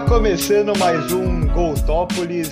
Está 0.00 0.14
começando 0.14 0.78
mais 0.78 1.12
um 1.12 1.46
Goltópolis. 1.48 2.48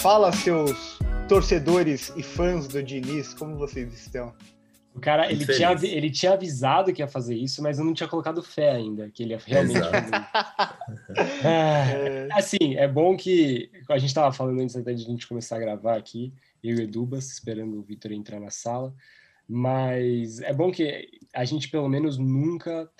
Fala, 0.00 0.32
seus 0.32 0.98
torcedores 1.28 2.10
e 2.16 2.22
fãs 2.22 2.66
do 2.66 2.82
Diniz, 2.82 3.34
como 3.34 3.56
vocês 3.58 3.92
estão? 3.92 4.34
O 4.94 4.98
cara, 4.98 5.30
ele 5.30 5.44
tinha, 5.44 5.70
ele 5.82 6.10
tinha 6.10 6.32
avisado 6.32 6.90
que 6.90 7.02
ia 7.02 7.06
fazer 7.06 7.36
isso, 7.36 7.62
mas 7.62 7.78
eu 7.78 7.84
não 7.84 7.92
tinha 7.92 8.08
colocado 8.08 8.42
fé 8.42 8.70
ainda, 8.70 9.10
que 9.10 9.22
ele 9.22 9.34
ia 9.34 9.38
realmente 9.38 9.80
fazer 9.80 10.14
é, 11.46 12.28
assim, 12.32 12.76
é 12.76 12.88
bom 12.88 13.18
que 13.18 13.70
a 13.90 13.98
gente 13.98 14.08
estava 14.08 14.32
falando 14.32 14.60
antes 14.60 14.74
até 14.74 14.94
de 14.94 15.02
a 15.02 15.06
gente 15.06 15.28
começar 15.28 15.56
a 15.56 15.60
gravar 15.60 15.94
aqui, 15.94 16.32
eu 16.64 16.74
e 16.74 16.80
o 16.80 16.82
Edubas, 16.82 17.30
esperando 17.30 17.78
o 17.78 17.82
Vitor 17.82 18.12
entrar 18.12 18.40
na 18.40 18.50
sala, 18.50 18.94
mas 19.46 20.40
é 20.40 20.54
bom 20.54 20.72
que 20.72 21.06
a 21.34 21.44
gente 21.44 21.68
pelo 21.68 21.88
menos 21.88 22.16
nunca 22.16 22.90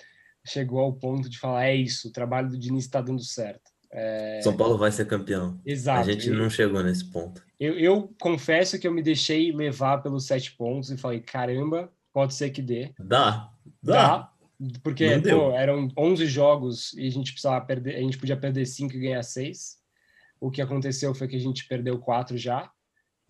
chegou 0.45 0.79
ao 0.79 0.93
ponto 0.93 1.27
de 1.27 1.39
falar, 1.39 1.65
é 1.65 1.75
isso, 1.75 2.09
o 2.09 2.11
trabalho 2.11 2.49
do 2.49 2.57
Diniz 2.57 2.85
está 2.85 3.01
dando 3.01 3.23
certo. 3.23 3.68
É... 3.91 4.41
São 4.41 4.55
Paulo 4.55 4.77
vai 4.77 4.91
ser 4.91 5.05
campeão. 5.05 5.59
Exato. 5.65 6.01
A 6.01 6.11
gente 6.11 6.29
eu, 6.29 6.35
não 6.35 6.49
chegou 6.49 6.83
nesse 6.83 7.05
ponto. 7.05 7.43
Eu, 7.59 7.77
eu, 7.77 8.13
confesso 8.19 8.79
que 8.79 8.87
eu 8.87 8.91
me 8.91 9.01
deixei 9.01 9.51
levar 9.51 9.99
pelos 9.99 10.25
sete 10.25 10.51
pontos 10.51 10.91
e 10.91 10.97
falei, 10.97 11.19
caramba, 11.19 11.91
pode 12.13 12.33
ser 12.33 12.51
que 12.51 12.61
dê. 12.61 12.93
Dá. 12.99 13.51
Dá. 13.81 13.93
dá 13.93 14.31
porque 14.83 15.19
pô, 15.21 15.51
eram 15.51 15.89
11 15.97 16.25
jogos 16.25 16.93
e 16.93 17.07
a 17.07 17.11
gente 17.11 17.31
precisava 17.31 17.63
perder, 17.65 17.95
a 17.95 17.99
gente 17.99 18.17
podia 18.17 18.35
perder 18.35 18.65
cinco 18.65 18.95
e 18.95 18.99
ganhar 18.99 19.23
seis. 19.23 19.77
O 20.39 20.51
que 20.51 20.61
aconteceu 20.61 21.13
foi 21.15 21.27
que 21.27 21.35
a 21.35 21.39
gente 21.39 21.67
perdeu 21.67 21.97
quatro 21.97 22.37
já. 22.37 22.69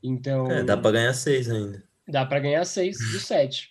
Então. 0.02 0.50
É, 0.50 0.64
dá 0.64 0.76
para 0.76 0.92
ganhar 0.92 1.14
seis 1.14 1.50
ainda. 1.50 1.84
Dá 2.08 2.26
para 2.26 2.40
ganhar 2.40 2.66
seis 2.66 2.98
dos 3.12 3.26
sete. 3.26 3.70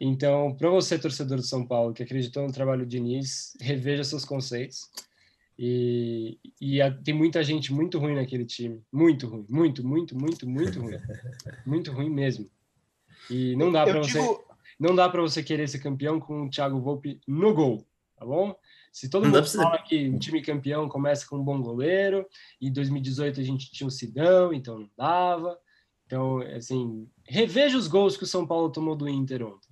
Então, 0.00 0.54
para 0.56 0.70
você, 0.70 0.98
torcedor 0.98 1.36
do 1.36 1.42
São 1.42 1.64
Paulo, 1.64 1.92
que 1.92 2.02
acreditou 2.02 2.44
no 2.46 2.52
trabalho 2.52 2.84
do 2.84 2.88
Diniz, 2.88 3.52
reveja 3.60 4.02
seus 4.02 4.24
conceitos. 4.24 4.88
E, 5.62 6.38
e 6.58 6.80
a, 6.80 6.90
tem 6.90 7.12
muita 7.12 7.44
gente 7.44 7.70
muito 7.70 7.98
ruim 7.98 8.14
naquele 8.14 8.46
time. 8.46 8.82
Muito 8.90 9.26
ruim. 9.26 9.44
Muito, 9.46 9.86
muito, 9.86 10.18
muito, 10.18 10.48
muito 10.48 10.80
ruim. 10.80 10.96
muito 11.66 11.92
ruim 11.92 12.08
mesmo. 12.08 12.50
E 13.28 13.54
não 13.56 13.70
dá 13.70 13.84
para 13.84 13.98
você. 13.98 14.18
Digo... 14.18 14.42
Não 14.78 14.94
dá 14.94 15.06
para 15.06 15.20
você 15.20 15.42
querer 15.42 15.68
ser 15.68 15.80
campeão 15.80 16.18
com 16.18 16.46
o 16.46 16.48
Thiago 16.48 16.80
Volpe 16.80 17.20
no 17.28 17.52
gol, 17.52 17.86
tá 18.16 18.24
bom? 18.24 18.56
Se 18.90 19.10
todo 19.10 19.26
mundo 19.26 19.44
fala 19.44 19.82
que 19.82 20.08
um 20.08 20.18
time 20.18 20.40
campeão 20.40 20.88
começa 20.88 21.26
com 21.26 21.36
um 21.36 21.44
bom 21.44 21.60
goleiro, 21.60 22.26
e 22.58 22.70
2018 22.70 23.38
a 23.38 23.44
gente 23.44 23.70
tinha 23.70 23.86
o 23.86 23.90
Sidão, 23.90 24.54
então 24.54 24.78
não 24.78 24.90
dava. 24.96 25.58
Então, 26.06 26.38
assim, 26.56 27.06
reveja 27.28 27.76
os 27.76 27.86
gols 27.86 28.16
que 28.16 28.24
o 28.24 28.26
São 28.26 28.46
Paulo 28.46 28.72
tomou 28.72 28.96
do 28.96 29.06
Inter 29.06 29.46
ontem. 29.46 29.68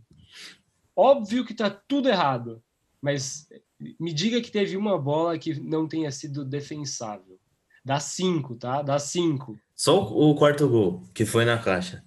Óbvio 0.95 1.47
que 1.47 1.55
tá 1.55 1.71
tudo 1.71 2.11
errado, 2.11 2.63
mas 3.01 3.49
me 3.99 4.13
diga 4.13 4.41
que 4.41 4.51
teve 4.51 4.77
uma 4.77 4.99
bola 4.99 5.39
que 5.39 5.59
não 5.61 5.87
tenha 5.87 6.11
sido 6.11 6.45
defensável. 6.45 7.39
Dá 7.85 8.01
cinco, 8.01 8.57
tá? 8.57 8.83
Dá 8.83 8.99
cinco. 8.99 9.59
Só 9.75 10.03
o 10.03 10.35
quarto 10.35 10.69
gol, 10.69 11.05
que 11.15 11.25
foi 11.25 11.45
na 11.45 11.59
caixa. 11.59 12.05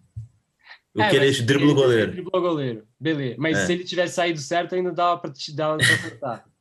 O 0.94 1.02
é, 1.02 1.10
que 1.10 1.16
ele 1.16 1.32
driblou 1.42 1.72
o 1.72 1.76
goleiro. 1.76 2.12
Driblou 2.12 2.42
o 2.42 2.42
goleiro, 2.42 2.88
beleza. 3.00 3.36
Mas 3.40 3.58
é. 3.58 3.66
se 3.66 3.74
ele 3.74 3.84
tivesse 3.84 4.16
saído 4.16 4.40
certo, 4.40 4.76
ainda 4.76 4.92
dava 4.92 5.20
para 5.20 5.32
te 5.32 5.56
dar 5.56 5.78
para 5.78 5.86
acertar. 5.86 6.46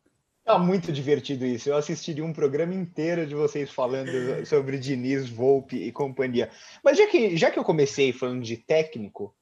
Tá 0.42 0.58
muito 0.58 0.90
divertido 0.90 1.44
isso. 1.44 1.68
Eu 1.68 1.76
assistiria 1.76 2.24
um 2.24 2.32
programa 2.32 2.74
inteiro 2.74 3.24
de 3.24 3.34
vocês 3.34 3.70
falando 3.70 4.10
sobre 4.46 4.78
Diniz, 4.78 5.28
Volpe 5.28 5.76
e 5.76 5.92
companhia. 5.92 6.50
Mas 6.82 6.98
já 6.98 7.06
que, 7.06 7.36
já 7.36 7.52
que 7.52 7.58
eu 7.58 7.62
comecei 7.62 8.12
falando 8.12 8.42
de 8.42 8.56
técnico, 8.56 9.32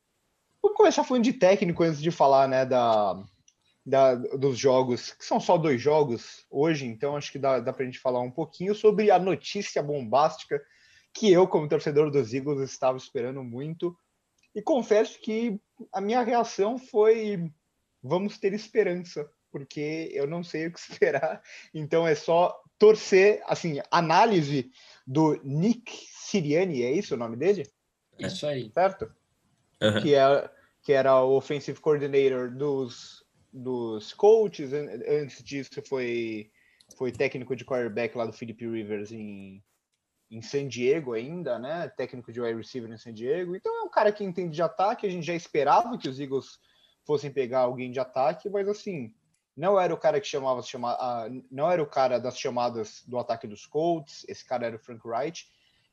Vamos 0.63 0.77
começar 0.77 1.05
falando 1.05 1.25
de 1.25 1.33
técnico 1.33 1.83
antes 1.83 2.01
de 2.01 2.11
falar, 2.11 2.49
né, 2.49 2.67
da, 2.67 3.17
da, 3.89 4.15
dos 4.15 4.59
jogos, 4.59 5.13
que 5.13 5.25
são 5.25 5.41
só 5.41 5.57
dois 5.57 5.81
jogos 5.81 6.45
hoje, 6.51 6.87
então 6.87 7.17
acho 7.17 7.33
que 7.33 7.39
dá, 7.39 7.61
dá 7.61 7.73
para 7.73 7.83
a 7.83 7.87
gente 7.87 7.99
falar 7.99 8.21
um 8.21 8.31
pouquinho 8.31 8.75
sobre 8.75 9.11
a 9.11 9.19
notícia 9.19 9.83
bombástica 9.83 10.63
que 11.13 11.33
eu, 11.33 11.49
como 11.49 11.69
torcedor 11.69 12.11
dos 12.11 12.35
Eagles, 12.35 12.61
estava 12.71 12.99
esperando 12.99 13.43
muito. 13.43 13.97
E 14.55 14.63
confesso 14.63 15.19
que 15.21 15.61
a 15.93 16.01
minha 16.01 16.23
reação 16.23 16.79
foi: 16.79 17.51
vamos 18.03 18.39
ter 18.39 18.53
esperança, 18.53 19.29
porque 19.51 20.11
eu 20.13 20.27
não 20.27 20.43
sei 20.43 20.67
o 20.67 20.73
que 20.73 20.79
esperar. 20.93 21.43
Então 21.73 22.07
é 22.07 22.15
só 22.15 22.61
torcer. 22.79 23.43
Assim, 23.47 23.81
análise 23.91 24.71
do 25.07 25.41
Nick 25.43 25.93
Siriani, 26.11 26.83
é 26.83 26.93
isso 26.93 27.15
o 27.15 27.19
nome 27.19 27.37
dele? 27.37 27.67
Isso 28.19 28.47
aí. 28.47 28.71
Certo? 28.73 29.11
uhum. 29.81 30.03
que, 30.03 30.15
é, 30.15 30.51
que 30.83 30.93
era 30.93 31.23
o 31.23 31.37
offensive 31.37 31.81
coordinator 31.81 32.51
dos, 32.51 33.25
dos 33.53 34.13
coaches. 34.13 34.73
Antes 34.73 35.43
disso, 35.43 35.83
foi, 35.87 36.51
foi 36.97 37.13
técnico 37.13 37.57
de 37.57 37.65
quarterback 37.65 38.17
lá 38.17 38.27
do 38.27 38.33
Philip 38.33 38.67
Rivers 38.67 39.13
em, 39.13 39.63
em 40.31 40.43
San 40.43 40.69
Diego 40.69 41.15
ainda, 41.15 41.59
né? 41.59 41.89
Técnico 41.89 42.33
de 42.33 42.41
wide 42.41 42.59
receiver 42.59 42.91
em 42.91 42.99
San 42.99 43.13
Diego. 43.13 43.57
Então 43.57 43.75
é 43.77 43.83
um 43.83 43.91
cara 43.91 44.13
que 44.13 44.25
entende 44.25 44.55
de 44.55 44.63
ataque. 44.63 45.07
A 45.07 45.11
gente 45.11 45.27
já 45.27 45.35
esperava 45.35 45.97
que 45.99 46.09
os 46.09 46.21
Eagles 46.21 46.59
fossem 47.05 47.33
pegar 47.33 47.61
alguém 47.61 47.91
de 47.91 47.99
ataque, 47.99 48.51
mas 48.51 48.69
assim, 48.69 49.15
não 49.57 49.81
era 49.81 49.93
o 49.95 49.99
cara 49.99 50.21
que 50.21 50.27
chamava 50.27 50.63
chama, 50.63 50.97
não 51.51 51.71
era 51.71 51.83
o 51.83 51.87
cara 51.87 52.21
das 52.21 52.39
chamadas 52.39 53.03
do 53.07 53.19
ataque 53.19 53.47
dos 53.47 53.65
Colts, 53.65 54.25
esse 54.29 54.45
cara 54.45 54.67
era 54.67 54.77
o 54.77 54.79
Frank 54.79 55.07
Wright. 55.07 55.49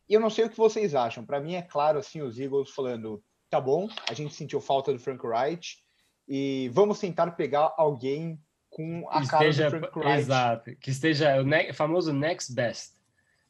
E 0.07 0.13
eu 0.13 0.19
não 0.19 0.29
sei 0.29 0.45
o 0.45 0.49
que 0.49 0.57
vocês 0.57 0.93
acham. 0.93 1.25
Para 1.25 1.39
mim 1.39 1.55
é 1.55 1.61
claro 1.61 1.97
assim 1.97 2.21
os 2.21 2.37
Eagles 2.37 2.69
falando, 2.69 3.23
tá 3.49 3.59
bom, 3.59 3.87
a 4.09 4.13
gente 4.13 4.35
sentiu 4.35 4.59
falta 4.59 4.91
do 4.91 4.99
Frank 4.99 5.25
Wright 5.25 5.84
e 6.27 6.69
vamos 6.73 6.99
tentar 6.99 7.31
pegar 7.31 7.73
alguém 7.77 8.39
com 8.69 9.07
a 9.09 9.21
que 9.21 9.27
cara 9.27 9.47
esteja, 9.47 9.69
do 9.69 9.79
Frank 9.79 9.99
Wright. 9.99 10.19
Exato, 10.19 10.75
que 10.75 10.89
esteja 10.89 11.41
o 11.41 11.43
ne 11.43 11.71
famoso 11.71 12.11
next 12.11 12.53
best. 12.53 12.93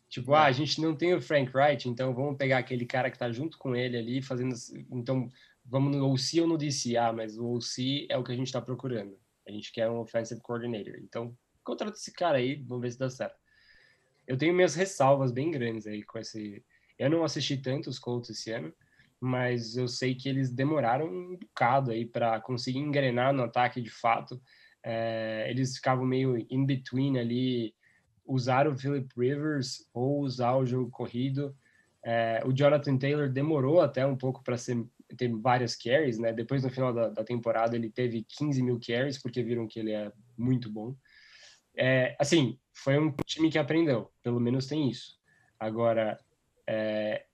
Tipo, 0.08 0.34
é. 0.34 0.38
ah, 0.38 0.44
a 0.46 0.52
gente 0.52 0.80
não 0.80 0.96
tem 0.96 1.14
o 1.14 1.22
Frank 1.22 1.52
Wright, 1.56 1.90
então 1.90 2.14
vamos 2.14 2.38
pegar 2.38 2.60
aquele 2.60 2.86
cara 2.86 3.10
que 3.10 3.18
tá 3.18 3.32
junto 3.32 3.58
com 3.58 3.76
ele 3.76 3.98
ali, 3.98 4.22
fazendo. 4.22 4.56
Então, 4.92 5.30
vamos 5.66 5.96
no 5.96 6.12
OC 6.12 6.42
ou 6.42 6.48
no 6.48 6.58
DC? 6.58 6.96
Ah, 6.96 7.12
mas 7.12 7.38
o 7.38 7.56
OC 7.56 8.08
é 8.10 8.18
o 8.18 8.24
que 8.24 8.32
a 8.32 8.36
gente 8.36 8.52
tá 8.52 8.62
procurando. 8.62 9.18
A 9.48 9.52
gente 9.52 9.72
quer 9.72 9.90
um 9.90 10.00
offensive 10.00 10.42
coordinator. 10.42 10.96
Então, 11.00 11.36
contrata 11.64 11.98
esse 11.98 12.12
cara 12.12 12.38
aí, 12.38 12.56
vamos 12.56 12.84
ver 12.84 12.92
se 12.92 13.00
dá 13.00 13.10
certo. 13.10 13.36
Eu 14.28 14.38
tenho 14.38 14.54
minhas 14.54 14.76
ressalvas 14.76 15.32
bem 15.32 15.52
grandes 15.52 15.88
aí 15.88 16.04
com 16.04 16.18
esse. 16.20 16.64
Eu 16.98 17.10
não 17.10 17.24
assisti 17.24 17.58
tanto 17.58 17.90
os 17.90 18.00
Colts 18.00 18.30
esse 18.30 18.52
ano, 18.52 18.74
mas 19.20 19.76
eu 19.78 19.88
sei 19.88 20.16
que 20.16 20.30
eles 20.30 20.52
demoraram 20.52 21.08
um 21.08 21.38
bocado 21.38 21.92
aí 21.92 22.06
para 22.06 22.40
conseguir 22.42 22.80
engrenar 22.80 23.34
no 23.34 23.44
ataque 23.44 23.82
de 23.82 23.90
fato. 23.90 24.42
É, 24.84 25.48
eles 25.50 25.76
ficavam 25.76 26.06
meio 26.06 26.38
in 26.50 26.66
between 26.66 27.18
ali, 27.18 27.74
usar 28.26 28.68
o 28.68 28.78
Philip 28.78 29.08
Rivers 29.18 29.88
ou 29.94 30.22
usar 30.22 30.56
o 30.56 30.66
jogo 30.66 30.90
corrido. 30.92 31.56
É, 32.04 32.42
o 32.46 32.54
Jonathan 32.54 32.98
Taylor 32.98 33.30
demorou 33.30 33.82
até 33.82 34.06
um 34.06 34.16
pouco 34.16 34.44
para 34.44 34.56
ter 35.18 35.30
várias 35.30 35.76
carries, 35.76 36.20
né? 36.20 36.32
Depois 36.32 36.64
no 36.64 36.70
final 36.70 36.94
da, 36.94 37.10
da, 37.10 37.24
temporada 37.24 37.76
ele 37.76 37.90
teve 37.90 38.24
15 38.24 38.62
mil 38.62 38.80
carries 38.80 39.18
porque 39.18 39.42
viram 39.42 39.68
que 39.68 39.80
ele 39.80 39.92
é 39.92 40.12
muito 40.38 40.72
bom. 40.72 40.96
É, 41.76 42.16
assim, 42.20 42.60
foi 42.74 43.00
um 43.00 43.12
time 43.26 43.50
que 43.50 43.58
aprendeu, 43.58 44.12
pelo 44.22 44.40
menos 44.40 44.68
tem 44.68 44.90
isso. 44.90 45.20
Agora, 45.60 46.20
é, 46.68 47.26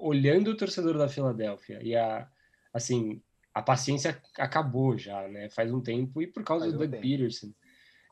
olhando 0.00 0.50
o 0.50 0.56
torcedor 0.56 0.98
da 0.98 1.08
Filadélfia 1.08 1.80
e 1.82 1.96
a 1.96 2.28
assim 2.72 3.22
a 3.54 3.62
paciência 3.62 4.20
acabou 4.36 4.98
já, 4.98 5.28
né? 5.28 5.48
Faz 5.48 5.72
um 5.72 5.80
tempo 5.80 6.20
e 6.20 6.26
por 6.26 6.42
causa 6.42 6.64
Faz 6.64 6.72
do 6.72 6.78
Doug 6.80 6.90
tempo. 6.90 7.02
Peterson, 7.02 7.52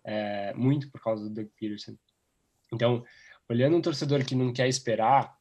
é, 0.04 0.54
muito 0.54 0.88
por 0.90 1.02
causa 1.02 1.24
do 1.24 1.34
Doug 1.34 1.48
Peterson. 1.58 1.96
Então, 2.72 3.04
olhando 3.48 3.76
um 3.76 3.82
torcedor 3.82 4.24
que 4.24 4.36
não 4.36 4.52
quer 4.52 4.68
esperar, 4.68 5.36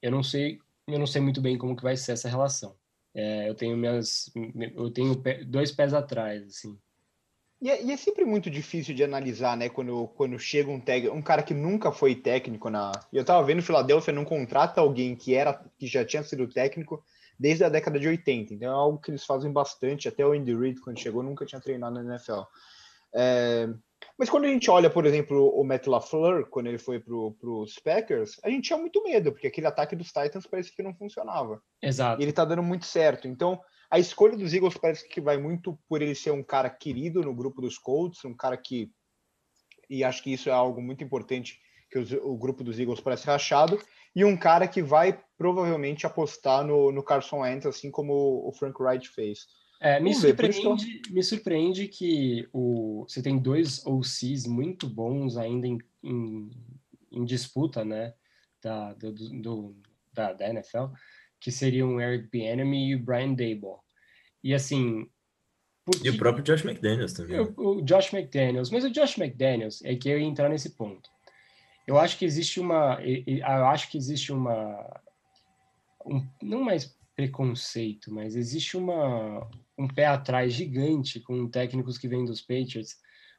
eu 0.00 0.12
não 0.12 0.22
sei, 0.22 0.58
eu 0.86 0.98
não 0.98 1.06
sei 1.06 1.20
muito 1.20 1.40
bem 1.40 1.58
como 1.58 1.74
que 1.74 1.82
vai 1.82 1.96
ser 1.96 2.12
essa 2.12 2.28
relação. 2.28 2.76
É, 3.12 3.48
eu 3.48 3.54
tenho 3.54 3.76
minhas, 3.76 4.30
eu 4.74 4.90
tenho 4.90 5.20
dois 5.46 5.72
pés 5.72 5.92
atrás, 5.92 6.46
assim. 6.46 6.78
E 7.60 7.70
é, 7.70 7.82
e 7.82 7.90
é, 7.90 7.96
sempre 7.96 8.24
muito 8.24 8.50
difícil 8.50 8.94
de 8.94 9.02
analisar, 9.02 9.56
né? 9.56 9.68
Quando, 9.68 10.08
quando 10.08 10.38
chega 10.38 10.70
um 10.70 10.80
técnico, 10.80 11.16
um 11.16 11.22
cara 11.22 11.42
que 11.42 11.54
nunca 11.54 11.90
foi 11.90 12.14
técnico 12.14 12.68
na. 12.68 12.92
E 13.12 13.16
eu 13.16 13.24
tava 13.24 13.44
vendo 13.46 13.60
o 13.60 13.62
Philadelphia 13.62 14.12
não 14.12 14.24
contrata 14.24 14.80
alguém 14.80 15.16
que 15.16 15.34
era 15.34 15.64
que 15.78 15.86
já 15.86 16.04
tinha 16.04 16.22
sido 16.22 16.46
técnico 16.48 17.02
desde 17.38 17.64
a 17.64 17.68
década 17.68 17.98
de 17.98 18.08
80. 18.08 18.54
Então 18.54 18.68
é 18.68 18.72
algo 18.72 18.98
que 18.98 19.10
eles 19.10 19.24
fazem 19.24 19.50
bastante. 19.50 20.08
Até 20.08 20.26
o 20.26 20.32
Andy 20.32 20.54
Reid, 20.54 20.80
quando 20.80 21.00
chegou, 21.00 21.22
nunca 21.22 21.46
tinha 21.46 21.60
treinado 21.60 22.02
na 22.02 22.14
NFL. 22.14 22.42
É... 23.14 23.68
Mas 24.18 24.28
quando 24.30 24.44
a 24.44 24.48
gente 24.48 24.70
olha, 24.70 24.90
por 24.90 25.04
exemplo, 25.06 25.48
o 25.58 25.64
Matt 25.64 25.86
LaFleur, 25.86 26.46
quando 26.48 26.66
ele 26.66 26.78
foi 26.78 27.00
para 27.00 27.14
os 27.14 27.78
Packers, 27.78 28.38
a 28.42 28.50
gente 28.50 28.66
tinha 28.66 28.78
muito 28.78 29.02
medo, 29.02 29.32
porque 29.32 29.46
aquele 29.46 29.66
ataque 29.66 29.96
dos 29.96 30.08
Titans 30.08 30.46
parece 30.46 30.74
que 30.74 30.82
não 30.82 30.94
funcionava. 30.94 31.62
Exato. 31.82 32.20
E 32.20 32.24
ele 32.24 32.32
tá 32.32 32.44
dando 32.44 32.62
muito 32.62 32.86
certo. 32.86 33.28
Então, 33.28 33.60
a 33.90 33.98
escolha 33.98 34.36
dos 34.36 34.52
Eagles 34.52 34.76
parece 34.76 35.08
que 35.08 35.20
vai 35.20 35.36
muito 35.36 35.78
por 35.88 36.02
ele 36.02 36.14
ser 36.14 36.30
um 36.30 36.42
cara 36.42 36.70
querido 36.70 37.22
no 37.22 37.34
grupo 37.34 37.60
dos 37.60 37.78
Colts, 37.78 38.24
um 38.24 38.34
cara 38.34 38.56
que. 38.56 38.90
E 39.88 40.02
acho 40.02 40.22
que 40.22 40.32
isso 40.32 40.48
é 40.48 40.52
algo 40.52 40.82
muito 40.82 41.04
importante, 41.04 41.60
que 41.90 41.98
os, 41.98 42.12
o 42.12 42.36
grupo 42.36 42.64
dos 42.64 42.78
Eagles 42.78 43.00
parece 43.00 43.26
rachado, 43.26 43.80
e 44.14 44.24
um 44.24 44.36
cara 44.36 44.66
que 44.66 44.82
vai 44.82 45.22
provavelmente 45.38 46.06
apostar 46.06 46.66
no, 46.66 46.90
no 46.90 47.02
Carson 47.02 47.40
Wentz, 47.40 47.66
assim 47.66 47.90
como 47.90 48.46
o 48.46 48.52
Frank 48.52 48.82
Wright 48.82 49.08
fez. 49.08 49.46
É, 49.80 50.00
me, 50.00 50.14
surpreende, 50.14 51.02
me 51.10 51.22
surpreende 51.22 51.86
que 51.86 52.48
o, 52.52 53.04
você 53.06 53.22
tem 53.22 53.38
dois 53.38 53.84
OCs 53.86 54.46
muito 54.46 54.88
bons 54.88 55.36
ainda 55.36 55.66
em, 55.66 55.78
em 56.02 56.50
em 57.16 57.24
disputa, 57.24 57.84
né, 57.84 58.14
da, 58.62 58.92
do, 58.94 59.12
do 59.12 59.76
da, 60.12 60.32
da, 60.32 60.48
NFL, 60.48 60.86
que 61.40 61.50
seriam 61.50 61.96
o 61.96 62.00
Eric 62.00 62.28
Bieniemy 62.30 62.90
e 62.90 62.94
o 62.94 63.02
Brian 63.02 63.34
Daboll. 63.34 63.80
E 64.42 64.54
assim... 64.54 65.08
Porque... 65.84 66.08
E 66.08 66.10
o 66.10 66.18
próprio 66.18 66.42
Josh 66.42 66.64
McDaniels 66.64 67.12
também. 67.12 67.38
O, 67.40 67.54
o 67.56 67.82
Josh 67.82 68.12
McDaniels, 68.12 68.70
mas 68.70 68.84
o 68.84 68.90
Josh 68.90 69.16
McDaniels 69.18 69.82
é 69.84 69.94
que 69.94 70.08
eu 70.08 70.18
ia 70.18 70.26
entrar 70.26 70.48
nesse 70.48 70.70
ponto. 70.70 71.08
Eu 71.86 71.96
acho 71.98 72.18
que 72.18 72.24
existe 72.24 72.58
uma, 72.58 72.98
eu 73.00 73.66
acho 73.66 73.88
que 73.88 73.96
existe 73.96 74.32
uma, 74.32 75.00
um, 76.04 76.26
não 76.42 76.64
mais 76.64 76.96
preconceito, 77.14 78.12
mas 78.12 78.34
existe 78.34 78.76
uma, 78.76 79.48
um 79.78 79.86
pé 79.88 80.06
atrás 80.06 80.52
gigante 80.52 81.20
com 81.20 81.48
técnicos 81.48 81.96
que 81.96 82.08
vêm 82.08 82.24
dos 82.24 82.40
Patriots, 82.40 82.96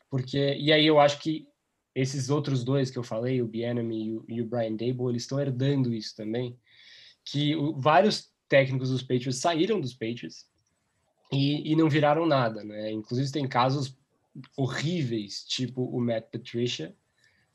porque 0.10 0.56
e 0.56 0.72
aí 0.72 0.86
eu 0.88 1.00
acho 1.00 1.20
que 1.20 1.48
esses 1.94 2.30
outros 2.30 2.64
dois 2.64 2.90
que 2.90 2.98
eu 2.98 3.04
falei, 3.04 3.42
o 3.42 3.48
Bienemy 3.48 4.06
e 4.06 4.16
o, 4.16 4.26
e 4.28 4.42
o 4.42 4.46
Brian 4.46 4.76
Dable, 4.76 5.10
eles 5.10 5.24
estão 5.24 5.40
herdando 5.40 5.94
isso 5.94 6.16
também, 6.16 6.58
que 7.32 7.56
o, 7.56 7.74
vários 7.74 8.32
técnicos 8.48 8.90
dos 8.90 9.02
Patriots 9.02 9.38
saíram 9.38 9.80
dos 9.80 9.94
Patriots 9.94 10.48
e, 11.32 11.72
e 11.72 11.76
não 11.76 11.90
viraram 11.90 12.26
nada, 12.26 12.64
né? 12.64 12.92
Inclusive 12.92 13.32
tem 13.32 13.48
casos 13.48 13.96
horríveis, 14.56 15.44
tipo 15.44 15.84
o 15.84 16.00
Matt 16.00 16.26
Patricia 16.32 16.96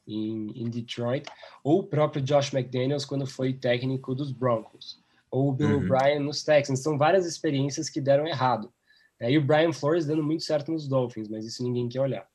em, 0.07 0.51
em 0.55 0.69
Detroit, 0.69 1.27
ou 1.63 1.81
o 1.81 1.85
próprio 1.85 2.23
Josh 2.23 2.53
McDaniels 2.53 3.05
quando 3.05 3.27
foi 3.27 3.53
técnico 3.55 4.15
dos 4.15 4.33
Broncos 4.33 5.01
ou 5.31 5.49
o 5.49 5.53
Bill 5.53 5.79
uhum. 5.79 5.87
O'Brien 5.87 6.21
nos 6.21 6.45
Texans. 6.45 6.81
São 6.81 6.99
várias 6.99 7.25
experiências 7.25 7.89
que 7.89 8.01
deram 8.01 8.27
errado. 8.27 8.71
É, 9.19 9.31
e 9.31 9.39
o 9.39 9.45
Brian 9.45 9.73
Flores 9.73 10.05
dando 10.05 10.23
muito 10.23 10.43
certo 10.43 10.71
nos 10.71 10.87
Dolphins, 10.87 11.29
mas 11.29 11.47
isso 11.47 11.63
ninguém 11.63 11.89
quer 11.89 12.01
olhar. 12.01 12.29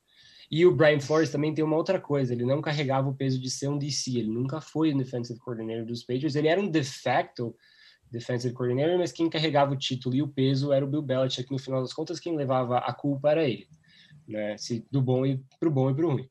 E 0.50 0.64
o 0.64 0.74
Brian 0.74 1.00
Flores 1.00 1.30
também 1.30 1.52
tem 1.52 1.62
uma 1.62 1.76
outra 1.76 2.00
coisa, 2.00 2.32
ele 2.32 2.44
não 2.44 2.62
carregava 2.62 3.08
o 3.08 3.14
peso 3.14 3.38
de 3.38 3.50
ser 3.50 3.68
um 3.68 3.76
DC, 3.76 4.18
ele 4.18 4.30
nunca 4.30 4.60
foi 4.60 4.92
o 4.92 4.96
defensive 4.96 5.38
coordinator 5.38 5.84
dos 5.84 6.02
Patriots, 6.02 6.36
ele 6.36 6.48
era 6.48 6.60
um 6.60 6.70
de 6.70 6.82
facto 6.82 7.54
defensive 8.10 8.54
coordinator, 8.54 8.96
mas 8.96 9.12
quem 9.12 9.28
carregava 9.28 9.72
o 9.72 9.76
título 9.76 10.14
e 10.14 10.22
o 10.22 10.28
peso 10.28 10.72
era 10.72 10.84
o 10.84 10.88
Bill 10.88 11.02
Belichick, 11.02 11.50
no 11.50 11.58
final 11.58 11.82
das 11.82 11.92
contas 11.92 12.18
quem 12.18 12.34
levava 12.34 12.78
a 12.78 12.92
culpa 12.94 13.30
era 13.30 13.44
ele, 13.44 13.68
né? 14.26 14.56
Se 14.56 14.86
do 14.90 15.02
bom 15.02 15.26
e 15.26 15.42
pro 15.60 15.70
bom 15.70 15.90
e 15.90 15.94
pro 15.94 16.12
ruim. 16.12 16.28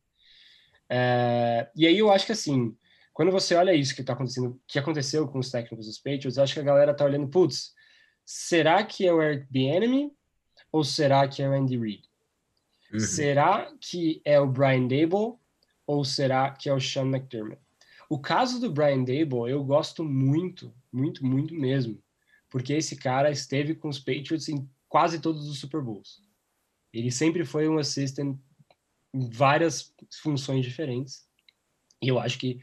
É, 0.89 1.69
e 1.75 1.85
aí 1.85 1.97
eu 1.99 2.11
acho 2.11 2.25
que 2.25 2.31
assim, 2.31 2.75
quando 3.13 3.31
você 3.31 3.53
olha 3.53 3.73
isso 3.73 3.93
que 3.93 4.01
está 4.01 4.13
acontecendo, 4.13 4.59
que 4.67 4.79
aconteceu 4.79 5.27
com 5.27 5.39
os 5.39 5.51
técnicos 5.51 5.85
dos 5.85 5.97
Patriots, 5.97 6.37
eu 6.37 6.43
acho 6.43 6.53
que 6.53 6.59
a 6.59 6.63
galera 6.63 6.93
tá 6.93 7.05
olhando, 7.05 7.27
putz, 7.27 7.73
será 8.25 8.83
que 8.83 9.05
é 9.05 9.13
o 9.13 9.21
Eric 9.21 9.45
Bieniemy 9.51 10.11
ou 10.71 10.83
será 10.83 11.27
que 11.27 11.43
é 11.43 11.49
o 11.49 11.53
Andy 11.53 11.77
Reid? 11.77 12.06
Uhum. 12.91 12.99
Será 12.99 13.71
que 13.79 14.21
é 14.23 14.39
o 14.39 14.47
Brian 14.47 14.87
Dable 14.87 15.37
ou 15.85 16.03
será 16.05 16.51
que 16.51 16.69
é 16.69 16.73
o 16.73 16.79
Sean 16.79 17.07
McDermott? 17.07 17.61
O 18.09 18.19
caso 18.19 18.59
do 18.59 18.71
Brian 18.71 19.03
Dable 19.03 19.49
eu 19.49 19.63
gosto 19.63 20.03
muito, 20.03 20.73
muito, 20.91 21.25
muito 21.25 21.53
mesmo, 21.53 22.01
porque 22.49 22.73
esse 22.73 22.95
cara 22.95 23.29
esteve 23.29 23.75
com 23.75 23.89
os 23.89 23.99
Patriots 23.99 24.47
em 24.47 24.69
quase 24.87 25.19
todos 25.19 25.47
os 25.47 25.59
Super 25.59 25.81
Bowls. 25.81 26.21
Ele 26.93 27.11
sempre 27.11 27.43
foi 27.43 27.67
um 27.67 27.77
assistant 27.77 28.37
em 29.13 29.29
várias 29.29 29.93
funções 30.21 30.65
diferentes. 30.65 31.27
E 32.01 32.07
eu 32.07 32.19
acho 32.19 32.39
que 32.39 32.59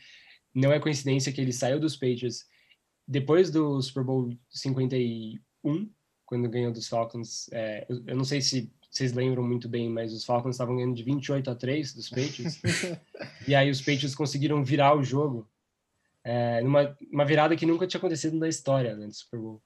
não 0.54 0.72
é 0.72 0.80
coincidência 0.80 1.32
que 1.32 1.40
ele 1.40 1.52
saiu 1.52 1.80
dos 1.80 1.96
Patriots 1.96 2.46
depois 3.06 3.50
do 3.50 3.80
Super 3.82 4.04
Bowl 4.04 4.30
51, 4.50 5.90
quando 6.24 6.48
ganhou 6.48 6.72
dos 6.72 6.88
Falcons. 6.88 7.48
É, 7.52 7.86
eu, 7.88 8.16
não 8.16 8.24
sei 8.24 8.40
se 8.40 8.72
vocês 8.94 9.12
lembram 9.12 9.42
muito 9.42 9.68
bem, 9.68 9.88
mas 9.88 10.12
os 10.12 10.24
Falcons 10.24 10.54
estavam 10.54 10.76
ganhando 10.76 10.94
de 10.94 11.02
28 11.02 11.50
a 11.50 11.54
3 11.56 11.94
dos 11.94 12.08
Patriots. 12.08 12.60
e 13.46 13.52
aí 13.52 13.68
os 13.68 13.80
Patriots 13.80 14.14
conseguiram 14.14 14.62
virar 14.64 14.96
o 14.96 15.02
jogo 15.02 15.50
é, 16.22 16.62
numa 16.62 16.96
uma 17.12 17.24
virada 17.24 17.56
que 17.56 17.66
nunca 17.66 17.88
tinha 17.88 17.98
acontecido 17.98 18.38
na 18.38 18.48
história 18.48 18.94
né, 18.94 19.08
do 19.08 19.12
Super 19.12 19.40
Bowl. 19.40 19.60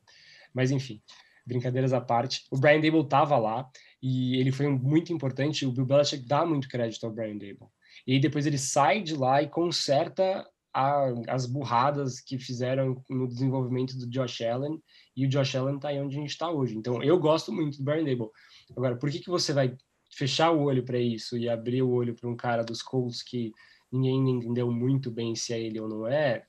Mas 0.54 0.70
enfim, 0.70 1.02
brincadeiras 1.44 1.92
à 1.92 2.00
parte. 2.00 2.46
O 2.50 2.56
Brian 2.56 2.80
Dable 2.80 3.02
estava 3.02 3.36
lá 3.36 3.68
e 4.02 4.40
ele 4.40 4.50
foi 4.50 4.66
muito 4.66 5.12
importante. 5.12 5.66
O 5.66 5.72
Bill 5.72 5.84
Belichick 5.84 6.26
dá 6.26 6.46
muito 6.46 6.66
crédito 6.66 7.04
ao 7.04 7.12
Brian 7.12 7.36
Dable. 7.36 7.68
E 8.06 8.14
aí 8.14 8.20
depois 8.20 8.46
ele 8.46 8.56
sai 8.56 9.02
de 9.02 9.14
lá 9.14 9.42
e 9.42 9.48
conserta 9.48 10.48
a, 10.72 11.12
as 11.28 11.44
burradas 11.44 12.20
que 12.20 12.38
fizeram 12.38 13.02
no 13.10 13.26
desenvolvimento 13.26 13.96
do 13.98 14.08
Josh 14.08 14.42
Allen, 14.42 14.80
e 15.16 15.26
o 15.26 15.28
Josh 15.28 15.56
Allen 15.56 15.76
está 15.76 15.88
aí 15.88 16.00
onde 16.00 16.16
a 16.16 16.20
gente 16.20 16.30
está 16.30 16.50
hoje. 16.50 16.76
Então, 16.76 17.02
eu 17.02 17.18
gosto 17.18 17.52
muito 17.52 17.78
do 17.78 17.84
Brian 17.84 18.04
Dable. 18.04 18.30
Agora, 18.76 18.96
por 18.96 19.10
que, 19.10 19.20
que 19.20 19.30
você 19.30 19.52
vai 19.52 19.76
fechar 20.10 20.50
o 20.50 20.62
olho 20.62 20.84
para 20.84 20.98
isso 20.98 21.36
e 21.36 21.48
abrir 21.48 21.82
o 21.82 21.90
olho 21.90 22.14
para 22.14 22.28
um 22.28 22.36
cara 22.36 22.62
dos 22.62 22.82
Colts 22.82 23.22
que 23.22 23.52
ninguém 23.90 24.28
entendeu 24.30 24.70
muito 24.70 25.10
bem 25.10 25.34
se 25.34 25.52
é 25.52 25.60
ele 25.60 25.80
ou 25.80 25.88
não 25.88 26.06
é? 26.06 26.46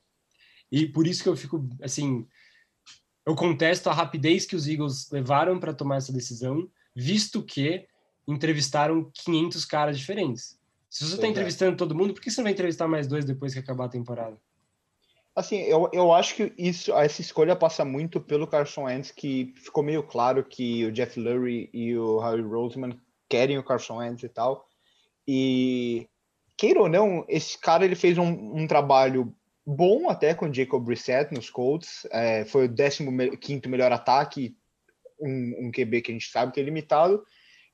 E 0.70 0.86
por 0.86 1.06
isso 1.06 1.22
que 1.22 1.28
eu 1.28 1.36
fico, 1.36 1.68
assim, 1.82 2.26
eu 3.26 3.34
contesto 3.34 3.90
a 3.90 3.92
rapidez 3.92 4.46
que 4.46 4.56
os 4.56 4.66
Eagles 4.66 5.10
levaram 5.10 5.58
para 5.58 5.74
tomar 5.74 5.96
essa 5.96 6.12
decisão, 6.12 6.70
visto 6.94 7.42
que 7.42 7.86
entrevistaram 8.26 9.10
500 9.12 9.64
caras 9.64 9.98
diferentes. 9.98 10.58
Se 10.88 11.04
você 11.04 11.14
está 11.14 11.26
entrevistando 11.26 11.76
todo 11.76 11.94
mundo, 11.94 12.12
por 12.14 12.20
que 12.20 12.30
você 12.30 12.40
não 12.40 12.44
vai 12.44 12.52
entrevistar 12.52 12.88
mais 12.88 13.06
dois 13.06 13.24
depois 13.24 13.52
que 13.52 13.60
acabar 13.60 13.86
a 13.86 13.88
temporada? 13.88 14.36
Assim, 15.34 15.58
eu, 15.60 15.88
eu 15.92 16.12
acho 16.12 16.34
que 16.34 16.52
isso, 16.58 16.92
essa 16.92 17.20
escolha 17.20 17.54
passa 17.54 17.84
muito 17.84 18.20
pelo 18.20 18.46
Carson 18.46 18.84
Wentz, 18.84 19.10
que 19.12 19.54
ficou 19.56 19.82
meio 19.82 20.02
claro 20.02 20.44
que 20.44 20.84
o 20.84 20.92
Jeff 20.92 21.18
Lurie 21.18 21.70
e 21.72 21.96
o 21.96 22.18
Harry 22.18 22.42
Roseman 22.42 22.98
querem 23.28 23.56
o 23.56 23.62
Carson 23.62 23.98
Wentz 23.98 24.24
e 24.24 24.28
tal. 24.28 24.66
E, 25.26 26.08
queira 26.56 26.80
ou 26.80 26.88
não, 26.88 27.24
esse 27.28 27.56
cara 27.56 27.84
ele 27.84 27.94
fez 27.94 28.18
um, 28.18 28.26
um 28.26 28.66
trabalho 28.66 29.34
bom 29.64 30.10
até 30.10 30.34
com 30.34 30.46
o 30.46 30.52
Jacob 30.52 30.84
Brissett 30.84 31.32
nos 31.32 31.48
Colts. 31.48 32.06
É, 32.10 32.44
foi 32.44 32.66
o 32.66 33.38
15 33.38 33.68
melhor 33.68 33.92
ataque, 33.92 34.56
um, 35.20 35.68
um 35.68 35.70
QB 35.70 36.02
que 36.02 36.10
a 36.10 36.14
gente 36.14 36.28
sabe 36.28 36.52
que 36.52 36.60
é 36.60 36.62
limitado. 36.62 37.24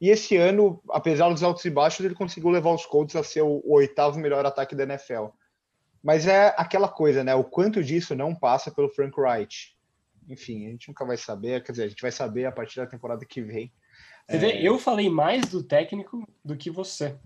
E 0.00 0.10
esse 0.10 0.36
ano, 0.36 0.82
apesar 0.90 1.30
dos 1.30 1.42
altos 1.42 1.64
e 1.64 1.70
baixos, 1.70 2.04
ele 2.04 2.14
conseguiu 2.14 2.50
levar 2.50 2.74
os 2.74 2.84
Colts 2.84 3.16
a 3.16 3.24
ser 3.24 3.42
o, 3.42 3.62
o 3.64 3.76
oitavo 3.76 4.18
melhor 4.18 4.44
ataque 4.44 4.74
da 4.74 4.84
NFL. 4.84 5.28
Mas 6.06 6.24
é 6.28 6.54
aquela 6.56 6.86
coisa, 6.86 7.24
né? 7.24 7.34
O 7.34 7.42
quanto 7.42 7.82
disso 7.82 8.14
não 8.14 8.32
passa 8.32 8.70
pelo 8.70 8.88
Frank 8.88 9.20
Wright. 9.20 9.76
Enfim, 10.28 10.68
a 10.68 10.70
gente 10.70 10.86
nunca 10.86 11.04
vai 11.04 11.16
saber. 11.16 11.64
Quer 11.64 11.72
dizer, 11.72 11.82
a 11.82 11.88
gente 11.88 12.00
vai 12.00 12.12
saber 12.12 12.44
a 12.44 12.52
partir 12.52 12.76
da 12.76 12.86
temporada 12.86 13.26
que 13.26 13.42
vem. 13.42 13.72
Você 14.30 14.36
é... 14.36 14.38
vê, 14.38 14.62
eu 14.62 14.78
falei 14.78 15.10
mais 15.10 15.46
do 15.46 15.64
técnico 15.64 16.24
do 16.44 16.56
que 16.56 16.70
você. 16.70 17.16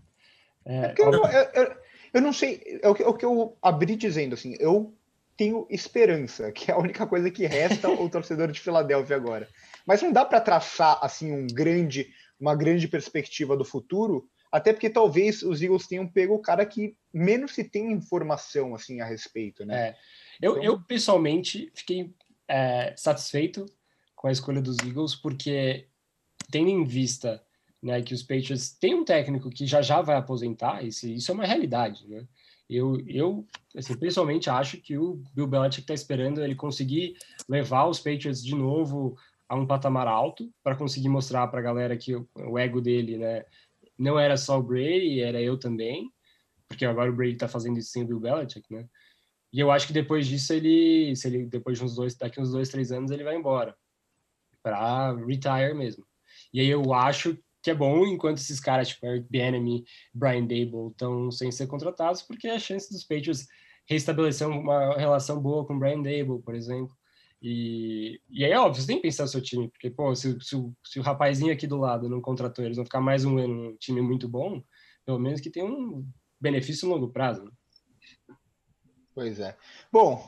É... 0.65 0.77
É 0.77 0.95
eu, 0.97 1.13
eu, 1.13 1.77
eu, 2.15 2.23
não 2.23 2.33
sei, 2.33 2.81
é 2.83 2.89
o, 2.89 2.95
que, 2.95 3.03
é 3.03 3.07
o 3.07 3.13
que 3.13 3.25
eu 3.27 3.55
abri 3.61 3.95
dizendo, 3.97 4.33
assim, 4.33 4.57
eu 4.59 4.95
tenho 5.37 5.67
esperança, 5.69 6.51
que 6.51 6.71
é 6.71 6.75
a 6.75 6.79
única 6.79 7.07
coisa 7.07 7.31
que 7.31 7.45
resta 7.45 7.87
ao 7.87 8.09
torcedor 8.09 8.51
de 8.51 8.61
Filadélfia 8.61 9.15
agora. 9.15 9.47
Mas 9.87 10.01
não 10.01 10.11
dá 10.11 10.25
para 10.25 10.41
traçar 10.41 10.99
assim 11.03 11.31
um 11.31 11.47
grande 11.47 12.11
uma 12.41 12.55
grande 12.55 12.89
perspectiva 12.89 13.55
do 13.55 13.65
futuro, 13.67 14.27
até 14.51 14.73
porque 14.73 14.91
talvez 14.91 15.43
os 15.43 15.63
Eagles 15.63 15.87
tenham 15.87 16.07
pego 16.07 16.35
o 16.35 16.43
cara 16.43 16.67
que 16.67 16.97
menos 17.13 17.53
se 17.53 17.65
tem 17.65 17.93
informação 17.93 18.75
assim 18.75 19.01
a 19.01 19.05
respeito, 19.05 19.65
né? 19.65 19.89
É. 19.89 19.97
Eu, 20.41 20.53
então... 20.53 20.65
eu 20.65 20.81
pessoalmente 20.81 21.71
fiquei 21.75 22.13
é, 22.49 22.95
satisfeito 22.97 23.67
com 24.17 24.29
a 24.29 24.33
escolha 24.33 24.61
dos 24.61 24.79
Eagles, 24.79 25.15
porque 25.15 25.87
tendo 26.51 26.69
em 26.69 26.85
vista 26.85 27.43
né, 27.83 28.03
que 28.03 28.13
os 28.13 28.23
Patriots 28.23 28.71
têm 28.73 28.95
um 28.95 29.05
técnico 29.05 29.49
que 29.51 29.67
já 29.67 29.81
já 29.81 30.03
vai 30.03 30.17
aposentar, 30.17 30.85
isso, 30.85 31.09
isso 31.09 31.31
é 31.31 31.35
uma 31.35 31.47
realidade, 31.47 32.07
né? 32.09 32.27
Eu, 32.69 33.03
eu 33.09 33.45
assim, 33.77 33.97
pessoalmente 33.97 34.49
acho 34.49 34.77
que 34.77 34.97
o 34.97 35.23
Bill 35.35 35.47
Belichick 35.47 35.81
está 35.81 35.95
esperando 35.95 36.43
ele 36.43 36.55
conseguir 36.55 37.17
levar 37.49 37.87
os 37.87 37.99
Patriots 37.99 38.45
de 38.45 38.55
novo 38.55 39.17
a 39.49 39.57
um 39.57 39.67
patamar 39.67 40.07
alto 40.07 40.49
para 40.63 40.77
conseguir 40.77 41.09
mostrar 41.09 41.49
para 41.49 41.59
a 41.59 41.63
galera 41.63 41.97
que 41.97 42.15
o, 42.15 42.29
o, 42.37 42.57
ego 42.57 42.81
dele, 42.81 43.19
né, 43.19 43.45
não 44.01 44.19
era 44.19 44.37
só 44.37 44.59
o 44.59 44.63
Brady, 44.63 45.21
era 45.21 45.41
eu 45.41 45.59
também, 45.59 46.11
porque 46.67 46.85
agora 46.85 47.11
o 47.11 47.15
Brady 47.15 47.35
está 47.35 47.47
fazendo 47.47 47.79
isso 47.79 47.91
sem 47.91 48.03
o 48.03 48.07
Bill 48.07 48.21
Belichick, 48.21 48.73
né? 48.73 48.89
E 49.53 49.61
eu 49.61 49.71
acho 49.71 49.87
que 49.87 49.93
depois 49.93 50.27
disso 50.27 50.53
ele, 50.53 51.15
se 51.17 51.29
ele 51.29 51.47
depois 51.47 51.79
de 51.79 51.85
uns 51.85 51.97
dois, 51.97 52.15
daqui 52.15 52.41
uns 52.41 52.53
dois, 52.53 52.69
três 52.69 52.93
anos 52.93 53.11
ele 53.11 53.25
vai 53.25 53.37
embora 53.37 53.77
para 54.63 55.15
retire 55.27 55.75
mesmo. 55.75 56.07
E 56.53 56.61
aí 56.61 56.69
eu 56.69 56.95
acho 56.95 57.37
que 57.63 57.71
é 57.71 57.75
bom 57.75 58.07
enquanto 58.07 58.39
esses 58.39 58.59
caras 58.59 58.89
tipo 58.89 59.07
Eric 59.07 59.27
Bieniemy, 59.29 59.85
Brian 60.15 60.47
Dable 60.47 60.91
estão 60.93 61.31
sem 61.31 61.51
ser 61.51 61.67
contratados, 61.67 62.23
porque 62.23 62.49
a 62.49 62.59
chance 62.59 62.91
dos 62.91 63.05
Patriots 63.05 63.47
restabelecer 63.87 64.49
uma 64.49 64.97
relação 64.97 65.41
boa 65.41 65.67
com 65.67 65.79
Brian 65.79 66.01
Dable, 66.01 66.41
por 66.43 66.55
exemplo, 66.55 66.97
e, 67.43 68.21
e 68.29 68.45
aí, 68.45 68.53
óbvio, 68.55 68.83
você 68.83 68.87
tem 68.87 68.97
que 68.97 69.03
pensar 69.03 69.23
no 69.23 69.29
seu 69.29 69.41
time, 69.41 69.69
porque, 69.69 69.89
pô, 69.89 70.15
se, 70.15 70.39
se, 70.41 70.57
se, 70.85 70.99
o 70.99 71.03
rapazinho 71.03 71.53
aqui 71.53 71.67
do 71.67 71.79
lado 71.79 72.09
não 72.09 72.21
contratou, 72.21 72.65
eles 72.65 72.77
vão 72.77 72.85
ficar 72.85 73.01
mais 73.01 73.25
um 73.25 73.39
ano 73.39 73.55
num 73.55 73.77
time 73.77 74.03
muito 74.03 74.29
bom, 74.29 74.63
pelo 75.07 75.19
menos 75.19 75.41
que 75.41 75.51
tem 75.51 75.65
um 75.65 76.07
benefício 76.39 76.87
a 76.87 76.95
longo 76.95 77.09
prazo. 77.09 77.45
Né? 77.45 77.51
Pois 79.15 79.41
é. 79.41 79.57
Bom, 79.91 80.23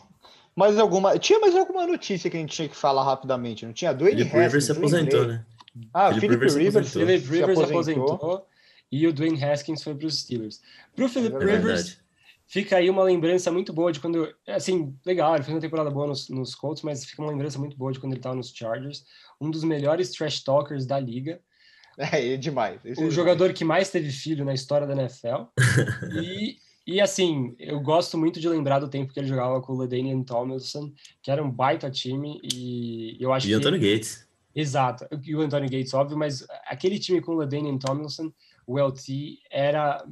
mais 0.57 0.79
alguma. 0.79 1.19
Tinha 1.19 1.39
mais 1.39 1.55
alguma 1.55 1.87
notícia 1.87 2.31
que 2.31 2.37
a 2.37 2.41
gente 2.41 2.55
tinha 2.55 2.69
que 2.69 2.77
falar 2.77 3.05
rapidamente, 3.05 3.67
não 3.67 3.73
tinha? 3.73 3.93
Dwayne 3.93 4.25
Philip 4.25 4.39
Rivers 4.39 4.65
se 4.65 4.73
aposentou, 4.73 5.27
né? 5.27 5.47
Ah, 5.93 6.13
Philip 6.13 6.29
Rivers, 6.29 6.55
Rivers, 6.55 6.95
Rivers, 6.95 7.29
Rivers 7.29 7.59
aposentou. 7.59 8.13
aposentou. 8.15 8.47
e 8.91 9.07
o 9.07 9.13
Dwayne 9.13 9.43
Haskins 9.43 9.83
foi 9.83 9.95
para 9.95 10.07
os 10.07 10.21
Steelers. 10.21 10.61
Para 10.95 11.05
o 11.07 11.09
Philip 11.09 11.35
é 11.37 11.57
Rivers, 11.57 11.99
fica 12.47 12.77
aí 12.77 12.91
uma 12.91 13.03
lembrança 13.03 13.51
muito 13.51 13.73
boa 13.73 13.93
de 13.93 14.01
quando, 14.01 14.33
assim, 14.47 14.95
legal, 15.05 15.35
ele 15.35 15.45
fez 15.45 15.55
uma 15.55 15.61
temporada 15.61 15.91
boa 15.91 16.07
nos, 16.07 16.29
nos 16.29 16.55
Colts, 16.55 16.83
mas 16.83 17.05
fica 17.05 17.23
uma 17.23 17.31
lembrança 17.31 17.59
muito 17.59 17.77
boa 17.77 17.93
de 17.93 17.99
quando 17.99 18.13
ele 18.13 18.21
estava 18.21 18.35
nos 18.35 18.53
Chargers, 18.53 19.05
um 19.41 19.51
dos 19.51 19.65
melhores 19.65 20.11
trash 20.11 20.43
talkers 20.43 20.87
da 20.87 20.99
liga. 20.99 21.41
É, 21.99 22.33
é 22.33 22.37
demais. 22.39 22.81
o 22.83 22.89
é 22.89 23.11
jogador 23.11 23.53
demais. 23.53 23.59
que 23.59 23.65
mais 23.67 23.91
teve 23.91 24.11
filho 24.11 24.47
na 24.47 24.55
história 24.55 24.87
da 24.87 24.95
NFL. 24.95 25.45
e, 26.25 26.57
e 26.87 27.03
assim, 27.03 27.55
eu 27.59 27.79
gosto 27.81 28.17
muito 28.17 28.41
de 28.41 28.49
lembrar 28.49 28.79
do 28.79 28.89
tempo 28.89 29.13
que 29.13 29.21
ele 29.21 29.29
jogava 29.29 29.61
com 29.61 29.75
o 29.75 29.77
LaDainian 29.77 30.23
Tomlinson, 30.23 30.91
que 31.23 31.31
era 31.31 31.45
um 31.45 31.51
baita 31.51 31.91
time, 31.91 32.41
e 32.43 33.19
eu 33.21 33.31
acho 33.31 33.47
e 33.47 33.51
que... 33.51 33.53
E 33.53 33.57
Anthony 33.57 33.79
Gates. 33.79 34.27
Exato, 34.55 35.07
e 35.23 35.37
o 35.37 35.43
Anthony 35.43 35.69
Gates, 35.69 35.93
óbvio, 35.93 36.17
mas 36.17 36.47
aquele 36.67 36.99
time 36.99 37.21
com 37.21 37.33
o 37.33 37.35
LaDainian 37.37 37.77
Tomlinson, 37.77 38.33
o 38.67 38.79
LT, 38.79 39.39
era, 39.51 40.03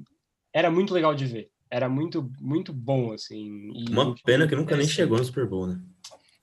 era 0.53 0.71
muito 0.71 0.93
legal 0.93 1.15
de 1.15 1.25
ver. 1.25 1.51
Era 1.71 1.89
muito, 1.89 2.31
muito 2.41 2.73
bom, 2.73 3.13
assim. 3.13 3.71
uma 3.89 4.15
pena 4.25 4.49
que 4.49 4.57
nunca 4.57 4.77
nem 4.77 4.89
chegou 4.89 5.19
no 5.19 5.25
Super 5.25 5.47
Bowl, 5.47 5.69
né? 5.69 5.81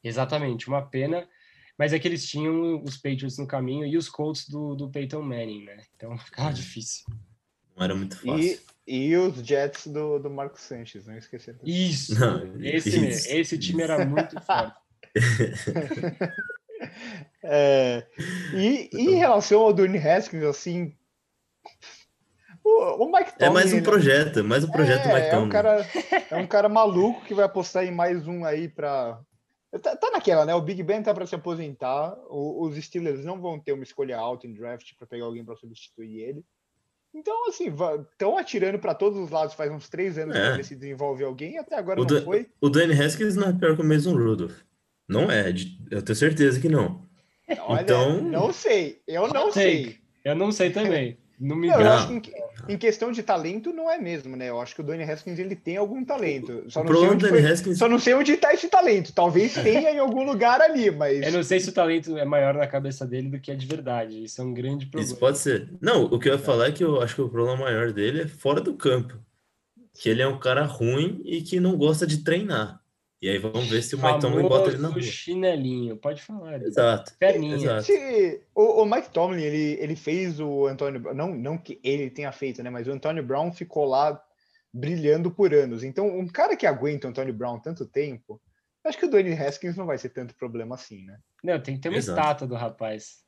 Exatamente, 0.03 0.67
uma 0.67 0.81
pena. 0.81 1.27
Mas 1.77 1.93
é 1.93 1.99
que 1.99 2.07
eles 2.07 2.25
tinham 2.25 2.81
os 2.83 2.97
Patriots 2.97 3.37
no 3.37 3.45
caminho 3.45 3.85
e 3.85 3.97
os 3.97 4.09
Colts 4.09 4.49
do, 4.49 4.73
do 4.73 4.89
Peyton 4.89 5.21
Manning, 5.21 5.65
né? 5.65 5.83
Então 5.95 6.17
ficava 6.17 6.49
é. 6.49 6.53
difícil. 6.53 7.05
Não 7.75 7.83
era 7.83 7.93
muito 7.93 8.15
fácil. 8.15 8.59
E, 8.87 9.09
e 9.09 9.17
os 9.17 9.35
Jets 9.45 9.85
do, 9.87 10.17
do 10.17 10.29
Marcos 10.29 10.61
Sanches, 10.61 11.05
não 11.05 11.15
esquecer. 11.15 11.55
Isso! 11.63 12.19
Não, 12.19 12.59
esse, 12.63 12.89
isso, 12.89 13.27
esse 13.29 13.39
isso. 13.39 13.59
time 13.59 13.83
era 13.83 14.03
muito 14.03 14.39
forte. 14.41 14.79
é, 17.43 18.07
e, 18.55 18.89
e, 18.91 19.01
em 19.11 19.15
relação 19.15 19.59
ao 19.61 19.73
Dwayne 19.73 19.99
Haskins, 19.99 20.43
assim, 20.43 20.95
o, 22.67 23.03
o 23.03 23.11
Mike 23.11 23.37
Tomlin, 23.37 23.45
É 23.45 23.49
mais 23.49 23.73
um 23.73 23.81
projeto, 23.81 24.43
mais 24.43 24.63
um 24.63 24.71
projeto 24.71 25.05
é, 25.05 25.07
do 25.07 25.13
Mike 25.15 25.29
Tomlin. 25.29 25.41
É 25.41 25.45
um, 25.45 25.49
cara, 25.49 25.87
é 26.31 26.35
um 26.37 26.47
cara 26.47 26.69
maluco 26.69 27.25
que 27.25 27.33
vai 27.33 27.45
apostar 27.45 27.85
em 27.85 27.91
mais 27.91 28.27
um 28.27 28.43
aí 28.43 28.67
para 28.67 29.19
Tá, 29.81 29.95
tá, 29.95 30.11
naquela, 30.11 30.45
né? 30.45 30.55
O 30.55 30.61
Big 30.61 30.81
Ben 30.81 31.03
tá 31.03 31.13
para 31.13 31.25
se 31.25 31.35
aposentar. 31.35 32.17
O, 32.29 32.65
os 32.65 32.81
Steelers 32.83 33.25
não 33.25 33.39
vão 33.39 33.59
ter 33.59 33.73
uma 33.73 33.83
escolha 33.83 34.17
alta 34.17 34.47
em 34.47 34.53
draft 34.53 34.93
para 34.97 35.05
pegar 35.05 35.25
alguém 35.25 35.43
para 35.43 35.57
substituir 35.57 36.21
ele. 36.21 36.45
Então, 37.13 37.49
assim, 37.49 37.73
estão 38.11 38.37
atirando 38.37 38.79
para 38.79 38.93
todos 38.93 39.19
os 39.19 39.29
lados 39.29 39.55
faz 39.55 39.71
uns 39.71 39.89
três 39.89 40.17
anos 40.17 40.35
é. 40.35 40.41
que 40.41 40.53
ele 40.55 40.63
se 40.63 40.75
desenvolve 40.75 41.23
alguém 41.23 41.55
e 41.55 41.57
até 41.57 41.75
agora 41.75 42.01
o 42.01 42.05
não 42.05 42.21
foi. 42.21 42.47
O 42.61 42.69
Danny 42.69 42.93
Haskins 42.93 43.35
não 43.35 43.49
é 43.49 43.53
pior 43.53 43.75
que 43.75 43.81
o 43.81 43.85
Mason 43.85 44.15
Rudolph. 44.15 44.57
Não 45.07 45.31
é, 45.31 45.53
eu 45.89 46.01
tenho 46.01 46.15
certeza 46.15 46.59
que 46.59 46.69
não. 46.69 47.05
Olha, 47.61 47.81
então... 47.81 48.21
não 48.21 48.51
sei, 48.51 49.01
eu 49.07 49.27
não 49.29 49.51
sei. 49.51 49.97
Eu 50.23 50.35
não 50.35 50.51
sei 50.51 50.69
também. 50.69 51.17
Não 51.39 51.55
me 51.55 51.67
não, 51.67 51.79
eu 51.79 51.91
acho 51.91 52.07
que 52.19 52.31
em, 52.31 52.73
em, 52.73 52.77
questão 52.77 53.11
de 53.11 53.21
talento 53.21 53.71
não 53.71 53.91
é 53.91 53.99
mesmo, 53.99 54.35
né? 54.35 54.49
Eu 54.49 54.59
acho 54.59 54.73
que 54.73 54.81
o 54.81 54.83
Dwayne 54.83 55.03
Haskins 55.03 55.37
ele 55.37 55.55
tem 55.55 55.77
algum 55.77 56.03
talento. 56.03 56.63
Só 56.67 56.83
não, 56.83 56.95
sei 56.95 57.09
onde, 57.09 57.29
foi, 57.29 57.45
Haskins... 57.45 57.77
só 57.77 57.87
não 57.87 57.99
sei 57.99 58.13
onde 58.15 58.37
tá 58.37 58.51
esse 58.51 58.67
talento. 58.67 59.13
Talvez 59.13 59.53
tenha 59.61 59.91
em 59.91 59.99
algum 59.99 60.23
lugar 60.23 60.59
ali, 60.61 60.89
mas. 60.89 61.21
Eu 61.21 61.31
não 61.31 61.43
sei 61.43 61.59
se 61.59 61.69
o 61.69 61.73
talento 61.73 62.17
é 62.17 62.25
maior 62.25 62.55
na 62.55 62.65
cabeça 62.65 63.05
dele 63.05 63.29
do 63.29 63.39
que 63.39 63.51
é 63.51 63.55
de 63.55 63.67
verdade. 63.67 64.23
Isso 64.23 64.41
é 64.41 64.43
um 64.43 64.53
grande 64.53 64.87
problema. 64.87 65.11
Isso 65.11 65.19
pode 65.19 65.37
ser. 65.37 65.69
Não, 65.79 66.05
o 66.05 66.17
que 66.17 66.27
eu 66.27 66.33
ia 66.33 66.39
falar 66.39 66.69
é 66.69 66.71
que 66.71 66.83
eu 66.83 66.99
acho 67.01 67.13
que 67.13 67.21
o 67.21 67.29
problema 67.29 67.65
maior 67.65 67.91
dele 67.91 68.23
é 68.23 68.27
fora 68.27 68.59
do 68.59 68.73
campo. 68.73 69.15
Que 69.93 70.09
ele 70.09 70.23
é 70.23 70.27
um 70.27 70.39
cara 70.39 70.63
ruim 70.63 71.21
e 71.23 71.41
que 71.41 71.59
não 71.59 71.77
gosta 71.77 72.07
de 72.07 72.23
treinar. 72.23 72.81
E 73.21 73.29
aí 73.29 73.39
vamos 73.39 73.67
ver 73.67 73.81
se 73.81 73.95
o 73.95 74.01
Mike 74.01 74.21
Tomlin 74.21 74.47
bota 74.47 74.69
ele 74.69 74.77
na 74.77 74.89
rua. 74.89 75.01
chinelinho, 75.01 75.97
pode 75.97 76.21
falar. 76.21 76.61
Exato. 76.61 77.13
Perninha. 77.17 77.55
Exato. 77.55 77.83
Se, 77.83 78.41
o, 78.53 78.83
o, 78.83 78.85
Mike 78.85 79.09
Tomlin, 79.09 79.41
ele, 79.41 79.81
ele 79.81 79.95
fez 79.95 80.39
o 80.39 80.67
Antônio 80.67 81.13
não 81.15 81.33
não 81.33 81.57
que 81.57 81.79
ele 81.83 82.11
tenha 82.11 82.31
feito, 82.31 82.61
né, 82.61 82.69
mas 82.69 82.87
o 82.87 82.91
Antônio 82.91 83.23
Brown 83.23 83.51
ficou 83.51 83.85
lá 83.85 84.21
brilhando 84.71 85.31
por 85.31 85.53
anos. 85.53 85.83
Então, 85.83 86.07
um 86.07 86.27
cara 86.27 86.55
que 86.55 86.67
aguenta 86.67 87.07
o 87.07 87.09
Antônio 87.09 87.33
Brown 87.33 87.59
tanto 87.59 87.85
tempo, 87.85 88.39
acho 88.85 88.97
que 88.97 89.05
o 89.05 89.09
Dwayne 89.09 89.33
Haskins 89.33 89.75
não 89.75 89.87
vai 89.87 89.97
ser 89.97 90.09
tanto 90.09 90.35
problema 90.35 90.75
assim, 90.75 91.03
né? 91.03 91.17
Não, 91.43 91.59
tem 91.59 91.75
que 91.75 91.81
ter 91.81 91.89
uma 91.89 91.97
Exato. 91.97 92.19
estátua 92.19 92.47
do 92.47 92.55
rapaz. 92.55 93.25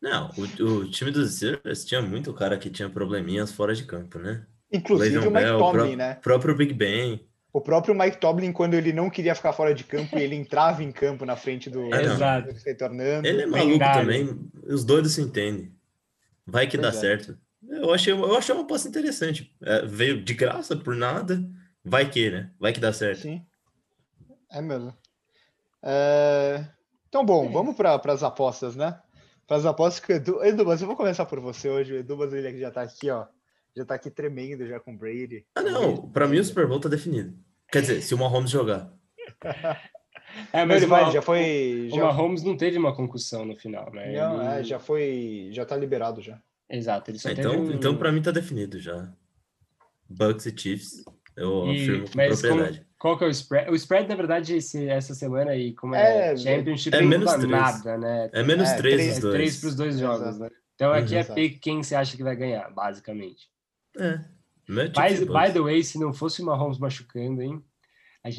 Não, 0.00 0.30
o, 0.36 0.64
o 0.64 0.90
time 0.90 1.10
dos 1.10 1.36
Steelers 1.36 1.86
tinha 1.86 2.02
muito 2.02 2.34
cara 2.34 2.58
que 2.58 2.68
tinha 2.68 2.90
probleminhas 2.90 3.50
fora 3.50 3.74
de 3.74 3.84
campo, 3.84 4.18
né? 4.18 4.46
Inclusive 4.70 5.18
o, 5.18 5.28
o 5.28 5.32
Mike 5.32 5.58
Tomlin, 5.58 5.96
né? 5.96 6.16
O 6.18 6.20
próprio 6.20 6.54
Big 6.54 6.74
Ben. 6.74 7.26
O 7.54 7.60
próprio 7.60 7.94
Mike 7.94 8.16
Tomlin, 8.16 8.50
quando 8.50 8.74
ele 8.74 8.92
não 8.92 9.08
queria 9.08 9.32
ficar 9.32 9.52
fora 9.52 9.72
de 9.72 9.84
campo, 9.84 10.18
ele 10.18 10.34
entrava 10.34 10.82
em 10.82 10.90
campo 10.90 11.24
na 11.24 11.36
frente 11.36 11.70
do 11.70 11.86
Exato. 11.94 12.52
retornando. 12.66 13.28
Ele 13.28 13.42
é 13.42 13.46
maluco 13.46 13.78
também. 13.78 14.50
Os 14.64 14.84
doidos 14.84 15.12
se 15.12 15.20
entendem. 15.20 15.72
Vai 16.44 16.66
que 16.66 16.76
pois 16.76 16.92
dá 16.92 16.98
é. 16.98 17.00
certo. 17.00 17.38
Eu 17.68 17.94
achei, 17.94 18.12
eu 18.12 18.36
achei 18.36 18.52
uma 18.52 18.64
aposta 18.64 18.88
interessante. 18.88 19.54
É, 19.62 19.86
veio 19.86 20.20
de 20.20 20.34
graça, 20.34 20.74
por 20.74 20.96
nada. 20.96 21.48
Vai 21.84 22.10
que, 22.10 22.28
né? 22.28 22.50
Vai 22.58 22.72
que 22.72 22.80
dá 22.80 22.92
certo. 22.92 23.20
Sim. 23.20 23.46
É 24.50 24.60
mesmo. 24.60 24.92
É... 25.80 26.66
Então, 27.08 27.24
bom, 27.24 27.52
vamos 27.52 27.76
para 27.76 28.00
as 28.06 28.24
apostas, 28.24 28.74
né? 28.74 28.98
Para 29.46 29.58
as 29.58 29.64
apostas 29.64 30.04
que 30.04 30.12
o 30.12 30.16
Edu... 30.16 30.44
Edu, 30.44 30.66
mas 30.66 30.80
eu 30.80 30.88
vou 30.88 30.96
começar 30.96 31.24
por 31.24 31.38
você 31.38 31.68
hoje. 31.68 31.92
O 31.92 31.98
Edu, 31.98 32.16
mas 32.16 32.32
ele 32.32 32.58
já 32.58 32.66
está 32.66 32.82
aqui, 32.82 33.10
ó 33.10 33.26
já 33.76 33.84
tá 33.84 33.94
aqui 33.94 34.10
tremendo 34.10 34.66
já 34.66 34.78
com 34.78 34.94
o 34.94 34.96
Brady. 34.96 35.44
Ah, 35.54 35.62
não. 35.62 36.08
Para 36.10 36.28
mim 36.28 36.38
o 36.38 36.44
Super 36.44 36.66
Bowl 36.66 36.80
tá 36.80 36.88
definido. 36.88 37.36
Quer 37.70 37.80
dizer, 37.80 38.02
se 38.02 38.14
o 38.14 38.18
Mahomes 38.18 38.50
jogar. 38.50 38.92
É, 40.52 40.64
mas 40.64 40.84
vai, 40.84 41.12
já 41.12 41.22
foi. 41.22 41.88
O 41.92 41.96
já... 41.96 42.04
Mahomes 42.04 42.42
não 42.42 42.56
teve 42.56 42.76
uma 42.76 42.94
concussão 42.94 43.44
no 43.44 43.56
final, 43.56 43.92
né? 43.92 44.12
Não, 44.12 44.40
ele... 44.40 44.60
é, 44.60 44.64
já 44.64 44.78
foi. 44.78 45.48
Já 45.52 45.64
tá 45.64 45.76
liberado 45.76 46.20
já. 46.20 46.40
Exato. 46.68 47.10
Ele 47.10 47.18
só 47.18 47.30
então, 47.30 47.56
um... 47.56 47.72
então 47.72 47.96
para 47.96 48.10
mim 48.10 48.22
tá 48.22 48.30
definido 48.30 48.80
já. 48.80 49.12
Bucks 50.08 50.46
e 50.46 50.56
Chiefs. 50.56 51.04
Eu 51.36 51.66
e, 51.66 51.82
afirmo 51.82 52.06
com 52.06 52.12
propriedade. 52.12 52.78
Como, 52.78 52.94
qual 52.98 53.18
que 53.18 53.24
é 53.24 53.26
o 53.26 53.30
spread? 53.30 53.70
O 53.70 53.74
spread, 53.74 54.08
na 54.08 54.14
verdade, 54.14 54.56
esse, 54.56 54.88
essa 54.88 55.14
semana 55.14 55.50
aí, 55.50 55.72
como 55.74 55.94
é, 55.94 56.32
é 56.32 56.36
Championship, 56.36 56.96
é 56.96 57.02
menos 57.02 57.32
três. 57.32 57.48
nada, 57.48 57.98
né? 57.98 58.30
É 58.32 58.42
menos 58.42 58.68
é, 58.68 58.76
três, 58.76 58.96
três, 58.96 59.18
dois. 59.18 59.34
três 59.34 59.60
pros 59.60 59.74
dois 59.74 59.98
jogos, 59.98 60.28
Exato. 60.28 60.38
né? 60.38 60.50
Então 60.74 60.92
aqui 60.92 61.14
uhum. 61.14 61.20
é 61.20 61.24
pick 61.24 61.60
quem 61.60 61.82
você 61.82 61.94
acha 61.94 62.16
que 62.16 62.22
vai 62.22 62.34
ganhar, 62.34 62.70
basicamente. 62.70 63.48
É. 63.98 64.18
By, 64.66 65.24
by 65.26 65.52
the 65.52 65.60
way, 65.60 65.82
se 65.84 65.98
não 65.98 66.12
fosse 66.12 66.42
o 66.42 66.46
Mahomes 66.46 66.78
machucando, 66.78 67.42
hein? 67.42 67.62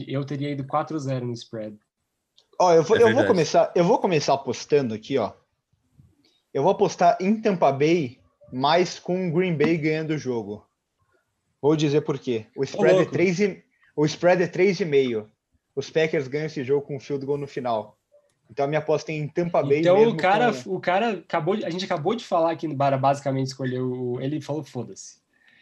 Eu 0.08 0.26
teria 0.26 0.52
ido 0.52 0.64
4-0 0.64 1.22
no 1.22 1.34
spread. 1.34 1.78
Ó, 2.60 2.74
eu 2.74 2.84
vou, 2.84 2.98
é 2.98 3.04
eu 3.04 3.14
vou 3.14 3.26
começar, 3.26 3.72
eu 3.76 3.84
vou 3.84 4.00
começar 4.00 4.34
apostando 4.34 4.94
aqui, 4.96 5.18
ó. 5.18 5.34
Eu 6.54 6.64
vou 6.64 6.72
apostar 6.72 7.18
em 7.20 7.40
Tampa 7.40 7.72
Bay, 7.72 8.20
mais 8.52 8.98
com 8.98 9.28
o 9.28 9.32
Green 9.32 9.56
Bay 9.56 9.78
ganhando 9.78 10.12
o 10.12 10.18
jogo. 10.18 10.66
Vou 11.62 11.76
dizer 11.76 12.02
por 12.02 12.18
quê. 12.18 12.48
O 12.56 12.64
spread 12.64 13.02
é 13.02 13.06
3 13.06 13.40
e, 13.42 13.64
o 13.96 14.06
spread 14.06 14.42
é 14.42 14.48
3,5. 14.48 15.28
Os 15.76 15.90
Packers 15.90 16.28
ganham 16.28 16.46
esse 16.46 16.64
jogo 16.64 16.88
com 16.88 16.96
um 16.96 17.00
field 17.00 17.26
goal 17.26 17.38
no 17.38 17.48
final. 17.48 17.98
Então 18.50 18.66
a 18.66 18.68
minha 18.68 18.80
aposta 18.80 19.12
é 19.12 19.16
em 19.16 19.28
Tampa 19.28 19.62
Bay. 19.62 19.80
Então 19.80 20.08
o 20.08 20.16
cara, 20.16 20.54
com... 20.54 20.76
o 20.76 20.80
cara 20.80 21.12
acabou, 21.12 21.56
a 21.56 21.70
gente 21.70 21.84
acabou 21.84 22.16
de 22.16 22.24
falar 22.24 22.56
que 22.56 22.68
Bara 22.74 22.98
basicamente 22.98 23.48
escolheu, 23.48 24.18
ele 24.22 24.40
falou 24.42 24.64
foda-se. 24.64 25.18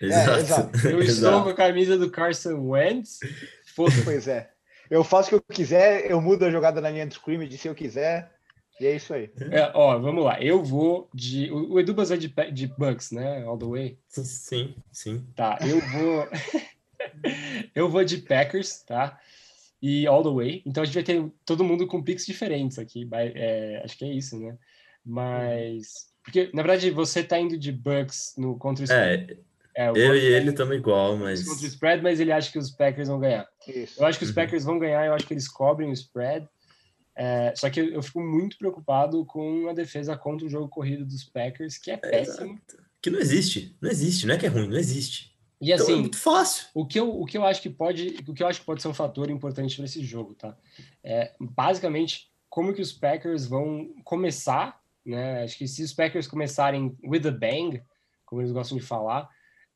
Exato. 0.05 0.31
É, 0.31 0.39
exato. 0.39 0.87
Eu 0.87 1.01
estou 1.01 1.43
com 1.43 1.49
a 1.49 1.53
camisa 1.53 1.97
do 1.97 2.09
Carson 2.09 2.59
Wentz. 2.69 3.19
Pois 3.75 4.27
é. 4.27 4.49
Eu 4.89 5.03
faço 5.03 5.27
o 5.27 5.29
que 5.29 5.35
eu 5.35 5.55
quiser, 5.55 6.09
eu 6.11 6.21
mudo 6.21 6.45
a 6.45 6.51
jogada 6.51 6.79
na 6.79 6.89
linha 6.89 7.07
de 7.07 7.13
scrimmage 7.13 7.57
se 7.57 7.67
eu 7.67 7.73
quiser. 7.73 8.31
E 8.79 8.85
é 8.85 8.95
isso 8.95 9.13
aí. 9.13 9.31
É, 9.51 9.71
ó, 9.73 9.97
vamos 9.97 10.23
lá. 10.23 10.41
Eu 10.41 10.63
vou 10.63 11.09
de. 11.13 11.49
O, 11.51 11.79
Edu 11.79 11.93
vai 11.93 12.17
de, 12.17 12.33
de 12.51 12.67
Bucks, 12.67 13.11
né? 13.11 13.43
All 13.43 13.57
the 13.57 13.65
way. 13.65 13.99
Sim, 14.07 14.75
sim. 14.91 15.25
Tá, 15.35 15.57
eu 15.61 15.79
vou. 15.79 16.27
eu 17.73 17.89
vou 17.89 18.03
de 18.03 18.17
Packers, 18.17 18.81
tá? 18.81 19.19
E 19.81 20.07
all 20.07 20.23
the 20.23 20.29
way. 20.29 20.63
Então 20.65 20.83
a 20.83 20.85
gente 20.85 20.95
vai 20.95 21.03
ter 21.03 21.31
todo 21.45 21.63
mundo 21.63 21.87
com 21.87 22.03
picks 22.03 22.25
diferentes 22.25 22.79
aqui. 22.79 23.07
É, 23.13 23.81
acho 23.85 23.97
que 23.97 24.05
é 24.05 24.11
isso, 24.13 24.39
né? 24.39 24.57
Mas. 25.05 26.11
Porque, 26.23 26.49
na 26.53 26.63
verdade, 26.63 26.89
você 26.89 27.23
tá 27.23 27.37
indo 27.37 27.57
de 27.57 27.71
Bucks 27.71 28.35
no 28.37 28.57
contra 28.57 28.85
o 28.85 28.91
É, 28.91 29.37
é, 29.75 29.89
eu 29.89 30.15
e 30.15 30.19
ele 30.19 30.51
estamos 30.51 30.75
igual, 30.75 31.17
mas. 31.17 31.43
Contra 31.43 31.65
o 31.65 31.67
spread, 31.67 32.03
mas 32.03 32.19
ele 32.19 32.31
acha 32.31 32.51
que 32.51 32.59
os 32.59 32.69
Packers 32.69 33.07
vão 33.07 33.19
ganhar. 33.19 33.47
Isso. 33.67 34.01
Eu 34.01 34.05
acho 34.05 34.19
que 34.19 34.25
os 34.25 34.29
uhum. 34.29 34.35
Packers 34.35 34.63
vão 34.63 34.79
ganhar, 34.79 35.05
eu 35.05 35.13
acho 35.13 35.25
que 35.25 35.33
eles 35.33 35.47
cobrem 35.47 35.89
o 35.89 35.93
spread. 35.93 36.47
É, 37.15 37.53
só 37.55 37.69
que 37.69 37.79
eu 37.79 38.01
fico 38.01 38.21
muito 38.21 38.57
preocupado 38.57 39.23
com 39.25 39.67
a 39.69 39.73
defesa 39.73 40.17
contra 40.17 40.47
o 40.47 40.49
jogo 40.49 40.67
corrido 40.67 41.05
dos 41.05 41.23
Packers, 41.23 41.77
que 41.77 41.91
é, 41.91 41.95
é 41.95 41.97
péssimo. 41.97 42.59
que 43.01 43.09
não 43.09 43.19
existe. 43.19 43.75
Não 43.81 43.89
existe, 43.89 44.25
não 44.25 44.35
é 44.35 44.37
que 44.37 44.45
é 44.45 44.49
ruim, 44.49 44.67
não 44.67 44.77
existe. 44.77 45.33
E 45.61 45.71
assim, 45.71 45.83
então 45.83 45.95
é 45.95 46.01
muito 46.01 46.17
fácil. 46.17 46.67
O 46.73 46.85
que, 46.85 46.99
eu, 46.99 47.09
o 47.09 47.25
que 47.25 47.37
eu 47.37 47.45
acho 47.45 47.61
que 47.61 47.69
pode, 47.69 48.17
o 48.27 48.33
que 48.33 48.43
eu 48.43 48.47
acho 48.47 48.59
que 48.59 48.65
pode 48.65 48.81
ser 48.81 48.89
um 48.89 48.93
fator 48.93 49.29
importante 49.29 49.81
nesse 49.81 50.03
jogo, 50.03 50.35
tá? 50.35 50.57
É, 51.03 51.33
basicamente, 51.39 52.29
como 52.49 52.73
que 52.73 52.81
os 52.81 52.91
Packers 52.91 53.45
vão 53.45 53.93
começar, 54.03 54.81
né? 55.05 55.43
Acho 55.43 55.57
que 55.57 55.67
se 55.67 55.81
os 55.81 55.93
Packers 55.93 56.27
começarem 56.27 56.97
with 57.03 57.27
a 57.27 57.31
bang, 57.31 57.81
como 58.25 58.41
eles 58.41 58.51
gostam 58.51 58.77
de 58.77 58.83
falar, 58.83 59.29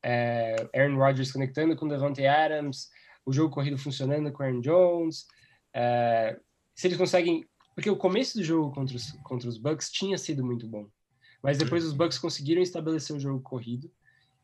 é, 0.07 0.69
Aaron 0.73 0.95
Rodgers 0.95 1.33
conectando 1.33 1.75
com 1.75 1.85
Devante 1.85 2.25
Adams, 2.25 2.89
o 3.25 3.33
jogo 3.33 3.53
corrido 3.53 3.77
funcionando 3.77 4.31
com 4.31 4.41
Aaron 4.41 4.61
Jones. 4.61 5.27
É, 5.73 6.39
se 6.73 6.87
eles 6.87 6.97
conseguem. 6.97 7.45
Porque 7.75 7.89
o 7.89 7.97
começo 7.97 8.37
do 8.37 8.43
jogo 8.43 8.73
contra 8.73 8.95
os, 8.95 9.11
contra 9.23 9.49
os 9.49 9.57
Bucks 9.57 9.91
tinha 9.91 10.17
sido 10.17 10.45
muito 10.45 10.65
bom. 10.65 10.87
Mas 11.43 11.57
depois 11.57 11.83
os 11.83 11.93
Bucks 11.93 12.17
conseguiram 12.17 12.61
estabelecer 12.61 13.15
o 13.15 13.19
jogo 13.19 13.41
corrido 13.41 13.91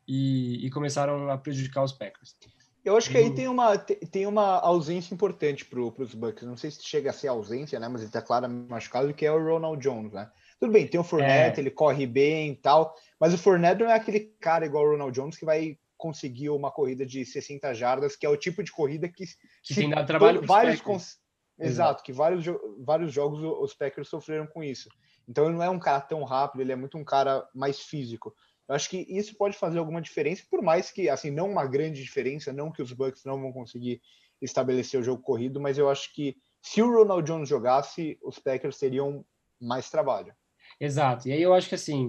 e, 0.06 0.64
e 0.64 0.70
começaram 0.70 1.30
a 1.30 1.38
prejudicar 1.38 1.82
os 1.82 1.92
Packers. 1.92 2.36
Eu 2.84 2.96
acho 2.96 3.10
que 3.10 3.16
aí 3.16 3.34
tem 3.34 3.48
uma, 3.48 3.78
tem 3.78 4.26
uma 4.26 4.60
ausência 4.60 5.14
importante 5.14 5.64
para 5.64 5.80
os 5.80 6.14
Bucks. 6.14 6.46
Não 6.46 6.58
sei 6.58 6.70
se 6.70 6.84
chega 6.84 7.08
a 7.08 7.14
ser 7.14 7.28
ausência, 7.28 7.80
né? 7.80 7.88
Mas 7.88 8.02
ele 8.02 8.10
está 8.10 8.20
claramente 8.20 8.68
machucado, 8.68 9.14
que 9.14 9.24
é 9.24 9.32
o 9.32 9.42
Ronald 9.42 9.82
Jones, 9.82 10.12
né? 10.12 10.30
Tudo 10.60 10.72
bem, 10.72 10.86
tem 10.86 11.00
o 11.00 11.04
Fournette, 11.04 11.58
é. 11.58 11.62
ele 11.62 11.70
corre 11.70 12.06
bem 12.06 12.52
e 12.52 12.56
tal, 12.56 12.94
mas 13.20 13.34
o 13.34 13.38
Fournette 13.38 13.82
não 13.82 13.90
é 13.90 13.94
aquele 13.94 14.20
cara 14.40 14.64
igual 14.64 14.84
o 14.84 14.90
Ronald 14.90 15.14
Jones 15.14 15.36
que 15.36 15.44
vai 15.44 15.78
conseguir 15.96 16.50
uma 16.50 16.70
corrida 16.70 17.04
de 17.04 17.24
60 17.24 17.72
jardas, 17.74 18.16
que 18.16 18.26
é 18.26 18.28
o 18.28 18.36
tipo 18.36 18.62
de 18.62 18.72
corrida 18.72 19.08
que, 19.08 19.24
que 19.62 19.74
tem 19.74 19.90
dado 19.90 20.06
trabalho 20.06 20.42
vários 20.42 20.80
cons... 20.80 21.18
Exato, 21.58 22.02
que 22.02 22.12
vários, 22.12 22.44
vários 22.80 23.12
jogos 23.12 23.40
os 23.42 23.74
Packers 23.74 24.08
sofreram 24.08 24.46
com 24.46 24.62
isso. 24.62 24.88
Então 25.28 25.46
ele 25.46 25.54
não 25.54 25.62
é 25.62 25.70
um 25.70 25.78
cara 25.78 26.00
tão 26.00 26.24
rápido, 26.24 26.60
ele 26.60 26.72
é 26.72 26.76
muito 26.76 26.98
um 26.98 27.04
cara 27.04 27.48
mais 27.54 27.80
físico. 27.80 28.34
Eu 28.68 28.74
acho 28.74 28.88
que 28.88 29.06
isso 29.08 29.36
pode 29.36 29.56
fazer 29.56 29.78
alguma 29.78 30.00
diferença, 30.00 30.42
por 30.50 30.62
mais 30.62 30.90
que, 30.90 31.08
assim, 31.08 31.30
não 31.30 31.50
uma 31.50 31.66
grande 31.66 32.02
diferença, 32.02 32.52
não 32.52 32.72
que 32.72 32.82
os 32.82 32.92
Bucks 32.92 33.24
não 33.24 33.40
vão 33.40 33.52
conseguir 33.52 34.00
estabelecer 34.40 34.98
o 34.98 35.04
jogo 35.04 35.22
corrido, 35.22 35.60
mas 35.60 35.78
eu 35.78 35.88
acho 35.88 36.12
que 36.12 36.36
se 36.60 36.82
o 36.82 36.90
Ronald 36.90 37.26
Jones 37.26 37.48
jogasse, 37.48 38.18
os 38.22 38.38
Packers 38.38 38.78
teriam 38.78 39.24
mais 39.60 39.90
trabalho. 39.90 40.34
Exato. 40.80 41.28
E 41.28 41.32
aí 41.32 41.42
eu 41.42 41.54
acho 41.54 41.68
que 41.68 41.74
assim, 41.74 42.08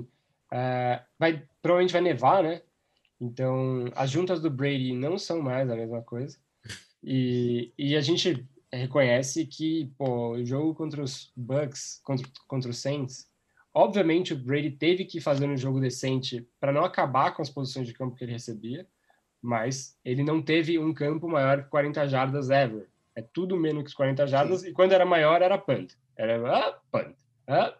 uh, 0.51 1.03
vai 1.17 1.43
provavelmente 1.61 1.93
vai 1.93 2.01
nevar, 2.01 2.43
né? 2.43 2.61
Então 3.19 3.85
as 3.95 4.09
juntas 4.09 4.41
do 4.41 4.49
Brady 4.49 4.93
não 4.93 5.17
são 5.17 5.41
mais 5.41 5.69
a 5.69 5.75
mesma 5.75 6.01
coisa. 6.01 6.37
E, 7.03 7.71
e 7.77 7.95
a 7.95 8.01
gente 8.01 8.47
reconhece 8.71 9.45
que 9.45 9.91
pô, 9.97 10.31
o 10.31 10.45
jogo 10.45 10.73
contra 10.73 11.03
os 11.03 11.31
Bucks, 11.35 12.01
contra, 12.03 12.27
contra 12.47 12.71
os 12.71 12.79
Saints, 12.79 13.29
Obviamente, 13.77 14.33
o 14.33 14.37
Brady 14.37 14.71
teve 14.71 15.03
que 15.03 15.19
fazer 15.19 15.49
um 15.49 15.57
jogo 15.57 15.81
decente 15.81 16.47
para 16.61 16.71
não 16.71 16.85
acabar 16.85 17.35
com 17.35 17.41
as 17.41 17.49
posições 17.49 17.85
de 17.85 17.93
campo 17.93 18.15
que 18.15 18.23
ele 18.23 18.31
recebia, 18.31 18.87
mas 19.41 19.99
ele 20.05 20.23
não 20.23 20.41
teve 20.41 20.79
um 20.79 20.93
campo 20.93 21.27
maior 21.27 21.63
que 21.63 21.69
40 21.69 22.07
jardas 22.07 22.49
ever. 22.49 22.87
É 23.13 23.21
tudo 23.21 23.57
menos 23.57 23.83
que 23.83 23.93
40 23.93 24.27
jardas, 24.27 24.61
Sim. 24.61 24.69
e 24.69 24.71
quando 24.71 24.93
era 24.93 25.05
maior 25.05 25.41
era 25.41 25.57
punt. 25.57 25.91
Era 26.15 26.57
ah, 26.57 26.79
punt, 26.89 27.13
ah, 27.45 27.77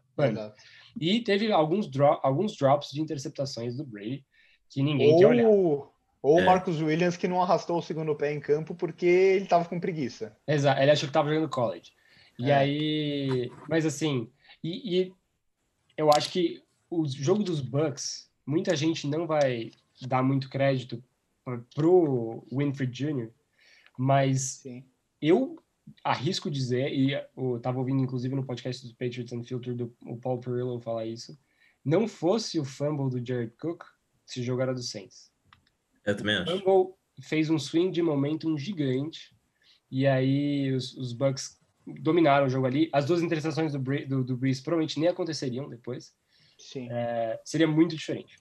E 1.00 1.22
teve 1.22 1.52
alguns, 1.52 1.88
dro 1.88 2.20
alguns 2.24 2.56
drops 2.56 2.92
de 2.92 3.02
interceptações 3.02 3.76
do 3.76 3.86
Brady 3.86 4.26
que 4.70 4.82
ninguém 4.82 5.14
ou, 5.14 5.20
quer 5.20 5.28
olhar. 5.28 5.48
Ou 5.48 5.96
o 6.22 6.40
é. 6.40 6.44
Marcos 6.44 6.82
Williams 6.82 7.18
que 7.18 7.28
não 7.28 7.42
arrastou 7.42 7.78
o 7.78 7.84
segundo 7.84 8.16
pé 8.16 8.34
em 8.34 8.40
campo 8.40 8.74
porque 8.74 9.06
ele 9.06 9.44
estava 9.44 9.66
com 9.66 9.80
preguiça. 9.80 10.36
Exato, 10.48 10.82
ele 10.82 10.92
achou 10.92 11.08
que 11.08 11.12
estava 11.12 11.30
jogando 11.30 11.50
college. 11.50 11.92
E 12.40 12.50
é. 12.50 12.56
aí, 12.56 13.52
mas 13.70 13.86
assim, 13.86 14.30
e, 14.64 15.02
e 15.02 15.14
eu 15.96 16.10
acho 16.10 16.32
que 16.32 16.64
o 16.90 17.08
jogo 17.08 17.44
dos 17.44 17.62
Bucks, 17.62 18.30
muita 18.46 18.76
gente 18.76 19.08
não 19.08 19.28
vai 19.28 19.72
dar 20.02 20.24
muito 20.24 20.50
crédito 20.50 21.04
pro 21.76 22.46
Winfrey 22.52 22.88
Jr., 22.90 23.30
mas 23.98 24.42
Sim. 24.64 24.84
eu 25.22 25.58
arrisco 26.04 26.50
dizer, 26.50 26.94
e 26.94 27.14
eu 27.14 27.58
estava 27.58 27.80
ouvindo 27.80 28.04
inclusive 28.04 28.36
no 28.36 28.46
podcast 28.46 28.88
do 28.88 28.96
Patriots 28.96 29.32
Unfiltered 29.32 29.78
do 29.78 29.96
o 30.02 30.18
Paul 30.18 30.40
Perillo 30.40 30.80
falar 30.80 31.06
isso, 31.06 31.38
não 31.84 32.08
fosse 32.08 32.60
o 32.60 32.66
fumble 32.66 33.10
do 33.10 33.26
Jared 33.26 33.54
Cook, 33.60 33.84
se 34.26 34.42
jogo 34.44 34.62
era 34.62 34.74
do 34.74 34.82
Saints. 34.82 35.32
Eu 36.06 36.18
também 36.18 36.36
acho. 36.36 36.56
O 36.56 36.60
fumble 36.60 36.94
fez 37.22 37.50
um 37.50 37.60
swing 37.60 37.92
de 37.92 38.02
momentum 38.02 38.58
gigante, 38.58 39.36
e 39.90 40.08
aí 40.08 40.72
os, 40.72 40.96
os 40.98 41.14
Bucks 41.14 41.60
dominaram 41.86 42.48
o 42.48 42.50
jogo 42.50 42.66
ali. 42.66 42.90
As 42.92 43.06
duas 43.06 43.22
interceptações 43.22 43.72
do, 43.72 43.80
do, 43.80 44.24
do 44.24 44.38
Breeze 44.38 44.62
provavelmente 44.62 45.00
nem 45.00 45.10
aconteceriam 45.10 45.70
depois. 45.70 46.14
Sim. 46.58 46.90
É, 46.90 47.40
seria 47.44 47.68
muito 47.68 47.96
diferente. 47.96 48.38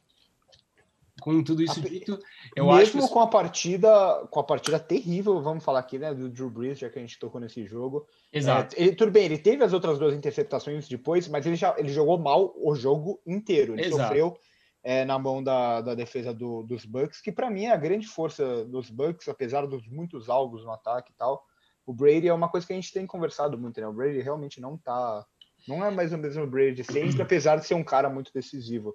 Com 1.21 1.43
tudo 1.45 1.63
isso 1.63 1.79
a, 1.79 1.83
dito, 1.83 2.19
eu 2.57 2.67
mesmo 2.67 2.81
acho 2.81 2.97
mesmo 2.97 3.09
com 3.09 3.21
a 3.21 3.27
partida, 3.29 4.27
com 4.31 4.41
a 4.41 4.45
partida 4.45 4.81
terrível, 4.81 5.41
vamos 5.41 5.65
falar 5.65 5.79
aqui, 5.79 5.99
né, 5.99 6.13
do 6.13 6.29
Drew 6.29 6.51
Brees, 6.51 6.79
já 6.79 6.91
que 6.91 6.99
a 6.99 7.01
gente 7.01 7.19
tocou 7.19 7.41
nesse 7.41 7.65
jogo. 7.65 8.07
Exato. 8.33 8.75
É, 8.77 8.83
ele, 8.83 8.97
tudo 8.97 9.13
bem, 9.13 9.25
ele 9.25 9.39
teve 9.39 9.63
as 9.63 9.73
outras 9.73 9.99
duas 9.99 10.15
interceptações 10.15 10.89
depois, 10.89 11.29
mas 11.29 11.47
ele 11.47 11.57
já 11.57 11.75
ele 11.79 11.89
jogou 11.89 12.19
mal 12.19 12.53
o 12.57 12.75
jogo 12.75 13.21
inteiro. 13.25 13.75
Ele 13.75 13.87
Exato. 13.87 14.03
sofreu 14.03 14.37
é, 14.83 15.05
na 15.05 15.19
mão 15.19 15.43
da, 15.43 15.81
da 15.81 15.95
defesa 15.95 16.35
do, 16.35 16.63
dos 16.65 16.85
Bucks, 16.85 17.21
que 17.21 17.31
para 17.31 17.49
mim 17.49 17.67
é 17.67 17.73
a 17.73 17.77
grande 17.77 18.09
força 18.09 18.65
dos 18.65 18.91
Bucks, 18.91 19.29
apesar 19.29 19.67
dos 19.67 19.87
muitos 19.89 20.29
alvos 20.29 20.65
no 20.65 20.73
ataque 20.73 21.13
e 21.13 21.15
tal 21.17 21.45
o 21.87 21.93
Brady 21.93 22.29
é 22.29 22.35
uma 22.35 22.49
coisa 22.49 22.67
que 22.67 22.73
a 22.73 22.77
gente 22.77 22.93
tem 22.93 23.07
conversado 23.07 23.59
muito, 23.59 23.81
né? 23.81 23.87
O 23.87 23.93
Brady 23.93 24.21
realmente 24.21 24.61
não 24.61 24.77
tá. 24.77 25.25
Não 25.69 25.85
é 25.85 25.91
mais 25.91 26.13
o 26.13 26.19
mesmo 26.19 26.47
Brady 26.47 26.85
sempre, 26.85 27.21
apesar 27.23 27.57
de 27.57 27.67
ser 27.67 27.75
um 27.75 27.85
cara 27.85 28.09
muito 28.09 28.33
decisivo. 28.33 28.95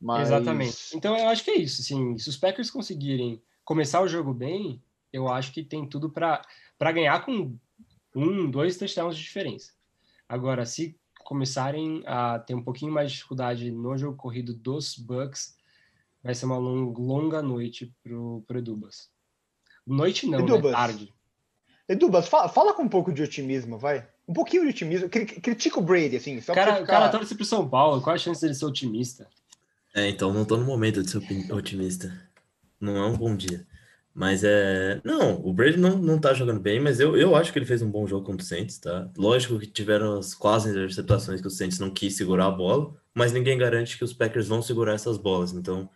Mas... 0.00 0.28
Exatamente. 0.28 0.76
Então 0.94 1.16
eu 1.16 1.28
acho 1.28 1.44
que 1.44 1.50
é 1.50 1.56
isso. 1.56 1.82
Assim, 1.82 2.16
se 2.18 2.28
os 2.28 2.36
Packers 2.36 2.70
conseguirem 2.70 3.42
começar 3.64 4.00
o 4.00 4.08
jogo 4.08 4.32
bem, 4.32 4.82
eu 5.12 5.28
acho 5.28 5.52
que 5.52 5.62
tem 5.62 5.86
tudo 5.86 6.10
para 6.10 6.42
ganhar 6.92 7.24
com 7.24 7.56
um, 8.14 8.50
dois 8.50 8.76
touchdowns 8.76 9.16
de 9.16 9.22
diferença. 9.22 9.72
Agora, 10.28 10.64
se 10.64 10.98
começarem 11.24 12.02
a 12.06 12.38
ter 12.38 12.54
um 12.54 12.62
pouquinho 12.62 12.92
mais 12.92 13.10
de 13.10 13.16
dificuldade 13.16 13.70
no 13.70 13.96
jogo 13.96 14.16
corrido 14.16 14.54
dos 14.54 14.96
Bucks, 14.96 15.56
vai 16.22 16.34
ser 16.34 16.46
uma 16.46 16.56
longa 16.56 17.42
noite 17.42 17.94
pro, 18.02 18.42
pro 18.46 18.58
Edubas. 18.58 19.10
Noite 19.86 20.26
não, 20.26 20.44
né? 20.44 20.70
Tarde. 20.70 21.14
Edubas, 21.88 22.28
fala, 22.28 22.48
fala 22.48 22.74
com 22.74 22.82
um 22.82 22.88
pouco 22.88 23.12
de 23.12 23.22
otimismo, 23.22 23.78
vai. 23.78 24.06
Um 24.26 24.34
pouquinho 24.34 24.64
de 24.64 24.70
otimismo. 24.70 25.08
Critica 25.08 25.80
o 25.80 25.82
Brady, 25.82 26.16
assim. 26.16 26.38
Só 26.40 26.52
cara, 26.52 26.72
ficar... 26.72 26.84
O 26.84 26.86
cara 26.86 27.08
torce 27.08 27.34
pro 27.34 27.44
São 27.44 27.66
Paulo. 27.66 28.02
Qual 28.02 28.14
a 28.14 28.18
chance 28.18 28.40
dele 28.42 28.54
ser 28.54 28.66
otimista? 28.66 29.26
É, 29.94 30.08
então 30.08 30.32
não 30.32 30.44
tô 30.44 30.56
no 30.56 30.64
momento 30.64 31.02
de 31.02 31.10
ser 31.10 31.18
otimista. 31.52 32.12
Não 32.80 32.96
é 32.96 33.06
um 33.06 33.16
bom 33.16 33.36
dia. 33.36 33.66
Mas 34.14 34.42
é. 34.42 35.00
Não, 35.04 35.40
o 35.46 35.52
Brady 35.52 35.76
não, 35.78 35.96
não 35.96 36.18
tá 36.20 36.34
jogando 36.34 36.58
bem, 36.60 36.80
mas 36.80 36.98
eu, 36.98 37.16
eu 37.16 37.36
acho 37.36 37.52
que 37.52 37.58
ele 37.58 37.66
fez 37.66 37.82
um 37.82 37.90
bom 37.90 38.06
jogo 38.06 38.26
contra 38.26 38.42
o 38.44 38.46
Saints, 38.46 38.78
tá? 38.78 39.08
Lógico 39.16 39.58
que 39.58 39.66
tiveram 39.66 40.18
as 40.18 40.34
quase 40.34 40.70
interceptações 40.70 41.40
que 41.40 41.46
o 41.46 41.50
Saints 41.50 41.78
não 41.78 41.90
quis 41.90 42.16
segurar 42.16 42.46
a 42.46 42.50
bola, 42.50 42.96
mas 43.14 43.32
ninguém 43.32 43.56
garante 43.56 43.96
que 43.96 44.02
os 44.04 44.12
Packers 44.12 44.48
vão 44.48 44.60
segurar 44.60 44.94
essas 44.94 45.16
bolas. 45.18 45.52
Então, 45.52 45.88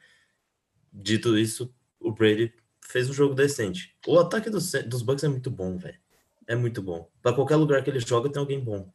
dito 0.93 1.37
isso, 1.37 1.75
o 1.99 2.13
Brady 2.13 2.53
fez 2.81 3.11
um 3.11 3.13
jogo 3.13 3.35
decente. 3.35 3.97
O 4.07 4.19
ataque 4.19 4.51
dos, 4.51 4.71
dos 4.87 5.03
Bucks 5.03 5.25
é 5.25 5.29
muito 5.29 5.51
bom, 5.51 5.77
velho. 5.77 5.99
É 6.47 6.55
muito 6.55 6.83
bom. 6.83 7.11
Para 7.23 7.35
qualquer 7.35 7.57
lugar 7.57 7.83
que 7.83 7.91
ele 7.91 8.01
joga, 8.01 8.31
tem 8.31 8.39
alguém 8.39 8.61
bom. 8.61 8.93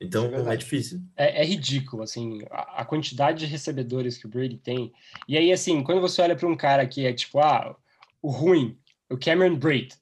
Então 0.00 0.26
é, 0.26 0.54
é 0.54 0.56
difícil. 0.56 1.00
É, 1.16 1.42
é, 1.42 1.44
ridículo, 1.44 2.02
assim, 2.02 2.42
a, 2.50 2.82
a, 2.82 2.84
quantidade 2.84 3.40
de 3.40 3.46
recebedores 3.46 4.18
que 4.18 4.26
o 4.26 4.28
Brady 4.28 4.58
tem. 4.58 4.92
E 5.28 5.38
aí, 5.38 5.52
assim, 5.52 5.82
quando 5.82 6.00
você 6.00 6.20
olha 6.20 6.36
para 6.36 6.48
um 6.48 6.56
cara 6.56 6.86
que 6.86 7.06
é 7.06 7.12
tipo, 7.12 7.38
ah, 7.38 7.76
o 8.20 8.30
ruim, 8.30 8.76
o 9.10 9.16
Cameron 9.16 9.56
Braid. 9.56 9.94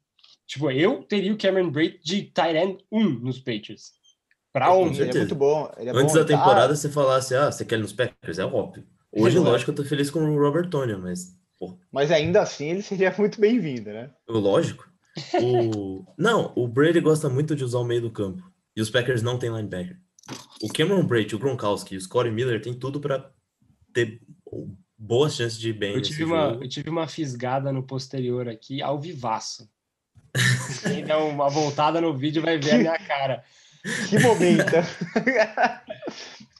Tipo, 0.47 0.71
eu 0.71 1.03
teria 1.03 1.33
o 1.33 1.39
Cameron 1.39 1.71
Braid 1.71 2.01
de 2.03 2.23
tight 2.23 2.57
end 2.57 2.79
1 2.91 3.09
nos 3.21 3.39
Patriots. 3.39 3.93
Pra 4.53 4.73
onde? 4.73 5.01
Ele 5.01 5.11
é 5.11 5.15
muito 5.15 5.35
bom. 5.35 5.73
É 5.77 5.89
Antes 5.91 6.15
bom. 6.15 6.21
da 6.21 6.25
temporada, 6.25 6.73
ah, 6.73 6.77
você 6.77 6.89
falasse, 6.89 7.35
ah, 7.35 7.51
você 7.51 7.65
quer 7.65 7.79
nos 7.79 7.93
Packers? 7.93 8.39
É 8.39 8.45
óbvio. 8.45 8.85
Hoje, 9.11 9.39
lógico, 9.39 9.71
eu 9.71 9.75
tô 9.75 9.85
feliz 9.85 10.11
com 10.11 10.21
o 10.21 10.39
Robert 10.39 10.69
Tony, 10.69 10.97
mas 10.97 11.37
mas 11.91 12.11
ainda 12.11 12.41
assim 12.41 12.71
ele 12.71 12.83
seria 12.83 13.15
muito 13.19 13.41
bem-vindo, 13.41 13.91
né? 13.91 14.11
Lógico. 14.29 14.91
O... 15.43 16.05
não, 16.17 16.53
o 16.57 16.67
Brady 16.67 17.01
gosta 17.01 17.29
muito 17.29 17.55
de 17.55 17.65
usar 17.65 17.79
o 17.79 17.85
meio 17.85 18.01
do 18.01 18.11
campo. 18.11 18.43
E 18.77 18.81
os 18.81 18.91
Packers 18.91 19.23
não 19.23 19.39
têm 19.39 19.51
linebacker. 19.51 19.99
O 20.63 20.69
Cameron 20.73 21.05
Brady, 21.05 21.35
o 21.35 21.39
Gronkowski 21.39 21.95
e 21.95 21.99
o 21.99 22.01
Scottie 22.01 22.31
Miller 22.31 22.61
têm 22.63 22.75
tudo 22.75 23.01
para 23.01 23.31
ter 23.93 24.21
boas 24.97 25.35
chances 25.35 25.59
de 25.59 25.71
ir 25.71 25.73
bem. 25.73 25.95
Eu 25.95 26.03
tive, 26.03 26.25
uma, 26.25 26.59
eu 26.61 26.69
tive 26.69 26.89
uma 26.89 27.09
fisgada 27.09 27.73
no 27.73 27.83
posterior 27.83 28.49
aqui, 28.49 28.81
ao 28.81 29.01
vivaço. 29.01 29.69
Quem 30.83 31.05
der 31.05 31.17
uma 31.17 31.51
voltada 31.51 32.01
no 32.01 32.17
vídeo 32.17 32.41
vai 32.41 32.59
ver 32.59 32.75
a 32.75 32.79
minha 32.79 32.99
cara. 32.99 33.45
Que 34.09 34.19
momento! 34.21 34.73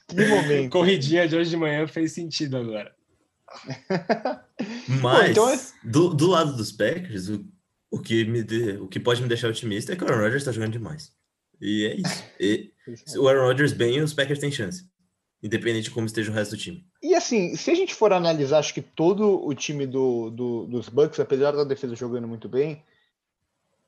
que 0.07 0.27
momento! 0.27 0.69
Corridinha 0.69 1.27
de 1.27 1.35
hoje 1.35 1.49
de 1.49 1.57
manhã 1.57 1.87
fez 1.87 2.11
sentido 2.11 2.57
agora. 2.57 2.93
Mas, 5.01 5.31
então 5.31 5.49
é... 5.49 5.59
do, 5.83 6.13
do 6.13 6.27
lado 6.27 6.55
dos 6.55 6.71
Packers, 6.71 7.29
o, 7.29 7.45
o, 7.89 7.99
que 7.99 8.25
me 8.25 8.43
de, 8.43 8.77
o 8.77 8.87
que 8.87 8.99
pode 8.99 9.21
me 9.21 9.27
deixar 9.27 9.49
otimista 9.49 9.93
é 9.93 9.95
que 9.95 10.03
o 10.03 10.07
Aaron 10.07 10.21
Rodgers 10.21 10.41
está 10.41 10.51
jogando 10.51 10.73
demais. 10.73 11.11
E 11.63 11.85
é 11.85 11.95
isso. 11.95 12.23
E, 12.37 12.73
o 13.17 13.27
Aaron 13.27 13.47
Rodgers 13.47 13.71
bem, 13.71 14.01
os 14.01 14.13
Packers 14.13 14.39
têm 14.39 14.51
chance. 14.51 14.83
Independente 15.41 15.85
de 15.85 15.91
como 15.91 16.05
esteja 16.05 16.29
o 16.29 16.33
resto 16.33 16.51
do 16.51 16.61
time. 16.61 16.85
E 17.01 17.15
assim, 17.15 17.55
se 17.55 17.71
a 17.71 17.75
gente 17.75 17.95
for 17.95 18.11
analisar, 18.11 18.59
acho 18.59 18.73
que 18.73 18.81
todo 18.81 19.45
o 19.45 19.53
time 19.55 19.87
do, 19.87 20.29
do, 20.29 20.65
dos 20.65 20.89
Bucks, 20.89 21.19
apesar 21.19 21.51
da 21.51 21.63
defesa 21.63 21.95
jogando 21.95 22.27
muito 22.27 22.49
bem, 22.49 22.83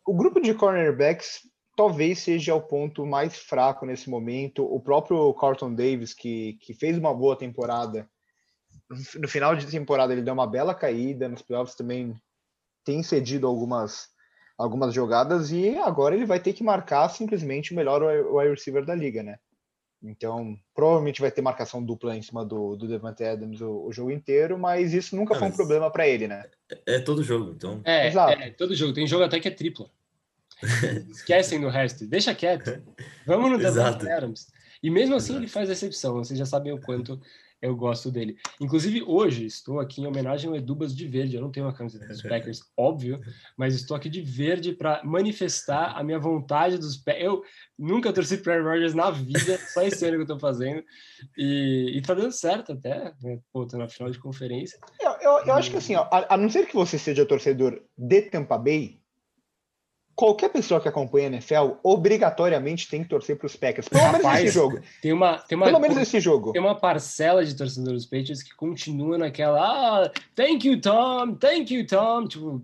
o 0.05 0.13
grupo 0.13 0.39
de 0.39 0.53
cornerbacks 0.53 1.41
talvez 1.75 2.19
seja 2.19 2.55
o 2.55 2.61
ponto 2.61 3.05
mais 3.05 3.35
fraco 3.37 3.85
nesse 3.85 4.09
momento. 4.09 4.63
O 4.63 4.79
próprio 4.79 5.33
Carlton 5.33 5.73
Davis, 5.73 6.13
que, 6.13 6.53
que 6.61 6.73
fez 6.73 6.97
uma 6.97 7.13
boa 7.13 7.35
temporada, 7.35 8.09
no 9.19 9.27
final 9.27 9.55
de 9.55 9.65
temporada 9.67 10.13
ele 10.13 10.21
deu 10.21 10.33
uma 10.33 10.47
bela 10.47 10.73
caída, 10.73 11.27
nos 11.27 11.41
playoffs 11.41 11.75
também 11.75 12.15
tem 12.85 13.03
cedido 13.03 13.47
algumas, 13.47 14.09
algumas 14.57 14.93
jogadas 14.93 15.51
e 15.51 15.77
agora 15.77 16.15
ele 16.15 16.25
vai 16.25 16.39
ter 16.39 16.53
que 16.53 16.63
marcar 16.63 17.09
simplesmente 17.09 17.73
o 17.73 17.75
melhor 17.75 18.01
wide 18.33 18.51
receiver 18.51 18.85
da 18.85 18.95
liga, 18.95 19.21
né? 19.21 19.37
Então, 20.03 20.57
provavelmente 20.73 21.21
vai 21.21 21.31
ter 21.31 21.41
marcação 21.41 21.83
dupla 21.83 22.15
em 22.15 22.21
cima 22.21 22.45
do, 22.45 22.75
do 22.75 22.87
Devante 22.87 23.23
Adams 23.23 23.59
o, 23.61 23.85
o, 23.85 23.91
jogo 23.91 24.11
inteiro, 24.11 24.57
mas 24.57 24.93
isso 24.93 25.15
nunca 25.15 25.33
foi 25.33 25.47
um 25.47 25.51
problema 25.51 25.89
para 25.89 26.07
ele, 26.07 26.27
né? 26.27 26.45
É, 26.85 26.95
é, 26.95 26.99
todo 26.99 27.23
jogo, 27.23 27.51
então. 27.55 27.81
É, 27.83 28.07
Exato. 28.07 28.39
é, 28.39 28.51
todo 28.51 28.75
jogo. 28.75 28.93
Tem 28.93 29.07
jogo 29.07 29.23
até 29.23 29.39
que 29.39 29.47
é 29.47 29.51
tripla. 29.51 29.89
Esquecem 31.09 31.59
do 31.59 31.69
resto. 31.69 32.05
Deixa 32.05 32.35
quieto. 32.35 32.81
Vamos 33.25 33.51
no 33.51 33.57
Devante 33.57 34.07
Adams. 34.09 34.47
E 34.85 34.89
mesmo 34.91 35.15
assim 35.15 35.35
ele 35.35 35.47
faz 35.47 35.67
exceção. 35.67 36.13
Vocês 36.13 36.37
já 36.37 36.45
sabem 36.45 36.71
o 36.71 36.79
quanto 36.79 37.19
eu 37.59 37.75
gosto 37.75 38.11
dele. 38.11 38.37
Inclusive, 38.61 39.01
hoje 39.01 39.43
estou 39.43 39.79
aqui 39.79 39.99
em 39.99 40.05
homenagem 40.05 40.47
ao 40.47 40.55
Edubas 40.55 40.95
de 40.95 41.07
verde. 41.07 41.35
Eu 41.35 41.41
não 41.41 41.51
tenho 41.51 41.65
uma 41.65 41.73
camiseta 41.73 42.05
dos 42.05 42.21
Packers, 42.21 42.59
óbvio, 42.77 43.19
mas 43.57 43.73
estou 43.73 43.97
aqui 43.97 44.07
de 44.07 44.21
verde 44.21 44.73
para 44.73 45.03
manifestar 45.03 45.97
a 45.97 46.03
minha 46.03 46.19
vontade 46.19 46.77
dos 46.77 46.97
Packers. 46.97 47.25
Eu 47.25 47.43
nunca 47.79 48.13
torci 48.13 48.37
para 48.37 48.53
Aaron 48.53 48.69
Rodgers 48.69 48.93
na 48.93 49.09
vida, 49.09 49.57
só 49.73 49.81
esse 49.81 50.05
ano 50.05 50.17
que 50.17 50.19
eu 50.19 50.35
estou 50.35 50.39
fazendo. 50.39 50.83
E, 51.35 51.93
e 51.95 52.01
tá 52.03 52.13
dando 52.13 52.31
certo 52.31 52.73
até, 52.73 53.11
né? 53.23 53.39
Pô, 53.51 53.65
tô 53.65 53.79
na 53.79 53.89
final 53.89 54.11
de 54.11 54.19
conferência. 54.19 54.77
Eu, 55.01 55.13
eu, 55.13 55.45
eu 55.47 55.53
acho 55.55 55.71
que 55.71 55.77
assim, 55.77 55.95
ó, 55.95 56.07
a, 56.11 56.35
a 56.35 56.37
não 56.37 56.47
ser 56.47 56.67
que 56.67 56.75
você 56.75 56.99
seja 56.99 57.25
torcedor 57.25 57.81
de 57.97 58.21
Tampa 58.21 58.59
Bay, 58.59 58.99
qualquer 60.15 60.49
pessoa 60.49 60.79
que 60.79 60.87
acompanha 60.87 61.27
a 61.27 61.31
NFL 61.33 61.77
obrigatoriamente 61.83 62.87
tem 62.87 63.03
que 63.03 63.09
torcer 63.09 63.37
para 63.37 63.47
os 63.47 63.55
Packers. 63.55 63.89
Pelo 63.89 64.03
Rapaz, 64.03 64.23
menos 64.23 64.39
esse 64.43 64.53
jogo. 64.53 64.79
Tem 65.01 65.11
uma, 65.11 65.37
tem 65.39 65.57
uma, 65.57 65.65
Pelo 65.65 65.79
menos 65.79 65.97
esse 65.97 66.19
jogo. 66.19 66.53
Tem 66.53 66.61
uma 66.61 66.75
parcela 66.75 67.43
de 67.43 67.55
torcedores 67.55 68.03
dos 68.03 68.05
Patriots 68.05 68.41
que 68.41 68.55
continua 68.55 69.17
naquela. 69.17 69.59
Ah, 69.59 70.11
thank 70.33 70.67
you, 70.67 70.79
Tom, 70.79 71.35
thank 71.35 71.73
you, 71.73 71.85
Tom. 71.85 72.27
Tipo, 72.27 72.63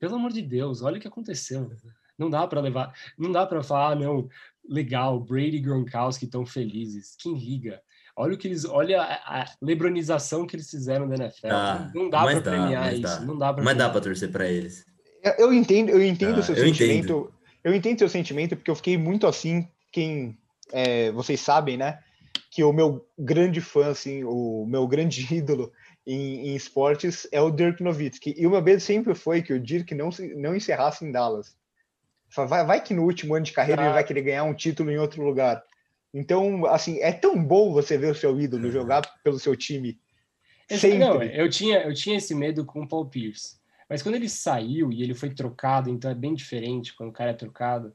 pelo 0.00 0.16
amor 0.16 0.32
de 0.32 0.42
Deus, 0.42 0.82
olha 0.82 0.98
o 0.98 1.00
que 1.00 1.08
aconteceu. 1.08 1.70
Não 2.18 2.28
dá 2.28 2.46
para 2.46 2.60
levar. 2.60 2.92
Não 3.16 3.30
dá 3.30 3.46
para 3.46 3.62
falar, 3.62 3.92
ah, 3.92 3.94
não, 3.94 4.28
legal, 4.68 5.20
Brady 5.20 5.56
e 5.56 5.60
Gronkowski 5.60 6.24
estão 6.24 6.44
felizes. 6.44 7.14
Quem 7.16 7.34
liga? 7.34 7.80
Olha 8.16 8.34
o 8.34 8.36
que 8.36 8.48
eles, 8.48 8.64
olha 8.64 9.00
a, 9.00 9.42
a 9.42 9.46
lebronização 9.62 10.44
que 10.44 10.56
eles 10.56 10.68
fizeram 10.68 11.08
da 11.08 11.14
NFL. 11.14 11.46
Ah, 11.52 11.90
não 11.94 12.10
dá 12.10 12.24
para 12.24 12.40
premiar 12.40 12.92
isso. 12.92 13.02
Dá. 13.02 13.20
Não 13.20 13.38
dá 13.38 13.52
mas 13.52 13.78
dá 13.78 13.88
para 13.88 14.00
torcer 14.00 14.32
para 14.32 14.48
eles. 14.48 14.84
Eu 15.36 15.52
entendo, 15.52 15.90
eu 15.90 16.02
entendo 16.02 16.36
ah, 16.36 16.40
o 16.40 16.42
seu 16.42 16.54
eu 16.54 16.64
sentimento. 16.66 17.12
Entendo. 17.12 17.34
Eu 17.64 17.74
entendo 17.74 17.98
seu 17.98 18.08
sentimento, 18.08 18.56
porque 18.56 18.70
eu 18.70 18.76
fiquei 18.76 18.96
muito 18.96 19.26
assim, 19.26 19.68
quem 19.92 20.38
é, 20.72 21.10
vocês 21.12 21.40
sabem, 21.40 21.76
né? 21.76 21.98
Que 22.50 22.62
o 22.62 22.72
meu 22.72 23.06
grande 23.18 23.60
fã, 23.60 23.88
assim, 23.88 24.24
o 24.24 24.64
meu 24.66 24.86
grande 24.86 25.26
ídolo 25.34 25.72
em, 26.06 26.48
em 26.48 26.56
esportes 26.56 27.26
é 27.32 27.40
o 27.40 27.50
Dirk 27.50 27.82
Nowitzki. 27.82 28.34
E 28.36 28.46
o 28.46 28.50
meu 28.50 28.62
medo 28.62 28.80
sempre 28.80 29.14
foi 29.14 29.42
que 29.42 29.52
o 29.52 29.60
Dirk 29.60 29.94
não, 29.94 30.10
não 30.36 30.54
encerrasse 30.54 31.04
em 31.04 31.12
Dallas. 31.12 31.56
Vai, 32.34 32.64
vai 32.64 32.82
que 32.82 32.94
no 32.94 33.04
último 33.04 33.34
ano 33.34 33.44
de 33.44 33.52
carreira 33.52 33.82
ah. 33.82 33.84
ele 33.86 33.94
vai 33.94 34.04
querer 34.04 34.22
ganhar 34.22 34.44
um 34.44 34.54
título 34.54 34.90
em 34.90 34.98
outro 34.98 35.22
lugar. 35.22 35.62
Então, 36.12 36.64
assim, 36.66 36.98
é 37.00 37.12
tão 37.12 37.42
bom 37.42 37.72
você 37.72 37.98
ver 37.98 38.12
o 38.12 38.14
seu 38.14 38.38
ídolo 38.40 38.66
uhum. 38.66 38.72
jogar 38.72 39.02
pelo 39.22 39.38
seu 39.38 39.56
time. 39.56 39.98
Sempre. 40.70 40.98
Não, 40.98 41.22
eu 41.22 41.48
tinha, 41.48 41.82
eu 41.82 41.94
tinha 41.94 42.18
esse 42.18 42.34
medo 42.34 42.64
com 42.64 42.82
o 42.82 42.88
Paul 42.88 43.06
Pierce. 43.06 43.57
Mas 43.88 44.02
quando 44.02 44.16
ele 44.16 44.28
saiu 44.28 44.92
e 44.92 45.02
ele 45.02 45.14
foi 45.14 45.30
trocado, 45.30 45.88
então 45.88 46.10
é 46.10 46.14
bem 46.14 46.34
diferente 46.34 46.94
quando 46.94 47.10
o 47.10 47.12
cara 47.12 47.30
é 47.30 47.34
trocado 47.34 47.94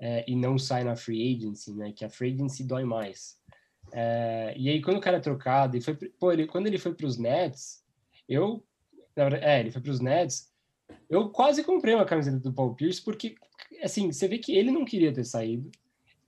é, 0.00 0.24
e 0.28 0.34
não 0.34 0.58
sai 0.58 0.84
na 0.84 0.96
free 0.96 1.34
agency, 1.34 1.72
né? 1.72 1.92
Que 1.92 2.04
a 2.04 2.10
free 2.10 2.32
agency 2.32 2.64
dói 2.64 2.84
mais. 2.84 3.38
É, 3.92 4.54
e 4.56 4.68
aí 4.68 4.82
quando 4.82 4.98
o 4.98 5.00
cara 5.00 5.16
é 5.16 5.20
trocado 5.20 5.76
e 5.76 5.80
foi, 5.80 5.94
pô, 5.94 6.32
ele, 6.32 6.46
quando 6.46 6.66
ele 6.66 6.78
foi 6.78 6.94
para 6.94 7.06
os 7.06 7.16
Nets, 7.16 7.84
eu, 8.28 8.64
verdade, 9.16 9.44
é, 9.44 9.60
ele 9.60 9.70
foi 9.70 9.80
para 9.80 9.92
os 9.92 10.00
Nets, 10.00 10.52
eu 11.08 11.30
quase 11.30 11.64
comprei 11.64 11.94
uma 11.94 12.04
camiseta 12.04 12.38
do 12.38 12.52
Paul 12.52 12.74
Pierce 12.74 13.02
porque, 13.02 13.34
assim, 13.82 14.10
você 14.12 14.28
vê 14.28 14.38
que 14.38 14.56
ele 14.56 14.70
não 14.70 14.84
queria 14.84 15.12
ter 15.12 15.24
saído, 15.24 15.70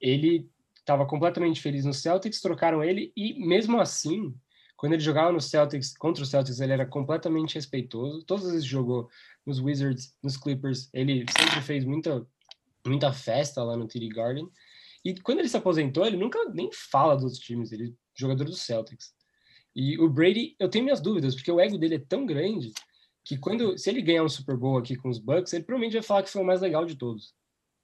ele 0.00 0.48
estava 0.78 1.06
completamente 1.06 1.60
feliz 1.60 1.84
no 1.84 1.92
Celtics, 1.92 2.40
trocaram 2.40 2.82
ele 2.82 3.12
e 3.14 3.34
mesmo 3.46 3.78
assim 3.78 4.34
quando 4.80 4.94
ele 4.94 5.02
jogava 5.02 5.30
no 5.30 5.42
Celtics, 5.42 5.94
contra 5.94 6.22
o 6.22 6.26
Celtics, 6.26 6.58
ele 6.58 6.72
era 6.72 6.86
completamente 6.86 7.56
respeitoso. 7.56 8.24
Todas 8.24 8.46
as 8.46 8.52
vezes 8.52 8.66
jogou 8.66 9.10
nos 9.44 9.60
Wizards, 9.60 10.14
nos 10.22 10.38
Clippers, 10.38 10.88
ele 10.94 11.26
sempre 11.30 11.60
fez 11.60 11.84
muita, 11.84 12.26
muita 12.86 13.12
festa 13.12 13.62
lá 13.62 13.76
no 13.76 13.86
TD 13.86 14.08
Garden. 14.08 14.48
E 15.04 15.20
quando 15.20 15.40
ele 15.40 15.50
se 15.50 15.56
aposentou, 15.58 16.06
ele 16.06 16.16
nunca 16.16 16.38
nem 16.54 16.70
fala 16.72 17.14
dos 17.14 17.38
times, 17.38 17.72
ele 17.72 17.88
é 17.88 17.92
jogador 18.14 18.44
do 18.44 18.54
Celtics. 18.54 19.12
E 19.76 19.98
o 19.98 20.08
Brady, 20.08 20.56
eu 20.58 20.70
tenho 20.70 20.84
minhas 20.84 21.02
dúvidas, 21.02 21.34
porque 21.34 21.52
o 21.52 21.60
ego 21.60 21.76
dele 21.76 21.96
é 21.96 22.02
tão 22.08 22.24
grande 22.24 22.72
que 23.22 23.36
quando 23.36 23.76
se 23.76 23.90
ele 23.90 24.00
ganhar 24.00 24.24
um 24.24 24.30
Super 24.30 24.56
Bowl 24.56 24.78
aqui 24.78 24.96
com 24.96 25.10
os 25.10 25.18
Bucks, 25.18 25.52
ele 25.52 25.64
provavelmente 25.64 25.92
vai 25.92 26.02
falar 26.02 26.22
que 26.22 26.30
foi 26.30 26.40
o 26.40 26.46
mais 26.46 26.62
legal 26.62 26.86
de 26.86 26.96
todos. 26.96 27.34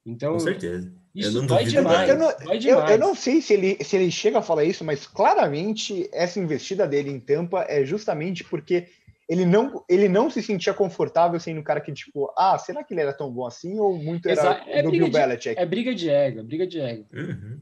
Então, 0.03 0.33
com 0.33 0.39
certeza. 0.39 0.91
Isso 1.17 1.29
eu 1.29 1.41
não 1.41 1.47
dói 1.47 1.63
demais, 1.63 2.09
eu, 2.09 2.17
não, 2.17 2.37
demais. 2.37 2.65
Eu, 2.65 2.79
eu, 2.79 2.97
não 2.99 3.15
sei 3.15 3.41
se 3.41 3.53
ele, 3.53 3.83
se 3.83 3.95
ele 3.95 4.11
chega 4.11 4.37
a 4.37 4.41
falar 4.43 4.63
isso, 4.65 4.85
mas 4.85 5.07
claramente 5.07 6.07
essa 6.13 6.39
investida 6.39 6.87
dele 6.87 7.09
em 7.09 7.19
Tampa 7.19 7.65
é 7.67 7.83
justamente 7.83 8.43
porque 8.43 8.87
ele 9.27 9.43
não, 9.43 9.83
ele 9.89 10.07
não 10.07 10.29
se 10.29 10.43
sentia 10.43 10.75
confortável 10.75 11.39
sendo 11.39 11.59
um 11.59 11.63
cara 11.63 11.81
que, 11.81 11.91
tipo, 11.91 12.31
ah, 12.37 12.55
será 12.59 12.83
que 12.83 12.93
ele 12.93 13.01
era 13.01 13.13
tão 13.13 13.31
bom 13.31 13.47
assim? 13.47 13.79
Ou 13.79 13.97
muito 13.97 14.29
era 14.29 14.63
é 14.67 14.83
do 14.83 14.91
Bill 14.91 15.09
Belichick? 15.09 15.59
É 15.59 15.65
briga 15.65 15.95
de 15.95 16.07
ego, 16.07 16.39
é 16.39 16.43
briga 16.43 16.67
de 16.67 16.79
ego. 16.79 17.05
Uhum. 17.11 17.59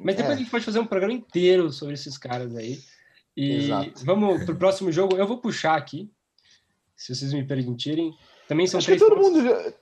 Mas 0.00 0.16
depois 0.16 0.32
é. 0.32 0.36
a 0.36 0.38
gente 0.38 0.50
pode 0.50 0.64
fazer 0.64 0.78
um 0.78 0.86
programa 0.86 1.12
inteiro 1.12 1.70
sobre 1.70 1.92
esses 1.92 2.16
caras 2.16 2.56
aí. 2.56 2.78
E 3.36 3.56
Exato. 3.56 4.04
vamos 4.06 4.42
pro 4.44 4.56
próximo 4.56 4.90
jogo. 4.90 5.16
Eu 5.16 5.26
vou 5.26 5.38
puxar 5.38 5.76
aqui, 5.76 6.10
se 6.96 7.14
vocês 7.14 7.32
me 7.34 7.44
permitirem. 7.44 8.14
Também 8.48 8.66
são 8.66 8.78
Acho 8.78 8.86
três 8.86 9.00
que 9.00 9.08
todo 9.08 9.20
pontos. 9.20 9.42
mundo 9.42 9.74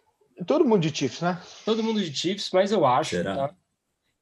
Todo 0.47 0.65
mundo 0.65 0.83
de 0.83 0.97
Chiefs, 0.97 1.21
né? 1.21 1.41
Todo 1.65 1.83
mundo 1.83 2.01
de 2.01 2.15
Chiefs, 2.15 2.51
mas 2.53 2.73
eu 2.73 2.87
acho, 2.87 3.11
Será? 3.11 3.35
tá? 3.35 3.55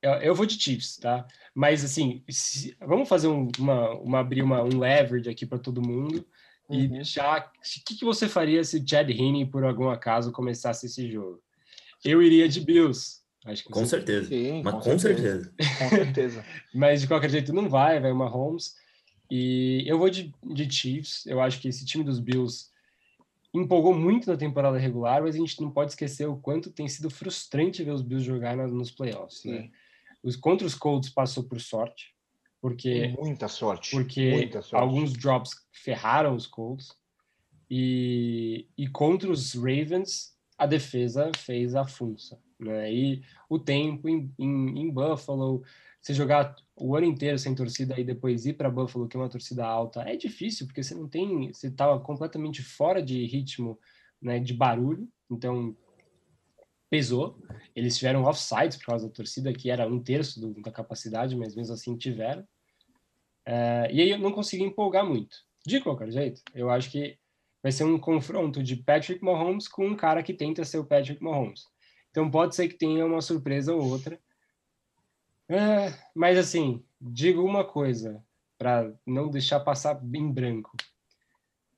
Eu, 0.03 0.13
eu, 0.13 0.35
vou 0.35 0.47
de 0.47 0.61
Chiefs, 0.61 0.97
tá? 0.97 1.27
Mas 1.55 1.85
assim, 1.85 2.23
se, 2.29 2.77
vamos 2.81 3.09
fazer 3.09 3.29
um, 3.29 3.49
uma, 3.59 3.91
uma 3.95 4.21
abrir 4.21 4.43
uma, 4.43 4.63
um 4.63 4.79
leverage 4.79 5.29
aqui 5.29 5.45
para 5.45 5.59
todo 5.59 5.87
mundo 5.87 6.25
uhum. 6.69 6.81
e 6.81 6.89
deixar. 6.89 7.51
O 7.59 7.85
que, 7.85 7.97
que 7.97 8.05
você 8.05 8.29
faria 8.29 8.63
se 8.63 8.85
Chad 8.87 9.11
Heaney, 9.11 9.47
por 9.47 9.65
algum 9.65 9.89
acaso, 9.89 10.33
começasse 10.33 10.87
esse 10.87 11.11
jogo? 11.11 11.43
Eu 12.05 12.23
iria 12.23 12.49
de 12.49 12.61
Bills. 12.61 13.21
Acho 13.45 13.63
que 13.63 13.71
com 13.71 13.87
certeza. 13.87 14.29
Sim, 14.29 14.63
Mas 14.63 14.75
com, 14.75 14.81
com 14.81 14.99
certeza. 14.99 15.45
certeza. 15.45 15.79
Com 15.79 15.89
certeza. 15.89 16.45
Mas 16.75 17.01
de 17.01 17.07
qualquer 17.07 17.31
jeito 17.31 17.53
não 17.53 17.69
vai, 17.69 18.01
vai 18.01 18.11
uma 18.11 18.29
Holmes. 18.29 18.75
E 19.31 19.85
eu 19.87 19.99
vou 19.99 20.11
de, 20.11 20.33
de 20.43 20.71
Chiefs. 20.71 21.27
Eu 21.27 21.41
acho 21.41 21.61
que 21.61 21.69
esse 21.69 21.85
time 21.85 22.05
dos 22.05 22.19
Bills 22.19 22.71
empolgou 23.61 23.95
muito 23.95 24.31
na 24.31 24.37
temporada 24.37 24.79
regular, 24.79 25.23
mas 25.23 25.35
a 25.35 25.39
gente 25.39 25.61
não 25.61 25.71
pode 25.71 25.93
esquecer 25.93 26.29
o 26.29 26.37
quanto 26.37 26.71
tem 26.71 26.89
sido 26.89 27.11
frustrante 27.11 27.83
ver 27.83 27.93
os 27.93 28.03
Bills 28.03 28.27
jogar 28.27 28.57
nos 28.57 28.91
playoffs. 28.91 29.45
Né? 29.45 29.71
Os, 30.23 30.37
contra 30.37 30.67
os 30.67 30.75
Colts 30.75 31.11
passou 31.11 31.45
por 31.45 31.61
sorte, 31.61 32.15
porque 32.61 33.15
muita 33.19 33.49
sorte, 33.49 33.91
porque 33.91 34.31
muita 34.31 34.63
sorte. 34.63 34.83
alguns 34.83 35.13
drops 35.13 35.53
ferraram 35.73 36.35
os 36.35 36.47
Colts 36.47 36.89
e, 37.71 38.69
e 38.77 38.89
contra 38.89 39.31
os 39.31 39.55
Ravens 39.55 40.36
a 40.59 40.67
defesa 40.67 41.31
fez 41.37 41.75
a 41.75 41.87
funça, 41.87 42.41
né? 42.59 42.93
E 42.93 43.23
o 43.49 43.59
tempo 43.59 44.09
em, 44.09 44.33
em, 44.39 44.81
em 44.81 44.91
Buffalo, 44.91 45.63
você 46.01 46.15
jogar 46.15 46.57
o 46.75 46.97
ano 46.97 47.07
inteiro 47.07 47.39
sem 47.39 47.55
torcida 47.55 47.99
e 47.99 48.05
depois 48.05 48.47
ir 48.47 48.55
para 48.55 48.71
Buffalo, 48.71 49.09
que 49.09 49.17
é 49.17 49.21
uma 49.21 49.29
torcida 49.29 49.67
alta, 49.67 50.03
é 50.03 50.17
difícil, 50.17 50.67
porque 50.67 50.83
você 50.83 50.95
não 50.95 51.09
tem, 51.09 51.53
você 51.53 51.69
estava 51.69 51.99
completamente 52.01 52.63
fora 52.63 53.03
de 53.03 53.25
ritmo, 53.27 53.79
né, 54.21 54.39
de 54.39 54.55
barulho, 54.55 55.09
então 55.31 55.77
pesou. 56.89 57.39
Eles 57.75 57.99
tiveram 57.99 58.25
offsides 58.25 58.79
por 58.79 58.87
causa 58.87 59.09
da 59.09 59.13
torcida, 59.13 59.53
que 59.53 59.71
era 59.71 59.87
um 59.87 60.03
terço 60.03 60.41
do, 60.41 60.61
da 60.63 60.71
capacidade, 60.71 61.37
mas 61.37 61.55
mesmo 61.55 61.75
assim 61.75 61.97
tiveram. 61.97 62.47
É, 63.45 63.89
e 63.93 64.01
aí 64.01 64.11
eu 64.11 64.19
não 64.19 64.33
consegui 64.33 64.65
empolgar 64.65 65.05
muito. 65.05 65.37
De 65.67 65.81
qualquer 65.81 66.11
jeito, 66.11 66.43
eu 66.55 66.71
acho 66.71 66.91
que 66.91 67.19
vai 67.67 67.73
ser 67.73 67.83
um 67.83 67.99
confronto 67.99 68.63
de 68.63 68.77
Patrick 68.77 69.25
Mahomes 69.25 69.67
com 69.67 69.89
um 69.89 69.97
cara 69.97 70.23
que 70.23 70.33
tenta 70.33 70.65
ser 70.65 70.79
o 70.79 70.85
Patrick 70.85 71.21
Mahomes. 71.21 71.65
Então 72.13 72.31
pode 72.31 72.55
ser 72.55 72.69
que 72.69 72.79
tenha 72.79 73.05
uma 73.05 73.21
surpresa 73.21 73.75
ou 73.75 73.91
outra, 73.91 74.21
é, 75.49 75.93
mas 76.15 76.39
assim, 76.39 76.85
digo 77.01 77.43
uma 77.43 77.65
coisa 77.65 78.25
para 78.57 78.95
não 79.05 79.29
deixar 79.29 79.59
passar 79.59 80.01
em 80.15 80.31
branco. 80.31 80.77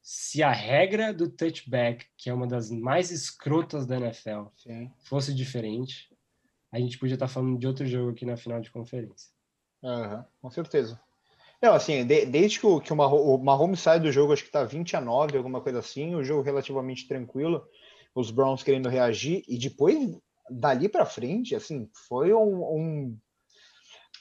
Se 0.03 0.43
a 0.43 0.53
regra 0.53 1.15
do 1.15 1.27
touchback, 1.27 2.05
que 2.19 2.29
é 2.29 2.35
uma 2.35 2.47
das 2.47 2.71
mais 2.71 3.11
escrotas 3.11 3.87
da 3.87 3.97
NFL, 3.97 4.49
Sim. 4.57 4.93
fosse 4.99 5.33
diferente, 5.33 6.15
a 6.71 6.79
gente 6.79 6.99
podia 6.99 7.15
estar 7.15 7.29
tá 7.29 7.33
falando 7.33 7.59
de 7.59 7.67
outro 7.67 7.87
jogo 7.87 8.11
aqui 8.11 8.27
na 8.27 8.37
final 8.37 8.61
de 8.61 8.71
conferência. 8.71 9.31
Uhum, 9.83 10.23
com 10.43 10.51
certeza. 10.51 11.01
Não, 11.61 11.75
assim, 11.75 12.05
de, 12.05 12.25
desde 12.27 12.61
que, 12.61 12.67
o, 12.67 12.81
que 12.81 12.93
o 12.93 13.39
Mahomes 13.39 13.81
sai 13.81 13.99
do 13.99 14.13
jogo, 14.13 14.33
acho 14.33 14.45
que 14.45 14.51
tá 14.51 14.65
20 14.65 14.97
a 14.97 15.01
9, 15.01 15.37
alguma 15.37 15.61
coisa 15.61 15.81
assim, 15.81 16.15
o 16.15 16.23
jogo 16.23 16.43
relativamente 16.43 17.09
tranquilo, 17.09 17.67
os 18.15 18.31
Browns 18.31 18.63
querendo 18.63 18.89
reagir, 18.89 19.43
e 19.49 19.59
depois, 19.59 20.17
dali 20.49 20.89
para 20.89 21.05
frente, 21.05 21.55
assim, 21.55 21.89
foi 22.09 22.33
um, 22.33 22.63
um 22.63 23.19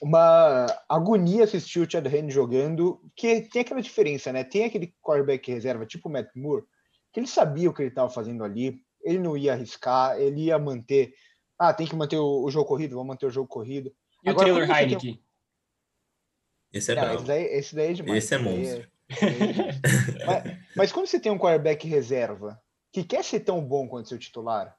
uma 0.01 0.67
agonia 0.87 1.43
assistir 1.43 1.79
o 1.79 1.89
Chad 1.89 2.05
Henne 2.05 2.29
jogando, 2.29 3.01
que 3.15 3.41
tem 3.41 3.61
aquela 3.61 3.81
diferença, 3.81 4.31
né? 4.31 4.43
Tem 4.43 4.65
aquele 4.65 4.93
quarterback 5.01 5.51
reserva, 5.51 5.85
tipo 5.85 6.07
o 6.07 6.11
Matt 6.11 6.29
Moore, 6.35 6.65
que 7.11 7.19
ele 7.19 7.27
sabia 7.27 7.69
o 7.69 7.73
que 7.73 7.81
ele 7.81 7.89
estava 7.89 8.09
fazendo 8.09 8.43
ali, 8.43 8.79
ele 9.01 9.19
não 9.19 9.35
ia 9.35 9.53
arriscar, 9.53 10.19
ele 10.19 10.45
ia 10.45 10.59
manter. 10.59 11.13
Ah, 11.57 11.73
tem 11.73 11.87
que 11.87 11.95
manter 11.95 12.17
o, 12.17 12.43
o 12.43 12.51
jogo 12.51 12.67
corrido, 12.67 12.95
vamos 12.95 13.07
manter 13.07 13.25
o 13.25 13.31
jogo 13.31 13.47
corrido. 13.47 13.91
E 14.23 14.29
Agora, 14.29 14.53
o 14.53 14.57
Taylor 14.57 14.77
Heineke? 14.77 15.19
Esse 16.77 16.91
é 16.91 16.95
Não, 16.95 17.15
esse, 17.15 17.23
daí, 17.25 17.43
esse 17.45 17.75
daí 17.75 17.89
é 17.89 17.93
demais. 17.93 18.23
Esse 18.23 18.35
é 18.35 18.37
monstro. 18.37 18.87
esse 19.09 19.23
é 20.21 20.25
mas, 20.25 20.57
mas 20.75 20.91
quando 20.91 21.07
você 21.07 21.19
tem 21.19 21.31
um 21.31 21.37
quarterback 21.37 21.87
reserva 21.87 22.61
que 22.91 23.03
quer 23.03 23.23
ser 23.23 23.41
tão 23.41 23.63
bom 23.63 23.87
quanto 23.87 24.09
seu 24.09 24.17
titular, 24.17 24.75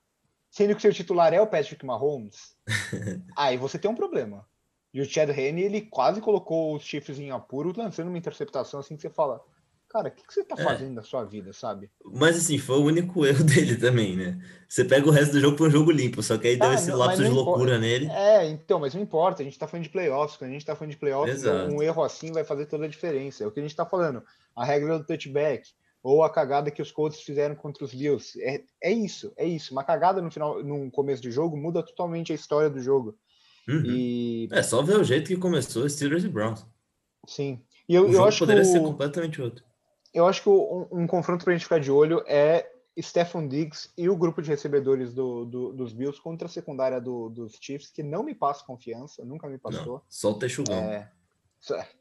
sendo 0.51 0.75
que 0.75 0.83
seu 0.83 0.93
titular 0.93 1.33
é 1.33 1.41
o 1.41 1.47
Patrick 1.47 1.85
Mahomes, 1.85 2.57
aí 3.37 3.57
você 3.57 3.79
tem 3.79 3.91
um 3.91 3.95
problema. 3.95 4.47
E 4.93 5.01
o 5.01 5.05
Chad 5.05 5.31
Henne, 5.31 5.63
ele 5.63 5.83
quase 5.83 6.21
colocou 6.21 6.75
os 6.75 6.83
Chiefs 6.83 7.19
em 7.19 7.31
apuro, 7.31 7.75
lançando 7.77 8.09
uma 8.09 8.19
interceptação 8.19 8.81
assim 8.81 8.97
que 8.97 9.03
você 9.03 9.11
fala, 9.11 9.45
cara, 9.89 10.09
o 10.09 10.11
que, 10.13 10.27
que 10.27 10.33
você 10.35 10.45
tá 10.45 10.55
É. 10.59 10.63
fazendo 10.65 10.95
da 10.97 11.03
sua 11.03 11.25
vida, 11.25 11.53
sabe? 11.53 11.91
Mas 12.05 12.37
assim, 12.37 12.59
foi 12.59 12.77
o 12.79 12.85
único 12.85 13.25
erro 13.27 13.45
dele 13.45 13.77
também, 13.77 14.17
né? 14.17 14.41
Você 14.69 14.85
pega 14.85 15.07
o 15.09 15.11
resto 15.11 15.33
do 15.33 15.41
jogo 15.41 15.57
foi 15.57 15.69
um 15.69 15.71
jogo 15.73 15.91
limpo, 15.91 16.23
só 16.23 16.37
que 16.37 16.49
aí 16.49 16.57
deu 16.57 16.69
Ah, 16.71 16.75
esse 16.75 16.91
não, 16.91 16.99
lapso 16.99 17.23
de 17.23 17.29
importa. 17.29 17.49
loucura 17.51 17.79
nele. 17.79 18.07
É, 18.11 18.47
então, 18.49 18.79
mas 18.81 18.95
não 18.95 19.01
importa, 19.03 19.43
a 19.43 19.45
gente 19.45 19.59
tá 19.59 19.67
falando 19.67 19.85
de 19.85 19.91
playoffs, 19.91 20.37
quando 20.37 20.51
a 20.51 20.53
gente 20.53 20.67
tá 20.67 20.77
falando 20.77 20.91
de 20.93 20.99
playoffs, 20.99 21.37
Exato. 21.43 21.73
um 21.73 21.83
erro 21.83 22.03
assim 22.03 22.33
vai 22.33 22.45
fazer 22.45 22.67
toda 22.67 22.85
a 22.85 22.89
diferença. 22.89 23.43
É 23.43 23.47
o 23.47 23.51
que 23.51 23.61
a 23.61 23.63
gente 23.63 23.75
tá 23.77 23.87
falando. 23.87 24.23
A 24.55 24.65
regra 24.65 24.99
do 24.99 25.05
touchback, 25.07 25.69
ou 26.03 26.23
a 26.23 26.31
cagada 26.31 26.71
que 26.71 26.81
os 26.83 26.93
Colts 26.93 27.21
fizeram 27.23 27.55
contra 27.55 27.85
os 27.85 27.93
Bills. 27.95 28.39
É, 28.43 28.63
é 28.83 28.93
isso, 28.93 29.33
é 29.37 29.45
isso. 29.47 29.73
Uma 29.73 29.83
cagada 29.85 30.21
no 30.23 30.31
final, 30.31 30.63
no 30.63 30.91
começo 30.91 31.23
do 31.23 31.31
jogo, 31.31 31.57
muda 31.57 31.83
totalmente 31.83 32.31
a 32.33 32.35
história 32.35 32.69
do 32.71 32.81
jogo. 32.81 33.17
Uhum. 33.69 33.83
E 33.85 34.49
É 34.53 34.63
só 34.63 34.81
ver 34.83 34.97
o 34.99 35.05
jeito 35.05 35.29
que 35.29 35.37
começou 35.37 35.89
Steelers 35.89 36.25
e 36.25 36.29
Browns. 36.29 36.65
sim. 37.27 37.61
E 37.89 37.95
eu, 37.95 38.07
O 38.07 38.13
eu 38.13 38.25
acho 38.25 38.37
que 38.37 38.43
poderia 38.43 38.65
ser 38.65 38.79
o- 38.81 38.85
completamente 38.85 39.41
outro. 39.41 39.65
Eu 40.15 40.27
acho 40.27 40.43
que 40.43 40.49
um, 40.49 40.87
um 40.91 41.07
confronto 41.07 41.45
pra 41.45 41.53
gente 41.53 41.65
ficar 41.65 41.79
de 41.81 41.91
olho 41.91 42.23
é 42.27 42.71
Stephon 43.01 43.47
Diggs 43.47 43.91
e 43.97 44.09
o 44.09 44.17
grupo 44.17 44.43
de 44.43 44.49
recebedores 44.51 45.15
do, 45.15 45.45
do- 45.45 45.73
dos 45.73 45.93
Bills 45.93 46.21
contra 46.21 46.47
a 46.47 46.51
secundária 46.51 47.01
do- 47.01 47.29
dos 47.29 47.57
Chiefs, 47.61 47.91
que 47.91 48.03
não 48.03 48.23
me 48.25 48.35
passa 48.35 48.65
confiança, 48.65 49.25
nunca 49.25 49.49
me 49.49 49.59
passou. 49.59 49.95
Não, 49.95 50.03
só 50.09 50.31
o 50.33 50.35
Texugão. 50.39 50.75
É, 50.75 51.11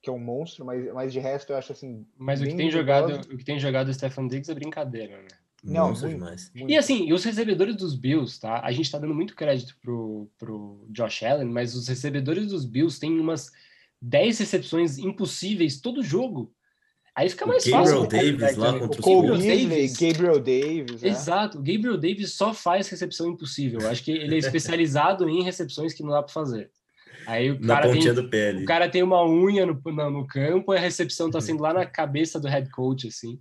que 0.02 0.10
é 0.10 0.14
um 0.14 0.20
monstro, 0.20 0.66
mas, 0.66 0.92
mas 0.94 1.12
de 1.14 1.20
resto 1.20 1.52
eu 1.52 1.58
acho 1.58 1.72
assim. 1.72 2.06
Mas 2.18 2.42
o 2.42 2.46
que 2.46 2.56
tem 2.56 2.70
jogado, 2.72 3.14
o 3.34 3.38
que 3.38 3.44
tem 3.44 3.60
jogado 3.60 3.90
o 3.90 3.94
Stefan 3.94 4.28
Diggs 4.28 4.50
é 4.52 4.56
brincadeira, 4.56 5.18
né? 5.22 5.28
Não, 5.64 5.90
Monstro 5.90 6.08
muito. 6.10 6.20
demais. 6.20 6.52
muito. 6.56 6.72
E 6.72 6.78
assim, 6.78 7.08
e 7.08 7.14
os 7.14 7.24
recebedores 7.24 7.76
dos 7.76 7.96
Bills, 7.96 8.40
tá? 8.40 8.62
A 8.64 8.72
gente 8.72 8.90
tá 8.92 9.00
dando 9.00 9.14
muito 9.16 9.36
crédito 9.36 9.76
pro, 9.82 10.30
pro 10.38 10.86
Josh 10.90 11.24
Allen, 11.24 11.50
mas 11.50 11.76
os 11.76 11.88
recebedores 11.88 12.48
dos 12.48 12.64
Bills 12.66 13.00
têm 13.00 13.20
umas 13.20 13.52
10 14.00 14.38
recepções 14.40 14.98
impossíveis 15.00 15.82
todo 15.82 16.04
jogo. 16.04 16.54
Aí 17.18 17.28
fica 17.32 17.46
O 17.46 17.48
mais 17.48 17.66
Gabriel 17.66 18.04
fácil. 18.04 18.08
Davis 18.08 18.58
lá 18.58 18.74
também. 18.74 18.88
contra 18.88 19.10
o. 19.10 19.22
Beasley, 19.24 19.66
Davis. 19.66 19.98
Gabriel 19.98 20.40
Davis. 20.40 21.02
né? 21.02 21.10
Exato, 21.10 21.58
o 21.58 21.62
Gabriel 21.62 21.98
Davis 21.98 22.34
só 22.34 22.54
faz 22.54 22.88
recepção 22.90 23.28
impossível. 23.28 23.80
Eu 23.82 23.90
acho 23.90 24.04
que 24.04 24.12
ele 24.12 24.36
é 24.36 24.38
especializado 24.38 25.28
em 25.28 25.42
recepções 25.42 25.96
que 25.96 26.04
não 26.04 26.12
dá 26.12 26.22
pra 26.22 26.32
fazer. 26.32 26.70
Aí 27.26 27.50
o 27.50 27.60
Na 27.60 27.74
cara, 27.74 27.88
tem, 27.88 27.94
pontinha 27.96 28.14
do 28.14 28.30
pé 28.30 28.50
ali. 28.50 28.64
o 28.64 28.66
cara 28.68 28.88
tem 28.88 29.02
uma 29.02 29.26
unha 29.28 29.66
no, 29.66 29.82
no, 29.84 30.10
no 30.12 30.28
campo 30.28 30.74
e 30.74 30.78
a 30.78 30.80
recepção 30.80 31.32
tá 31.32 31.42
sendo 31.42 31.64
lá 31.64 31.74
na 31.74 31.88
cabeça 31.88 32.40
do 32.40 32.48
head 32.48 32.70
coach, 32.70 33.08
assim. 33.08 33.40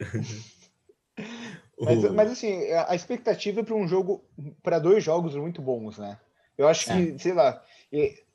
Mas, 1.82 2.12
mas, 2.12 2.30
assim, 2.32 2.62
a 2.86 2.94
expectativa 2.94 3.60
é 3.60 3.62
para 3.62 3.74
um 3.74 3.88
jogo, 3.88 4.22
para 4.62 4.78
dois 4.78 5.02
jogos 5.02 5.34
muito 5.34 5.62
bons, 5.62 5.96
né? 5.96 6.18
Eu 6.58 6.68
acho 6.68 6.84
que, 6.84 7.18
sei 7.18 7.32
lá, 7.32 7.62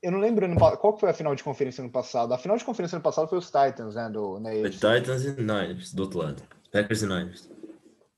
eu 0.05 0.11
não 0.11 0.19
lembro 0.19 0.47
qual 0.77 0.93
que 0.93 0.99
foi 0.99 1.09
a 1.09 1.13
final 1.13 1.33
de 1.35 1.43
conferência 1.43 1.81
ano 1.81 1.91
passado. 1.91 2.33
A 2.33 2.37
final 2.37 2.55
de 2.57 2.63
conferência 2.63 2.95
ano 2.95 3.03
passado 3.03 3.27
foi 3.27 3.37
os 3.37 3.45
Titans, 3.47 3.95
né? 3.95 4.09
Do, 4.09 4.39
na 4.39 4.51
Foi. 4.51 4.69
Titans 4.69 5.25
e 5.25 5.31
Niners, 5.41 5.93
do 5.93 6.03
outro 6.03 6.19
lado. 6.19 6.43
Packers 6.71 7.01
e 7.01 7.07
Niners. 7.07 7.49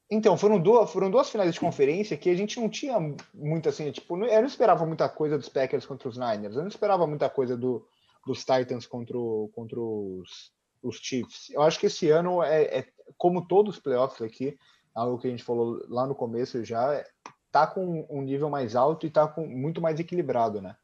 Então, 0.10 0.38
foram 0.38 0.60
duas, 0.60 0.90
foram 0.92 1.12
duas 1.12 1.30
finais 1.30 1.54
de 1.54 1.60
conferência 1.60 2.16
que 2.18 2.30
a 2.30 2.36
gente 2.36 2.60
não 2.60 2.70
tinha 2.70 2.98
muito 3.34 3.68
assim, 3.68 3.92
tipo, 3.92 4.16
não- 4.16 4.28
eu 4.28 4.40
não 4.40 4.48
esperava 4.48 4.86
muita 4.86 5.10
coisa 5.10 5.38
dos 5.38 5.50
Packers 5.50 5.86
contra 5.86 6.08
os 6.08 6.18
Niners, 6.18 6.56
eu 6.56 6.62
não 6.62 6.70
esperava 6.70 7.06
muita 7.06 7.30
coisa 7.30 7.58
do, 7.58 7.86
dos 8.26 8.40
Titans 8.40 8.86
contra, 8.88 9.18
o- 9.18 9.50
contra 9.54 9.78
os, 9.80 10.52
os 10.82 10.96
Chiefs. 10.98 11.50
Eu 11.52 11.62
acho 11.62 11.78
que 11.80 11.88
esse 11.88 12.10
ano 12.10 12.42
é, 12.42 12.64
é 12.80 12.86
como 13.18 13.46
todos 13.48 13.76
os 13.76 13.82
playoffs 13.82 14.22
aqui, 14.22 14.58
algo 14.96 15.20
que 15.20 15.28
a 15.28 15.32
gente 15.32 15.44
falou 15.44 15.82
lá 15.90 16.08
no 16.08 16.16
começo 16.16 16.64
já, 16.64 17.04
tá 17.52 17.68
com 17.68 18.06
um 18.10 18.22
nível 18.22 18.50
mais 18.50 18.76
alto 18.76 19.06
e 19.06 19.10
tá 19.10 19.28
com 19.28 19.46
muito 19.46 19.82
mais 19.82 20.00
equilibrado, 20.00 20.62
né? 20.62 20.76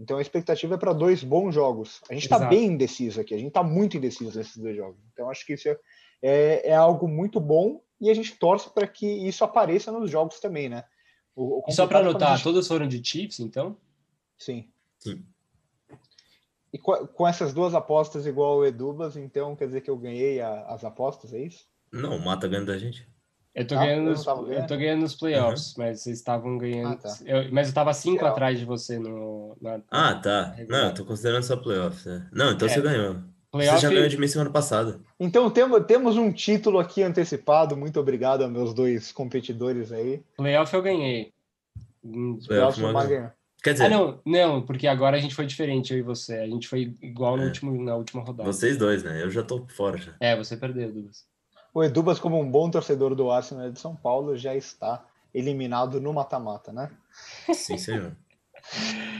Então 0.00 0.16
a 0.16 0.22
expectativa 0.22 0.74
é 0.74 0.78
para 0.78 0.94
dois 0.94 1.22
bons 1.22 1.54
jogos. 1.54 2.00
A 2.10 2.14
gente 2.14 2.26
tá 2.28 2.36
Exato. 2.36 2.50
bem 2.54 2.64
indeciso 2.68 3.20
aqui, 3.20 3.34
a 3.34 3.38
gente 3.38 3.52
tá 3.52 3.62
muito 3.62 3.98
indeciso 3.98 4.36
nesses 4.38 4.56
dois 4.56 4.74
jogos. 4.74 4.98
Então 5.12 5.28
acho 5.28 5.44
que 5.44 5.52
isso 5.52 5.68
é, 5.68 5.78
é, 6.22 6.68
é 6.70 6.74
algo 6.74 7.06
muito 7.06 7.38
bom 7.38 7.82
e 8.00 8.08
a 8.08 8.14
gente 8.14 8.34
torce 8.36 8.70
para 8.72 8.86
que 8.86 9.06
isso 9.06 9.44
apareça 9.44 9.92
nos 9.92 10.10
jogos 10.10 10.40
também, 10.40 10.70
né? 10.70 10.84
O, 11.36 11.58
o 11.60 11.64
E 11.68 11.72
só 11.72 11.86
para 11.86 11.98
é 11.98 12.02
anotar, 12.02 12.34
gente- 12.36 12.44
todos 12.44 12.66
foram 12.66 12.88
de 12.88 13.04
Chiefs, 13.04 13.40
então? 13.40 13.76
Sim. 14.38 14.70
Sim. 14.98 15.22
E 16.72 16.78
com, 16.78 17.06
com 17.08 17.28
essas 17.28 17.52
duas 17.52 17.74
apostas 17.74 18.26
igual 18.26 18.58
o 18.58 18.64
Edubas, 18.64 19.16
então 19.16 19.54
quer 19.54 19.66
dizer 19.66 19.80
que 19.82 19.90
eu 19.90 19.98
ganhei 19.98 20.40
a- 20.40 20.66
as 20.68 20.82
apostas, 20.82 21.34
é 21.34 21.40
isso? 21.40 21.66
Não, 21.92 22.16
o 22.16 22.20
Mata 22.24 22.48
ganha 22.48 22.64
da 22.64 22.78
gente. 22.78 23.06
Eu 23.54 23.66
tô, 23.66 23.74
Ah, 23.74 23.78
ganhando 23.84 24.10
eu 24.10 24.14
eu 24.16 24.44
ganhando? 24.44 24.66
tô 24.68 24.76
ganhando 24.76 25.00
nos 25.00 25.14
playoffs, 25.16 25.74
mas 25.76 26.00
vocês 26.00 26.18
estavam 26.18 26.56
ganhando. 26.56 26.92
Ah, 26.92 26.96
tá. 26.96 27.16
eu- 27.26 27.52
mas 27.52 27.68
eu 27.68 27.74
tava 27.74 27.92
cinco 27.92 28.18
Geral. 28.18 28.32
atrás 28.32 28.58
de 28.58 28.64
você 28.64 28.98
no. 28.98 29.56
Na, 29.60 29.80
Ah, 29.90 30.14
tá. 30.14 30.54
Não, 30.68 30.86
eu 30.88 30.94
tô 30.94 31.04
considerando 31.04 31.42
só 31.42 31.56
playoffs. 31.56 32.04
né? 32.06 32.28
Não, 32.32 32.52
então 32.52 32.68
É. 32.68 32.70
você 32.70 32.80
ganhou. 32.80 33.16
playoff, 33.50 33.80
Você 33.80 33.86
já 33.88 33.92
ganhou 33.92 34.08
de 34.08 34.16
mim 34.16 34.28
semana 34.28 34.50
passada. 34.50 35.00
Então 35.18 35.50
temos, 35.50 35.84
temos 35.84 36.16
um 36.16 36.30
título 36.32 36.78
aqui 36.78 37.02
antecipado. 37.02 37.76
Muito 37.76 37.98
obrigado 37.98 38.42
aos 38.44 38.52
meus 38.52 38.72
dois 38.72 39.10
competidores 39.10 39.90
aí. 39.90 40.22
playoff 40.36 40.72
eu 40.72 40.80
ganhei. 40.82 41.32
Hum, 42.04 42.38
Playoff 42.46 42.80
não 42.80 42.92
Maganha. 42.92 43.34
Quer 43.62 43.72
dizer, 43.74 43.86
Ah, 43.86 43.88
não, 43.90 44.20
não, 44.24 44.62
porque 44.62 44.86
agora 44.86 45.16
a 45.16 45.20
gente 45.20 45.34
foi 45.34 45.44
diferente, 45.44 45.92
eu 45.92 45.98
e 45.98 46.02
você. 46.02 46.36
A 46.36 46.46
gente 46.46 46.66
foi 46.68 46.94
igual 47.02 47.36
no 47.36 47.42
É. 47.42 47.46
último, 47.46 47.82
na 47.82 47.94
última 47.96 48.22
rodada. 48.22 48.50
vocês 48.50 48.76
dois, 48.78 49.02
né? 49.02 49.22
Eu 49.22 49.30
já 49.30 49.42
tô 49.42 49.66
fora 49.68 49.98
já. 49.98 50.12
É, 50.20 50.34
você 50.36 50.56
perdeu, 50.56 50.90
Dubas. 50.92 51.24
O 51.72 51.82
Edubas, 51.84 52.18
como 52.18 52.38
um 52.40 52.50
bom 52.50 52.70
torcedor 52.70 53.14
do 53.14 53.30
Arsenal 53.30 53.70
de 53.70 53.78
São 53.78 53.94
Paulo, 53.94 54.36
já 54.36 54.54
está 54.54 55.04
eliminado 55.32 56.00
no 56.00 56.12
mata-mata, 56.12 56.72
né? 56.72 56.90
Sim, 57.54 57.78
senhor. 57.78 58.16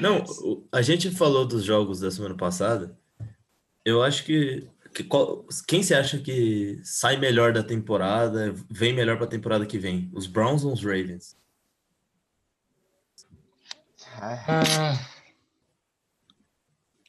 Não, 0.01 0.25
a 0.73 0.83
gente 0.83 1.11
falou 1.11 1.47
dos 1.47 1.65
jogos 1.65 2.01
da 2.01 2.11
semana 2.11 2.37
passada. 2.37 2.99
Eu 3.85 4.03
acho 4.03 4.25
que, 4.25 4.69
que 4.95 5.05
qual- 5.05 5.45
quem 5.67 5.83
você 5.83 5.95
acha 5.95 6.19
que 6.19 6.81
sai 6.85 7.17
melhor 7.17 7.53
da 7.53 7.63
temporada, 7.63 8.53
vem 8.69 8.93
melhor 8.93 9.17
pra 9.17 9.27
temporada 9.27 9.65
que 9.65 9.79
vem? 9.79 10.11
Os 10.13 10.27
Browns 10.27 10.65
ou 10.65 10.73
os 10.73 10.83
Ravens? 10.85 11.37
Ah, 14.23 14.99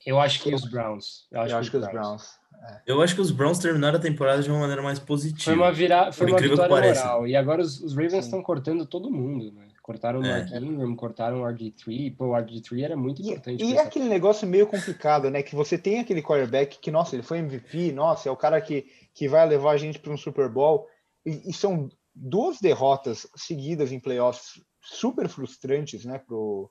eu 0.06 0.20
acho 0.20 0.42
que 0.42 0.54
os 0.54 0.70
Browns. 0.70 1.28
Eu 1.32 1.42
acho, 1.42 1.54
eu 1.54 1.58
acho 1.58 1.72
que 1.72 1.78
os 1.78 1.88
Browns. 1.88 2.40
Eu 2.86 3.02
acho 3.02 3.16
que 3.16 3.22
os 3.22 3.32
Browns 3.32 3.60
terminaram 3.60 3.98
a 3.98 4.02
temporada 4.02 4.42
de 4.44 4.50
uma 4.50 4.60
maneira 4.60 4.82
mais 4.82 5.00
positiva. 5.00 5.44
Foi 5.46 5.56
uma, 5.56 5.72
vira... 5.72 6.12
foi 6.12 6.28
uma 6.28 6.40
vitória 6.40 6.70
moral. 6.94 7.28
E 7.28 7.36
agora 7.36 7.62
os, 7.62 7.82
os 7.82 7.94
Ravens 7.94 8.26
estão 8.26 8.42
cortando 8.42 8.86
todo 8.86 9.10
mundo, 9.12 9.52
né? 9.52 9.68
Cortaram 9.82 10.20
o 10.20 10.26
É. 10.26 10.40
Mark 10.44 10.52
Ingram, 10.54 10.96
cortaram 10.96 11.42
o 11.42 11.46
RG3. 11.46 12.16
Pô, 12.16 12.28
o 12.28 12.32
RG3 12.34 12.84
era 12.84 12.96
muito 12.96 13.22
E, 13.22 13.30
importante. 13.30 13.64
e 13.64 13.72
é 13.72 13.76
essa- 13.78 13.84
aquele 13.88 14.06
negócio 14.06 14.48
meio 14.48 14.68
complicado, 14.68 15.30
né? 15.32 15.42
Que 15.42 15.56
você 15.56 15.78
tem 15.78 16.00
aquele 16.00 16.22
quarterback 16.22 16.78
que, 16.80 16.92
nossa, 16.92 17.16
ele 17.16 17.24
foi 17.24 17.40
MVP, 17.40 17.92
nossa, 17.92 18.30
é 18.30 18.32
o 18.32 18.38
cara 18.38 18.62
que, 18.62 18.86
que 19.14 19.28
vai 19.28 19.48
levar 19.48 19.72
a 19.72 19.78
gente 19.78 19.98
para 20.00 20.14
um 20.14 20.18
Super 20.18 20.48
Bowl. 20.48 20.88
E, 21.26 21.50
e 21.50 21.54
são 21.54 21.90
duas 22.14 22.60
derrotas 22.62 23.26
seguidas 23.36 23.92
em 23.92 24.00
playoffs 24.00 24.62
super 24.84 25.28
frustrantes, 25.28 26.06
né? 26.06 26.20
Pro... 26.20 26.70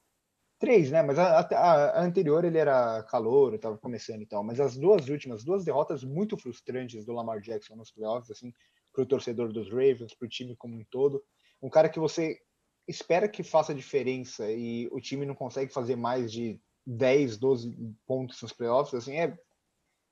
Três, 0.61 0.91
né? 0.91 1.03
Mas 1.03 1.19
a, 1.19 1.41
a- 1.41 1.99
a 1.99 2.05
anterior 2.05 2.45
ele 2.45 2.59
era 2.59 3.03
calor, 3.05 3.55
estava 3.55 3.77
começando 3.79 4.21
e 4.23 4.27
tal. 4.27 4.45
Mas 4.45 4.61
as 4.61 4.77
duas 4.77 5.09
últimas, 5.09 5.43
duas 5.43 5.65
derrotas 5.65 6.05
muito 6.05 6.37
frustrantes 6.37 7.05
do 7.05 7.13
Lamar 7.13 7.41
Jackson 7.41 7.75
nos 7.75 7.91
playoffs, 7.91 8.31
assim, 8.31 8.53
para 8.93 9.03
o 9.03 9.07
torcedor 9.07 9.53
dos 9.53 9.69
Ravens, 9.71 10.15
para 10.15 10.27
o 10.27 10.29
time 10.29 10.55
como 10.57 10.75
um 10.77 10.85
todo. 10.91 11.25
Um 11.63 11.71
cara 11.71 11.89
que 11.89 11.99
você 11.99 12.39
espera 12.87 13.27
que 13.29 13.43
faça 13.43 13.75
diferença 13.75 14.51
e 14.51 14.87
o 14.93 15.01
time 15.01 15.25
não 15.27 15.35
consegue 15.35 15.73
fazer 15.73 15.97
mais 15.97 16.31
de 16.31 16.61
10, 16.87 17.37
12 17.39 17.75
pontos 18.07 18.41
nos 18.43 18.53
playoffs, 18.53 18.95
assim, 18.95 19.17
é, 19.19 19.39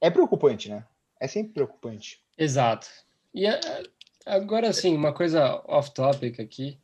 é 0.00 0.10
preocupante, 0.10 0.70
né? 0.70 0.86
É 1.20 1.26
sempre 1.28 1.52
preocupante. 1.54 2.22
Exato. 2.38 2.88
E 3.34 3.46
a- 3.46 3.60
agora 4.24 4.72
sim, 4.72 4.94
uma 4.94 5.12
coisa 5.12 5.60
off-topic 5.66 6.40
aqui. 6.40 6.78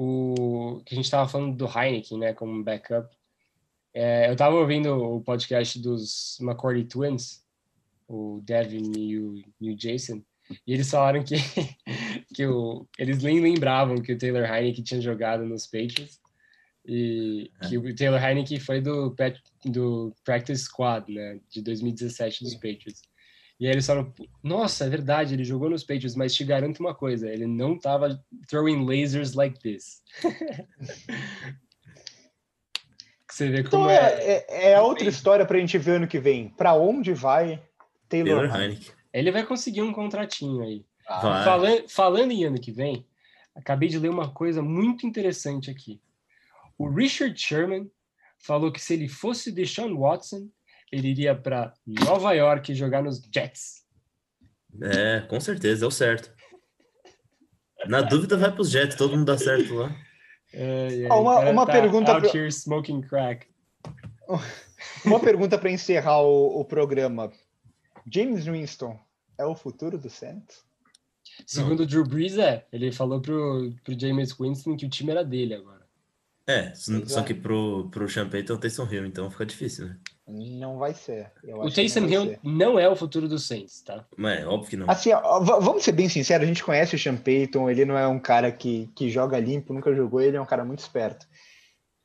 O 0.00 0.80
que 0.84 0.94
a 0.94 0.96
gente 0.96 1.06
estava 1.06 1.28
falando 1.28 1.56
do 1.56 1.66
Heineken, 1.66 2.18
né, 2.18 2.32
como 2.32 2.62
backup. 2.62 3.08
É, 3.92 4.28
eu 4.28 4.32
estava 4.32 4.54
ouvindo 4.54 4.94
o 4.94 5.20
podcast 5.20 5.76
dos 5.80 6.38
McCordy 6.40 6.84
Twins, 6.84 7.44
o 8.06 8.40
Devin 8.44 8.92
e 8.96 9.18
o, 9.18 9.34
e 9.60 9.70
o 9.70 9.76
Jason, 9.76 10.22
e 10.66 10.72
eles 10.72 10.88
falaram 10.88 11.22
que, 11.24 11.34
que 12.32 12.46
o, 12.46 12.86
eles 12.96 13.22
nem 13.22 13.40
lembravam 13.40 14.00
que 14.00 14.12
o 14.12 14.18
Taylor 14.18 14.44
Heineken 14.44 14.84
tinha 14.84 15.00
jogado 15.00 15.44
nos 15.44 15.66
Patriots 15.66 16.20
e 16.86 17.50
que 17.68 17.76
o 17.76 17.94
Taylor 17.94 18.22
Heineken 18.22 18.60
foi 18.60 18.80
do, 18.80 19.14
do 19.64 20.14
Practice 20.24 20.64
Squad, 20.64 21.12
né, 21.12 21.40
de 21.50 21.60
2017 21.60 22.44
dos 22.44 22.54
Patriots. 22.54 23.02
E 23.60 23.66
aí 23.66 23.72
eles 23.72 23.86
falaram, 23.86 24.14
nossa, 24.42 24.84
é 24.84 24.88
verdade, 24.88 25.34
ele 25.34 25.42
jogou 25.42 25.68
nos 25.68 25.82
Patriots, 25.82 26.14
mas 26.14 26.34
te 26.34 26.44
garanto 26.44 26.78
uma 26.78 26.94
coisa, 26.94 27.28
ele 27.28 27.46
não 27.46 27.76
tava 27.76 28.22
throwing 28.48 28.86
lasers 28.86 29.34
like 29.34 29.58
this. 29.58 30.02
Você 33.28 33.50
vê 33.50 33.60
Então 33.60 33.80
como 33.80 33.90
é, 33.90 33.96
é... 33.96 34.46
é, 34.48 34.70
é 34.72 34.80
outra 34.80 35.08
história 35.08 35.44
pra 35.44 35.58
gente 35.58 35.76
ver 35.78 35.96
ano 35.96 36.08
que 36.08 36.18
vem. 36.18 36.48
Pra 36.50 36.74
onde 36.74 37.12
vai 37.12 37.62
Taylor, 38.08 38.48
Taylor 38.48 38.60
Heineken? 38.60 38.92
Ele 39.12 39.30
vai 39.30 39.44
conseguir 39.44 39.82
um 39.82 39.92
contratinho 39.92 40.62
aí. 40.62 40.84
Ah, 41.08 41.62
falando 41.88 42.32
em 42.32 42.44
ano 42.44 42.60
que 42.60 42.70
vem, 42.70 43.06
acabei 43.54 43.88
de 43.88 43.98
ler 43.98 44.10
uma 44.10 44.30
coisa 44.30 44.60
muito 44.62 45.06
interessante 45.06 45.70
aqui. 45.70 46.00
O 46.76 46.88
Richard 46.88 47.38
Sherman 47.40 47.90
falou 48.38 48.70
que 48.70 48.80
se 48.80 48.94
ele 48.94 49.08
fosse 49.08 49.50
Deshaun 49.50 49.96
Watson, 49.98 50.48
ele 50.92 51.08
iria 51.08 51.34
para 51.34 51.72
Nova 51.86 52.32
York 52.32 52.74
jogar 52.74 53.02
nos 53.02 53.20
Jets. 53.32 53.84
É, 54.82 55.20
com 55.22 55.40
certeza, 55.40 55.84
é 55.84 55.88
o 55.88 55.90
certo. 55.90 56.32
Na 57.86 58.00
dúvida, 58.02 58.36
vai 58.36 58.52
pros 58.52 58.70
Jets, 58.70 58.96
todo 58.96 59.16
mundo 59.16 59.26
dá 59.26 59.38
certo 59.38 59.74
lá. 59.74 59.94
Ah, 61.10 61.16
uma- 61.16 61.38
uma 61.50 61.66
tá 61.66 61.72
pergunta 61.72 62.12
Out 62.12 62.28
pro- 62.30 62.46
smoking 62.48 63.00
crack. 63.02 63.46
Uma 65.04 65.18
pergunta 65.18 65.58
pra 65.58 65.70
encerrar 65.70 66.20
o, 66.22 66.60
o 66.60 66.64
programa. 66.64 67.32
James 68.10 68.46
Winston 68.46 68.98
é 69.36 69.44
o 69.44 69.54
futuro 69.56 69.98
do 69.98 70.08
Saints? 70.08 70.62
Segundo 71.46 71.80
o 71.80 71.86
Drew 71.86 72.04
Brees, 72.04 72.38
é. 72.38 72.64
Ele 72.72 72.92
falou 72.92 73.20
pro, 73.20 73.74
pro 73.84 73.98
James 73.98 74.32
Winston 74.38 74.76
que 74.76 74.86
o 74.86 74.88
time 74.88 75.10
era 75.10 75.24
dele 75.24 75.54
agora. 75.54 75.84
É, 76.46 76.72
só 76.74 77.22
que 77.22 77.34
pro, 77.34 77.88
pro 77.90 78.08
Champagne 78.08 78.44
tem 78.44 78.54
o 78.54 78.58
Taysom 78.58 78.86
Hill, 78.90 79.06
então 79.06 79.30
fica 79.30 79.44
difícil, 79.46 79.86
né? 79.88 79.98
Não 80.30 80.76
vai 80.78 80.92
ser. 80.92 81.32
Eu 81.42 81.56
O 81.56 81.62
acho 81.62 81.74
que 81.74 81.82
não 81.82 81.88
Taysom 81.88 82.06
Hill 82.06 82.24
ser. 82.26 82.40
não 82.44 82.78
é 82.78 82.86
o 82.88 82.94
futuro 82.94 83.26
do 83.26 83.38
Saints, 83.38 83.80
tá? 83.80 84.04
Mas 84.16 84.40
é 84.40 84.46
óbvio 84.46 84.68
que 84.70 84.76
não. 84.76 84.90
Assim, 84.90 85.10
ó, 85.12 85.40
vamos 85.40 85.82
ser 85.82 85.92
bem 85.92 86.08
sinceros, 86.08 86.44
a 86.44 86.46
gente 86.46 86.62
conhece 86.62 86.94
o 86.94 86.98
Sean 86.98 87.16
Payton, 87.16 87.70
ele 87.70 87.84
não 87.86 87.96
é 87.96 88.06
um 88.06 88.18
cara 88.18 88.52
que, 88.52 88.90
que 88.94 89.08
joga 89.08 89.38
limpo, 89.40 89.72
nunca 89.72 89.94
jogou, 89.94 90.20
ele 90.20 90.36
é 90.36 90.40
um 90.40 90.44
cara 90.46 90.64
muito 90.64 90.80
esperto. 90.80 91.26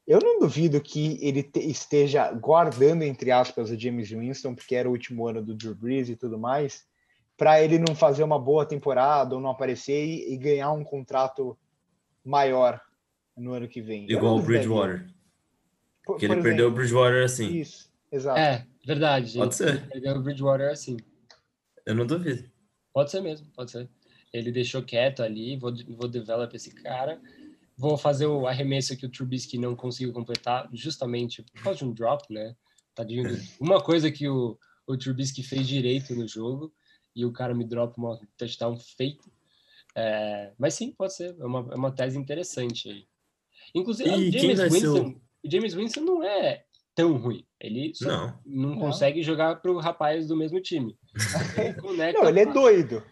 Eu 0.08 0.20
não 0.22 0.40
duvido 0.40 0.80
que 0.82 1.18
ele 1.22 1.44
te- 1.44 1.60
esteja 1.70 2.32
guardando, 2.32 3.04
entre 3.04 3.32
aspas, 3.32 3.70
o 3.70 3.80
James 3.80 4.10
Winston, 4.10 4.54
porque 4.56 4.76
era 4.76 4.88
o 4.88 4.92
último 4.92 5.28
ano 5.28 5.42
do 5.42 5.54
Drew 5.54 5.76
Brees 5.76 6.10
e 6.10 6.16
tudo 6.16 6.38
mais, 6.40 6.84
para 7.38 7.62
ele 7.62 7.78
não 7.80 7.96
fazer 7.96 8.24
uma 8.24 8.38
boa 8.40 8.66
temporada 8.66 9.36
ou 9.36 9.42
não 9.42 9.50
aparecer 9.50 10.06
e, 10.06 10.34
e 10.34 10.38
ganhar 10.38 10.72
um 10.72 10.84
contrato 10.84 11.58
maior 12.24 12.80
no 13.36 13.54
ano 13.54 13.68
que 13.68 13.82
vem. 13.82 14.10
Igual 14.10 14.38
o 14.38 14.42
Bridgewater. 14.42 15.08
Por- 16.06 16.18
Que 16.18 16.26
ele 16.26 16.36
perdeu 16.36 16.52
o 16.52 16.54
exemplo, 16.68 16.76
Bridgewater 16.76 17.24
assim. 17.24 17.54
Isso, 17.56 17.90
exato. 18.16 18.40
É, 18.40 18.66
verdade. 18.86 19.34
Pode 19.38 19.46
Ele 19.64 19.72
ser. 19.72 19.88
Perdeu 19.90 20.16
o 20.16 20.22
Bridgewater 20.22 20.72
assim. 20.72 20.98
Eu 21.86 21.96
não 21.96 22.06
duvido. 22.06 22.50
Pode 22.94 23.12
ser 23.12 23.22
mesmo, 23.22 23.48
pode 23.56 23.72
ser. 23.72 23.90
Ele 24.32 24.52
deixou 24.52 24.82
quieto 24.84 25.22
ali, 25.22 25.58
vou, 25.58 25.74
vou 25.98 26.08
develop 26.08 26.54
esse 26.56 26.72
cara. 26.72 27.22
Vou 27.78 27.98
fazer 27.98 28.26
o 28.28 28.48
arremesso 28.48 28.96
que 28.96 29.06
o 29.06 29.10
Trubisky 29.10 29.58
não 29.58 29.76
conseguiu 29.76 30.14
completar, 30.14 30.70
justamente 30.74 31.42
por 31.44 31.64
causa 31.64 31.80
de 31.80 31.86
um 31.86 31.94
drop, 31.94 32.32
né? 32.32 32.56
Tadinho. 32.96 33.28
do- 33.28 33.42
Uma 33.60 33.82
coisa 33.84 34.12
que 34.12 34.28
o, 34.30 34.58
o 34.88 34.96
Trubisky 34.98 35.42
fez 35.44 35.68
direito 35.68 36.16
no 36.16 36.28
jogo 36.28 36.74
e 37.16 37.26
o 37.26 37.32
cara 37.34 37.54
me 37.54 37.66
dropa 37.66 37.96
uma 38.00 38.20
touchdown 38.38 38.78
feito. 38.80 39.32
É, 39.96 40.52
mas 40.58 40.74
sim, 40.76 40.92
pode 40.92 41.16
ser. 41.16 41.36
É 41.40 41.46
uma, 41.46 41.60
é 41.72 41.76
uma 41.76 41.92
tese 41.92 42.18
interessante 42.18 42.90
aí. 42.90 43.06
Inclusive, 43.76 44.10
E 44.10 44.30
o 44.30 44.32
quem 44.32 44.42
James 44.56 44.60
o- 44.60 44.70
Winston, 44.70 45.22
o 45.44 45.52
James 45.52 45.74
Winston 45.74 46.02
não 46.02 46.24
é 46.24 46.66
tão 46.96 47.14
ruim. 47.18 47.44
Ele 47.60 47.92
só 47.96 48.08
Não. 48.08 48.40
não, 48.46 48.70
Não. 48.72 48.78
consegue 48.80 49.22
jogar 49.24 49.56
pro 49.62 49.78
rapaz 49.78 50.28
do 50.28 50.36
mesmo 50.36 50.60
time. 50.62 50.96
Ele 51.58 52.14
Não, 52.14 52.28
ele 52.28 52.40
é 52.42 52.46
doido. 52.46 53.04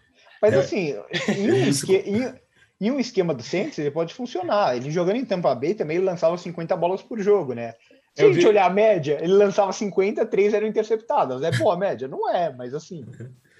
Mas 0.41 0.53
É. 0.53 0.57
assim, 0.59 0.95
em 1.37 1.51
um, 1.51 1.55
esque- 1.67 2.03
em- 2.05 2.33
em 2.81 2.91
um 2.91 2.99
esquema 2.99 3.33
do 3.33 3.43
Saints, 3.43 3.77
ele 3.77 3.91
pode 3.91 4.13
funcionar. 4.13 4.75
Ele 4.75 4.89
jogando 4.89 5.17
em 5.17 5.25
Tampa 5.25 5.53
Bay 5.53 5.73
também 5.75 5.97
ele 5.97 6.05
lançava 6.05 6.37
50 6.37 6.75
bolas 6.75 7.01
por 7.01 7.19
jogo, 7.19 7.53
né? 7.53 7.73
Se 8.15 8.23
Eu 8.23 8.29
a 8.29 8.33
gente 8.33 8.41
vi- 8.41 8.47
olhar 8.49 8.65
a 8.65 8.69
média, 8.73 9.19
ele 9.21 9.33
lançava 9.33 9.71
50, 9.71 10.25
3 10.25 10.53
eram 10.53 10.67
interceptadas. 10.67 11.41
É 11.43 11.51
boa 11.57 11.75
a 11.75 11.77
média? 11.77 12.07
Não 12.07 12.27
é, 12.29 12.51
mas 12.53 12.73
assim, 12.73 13.05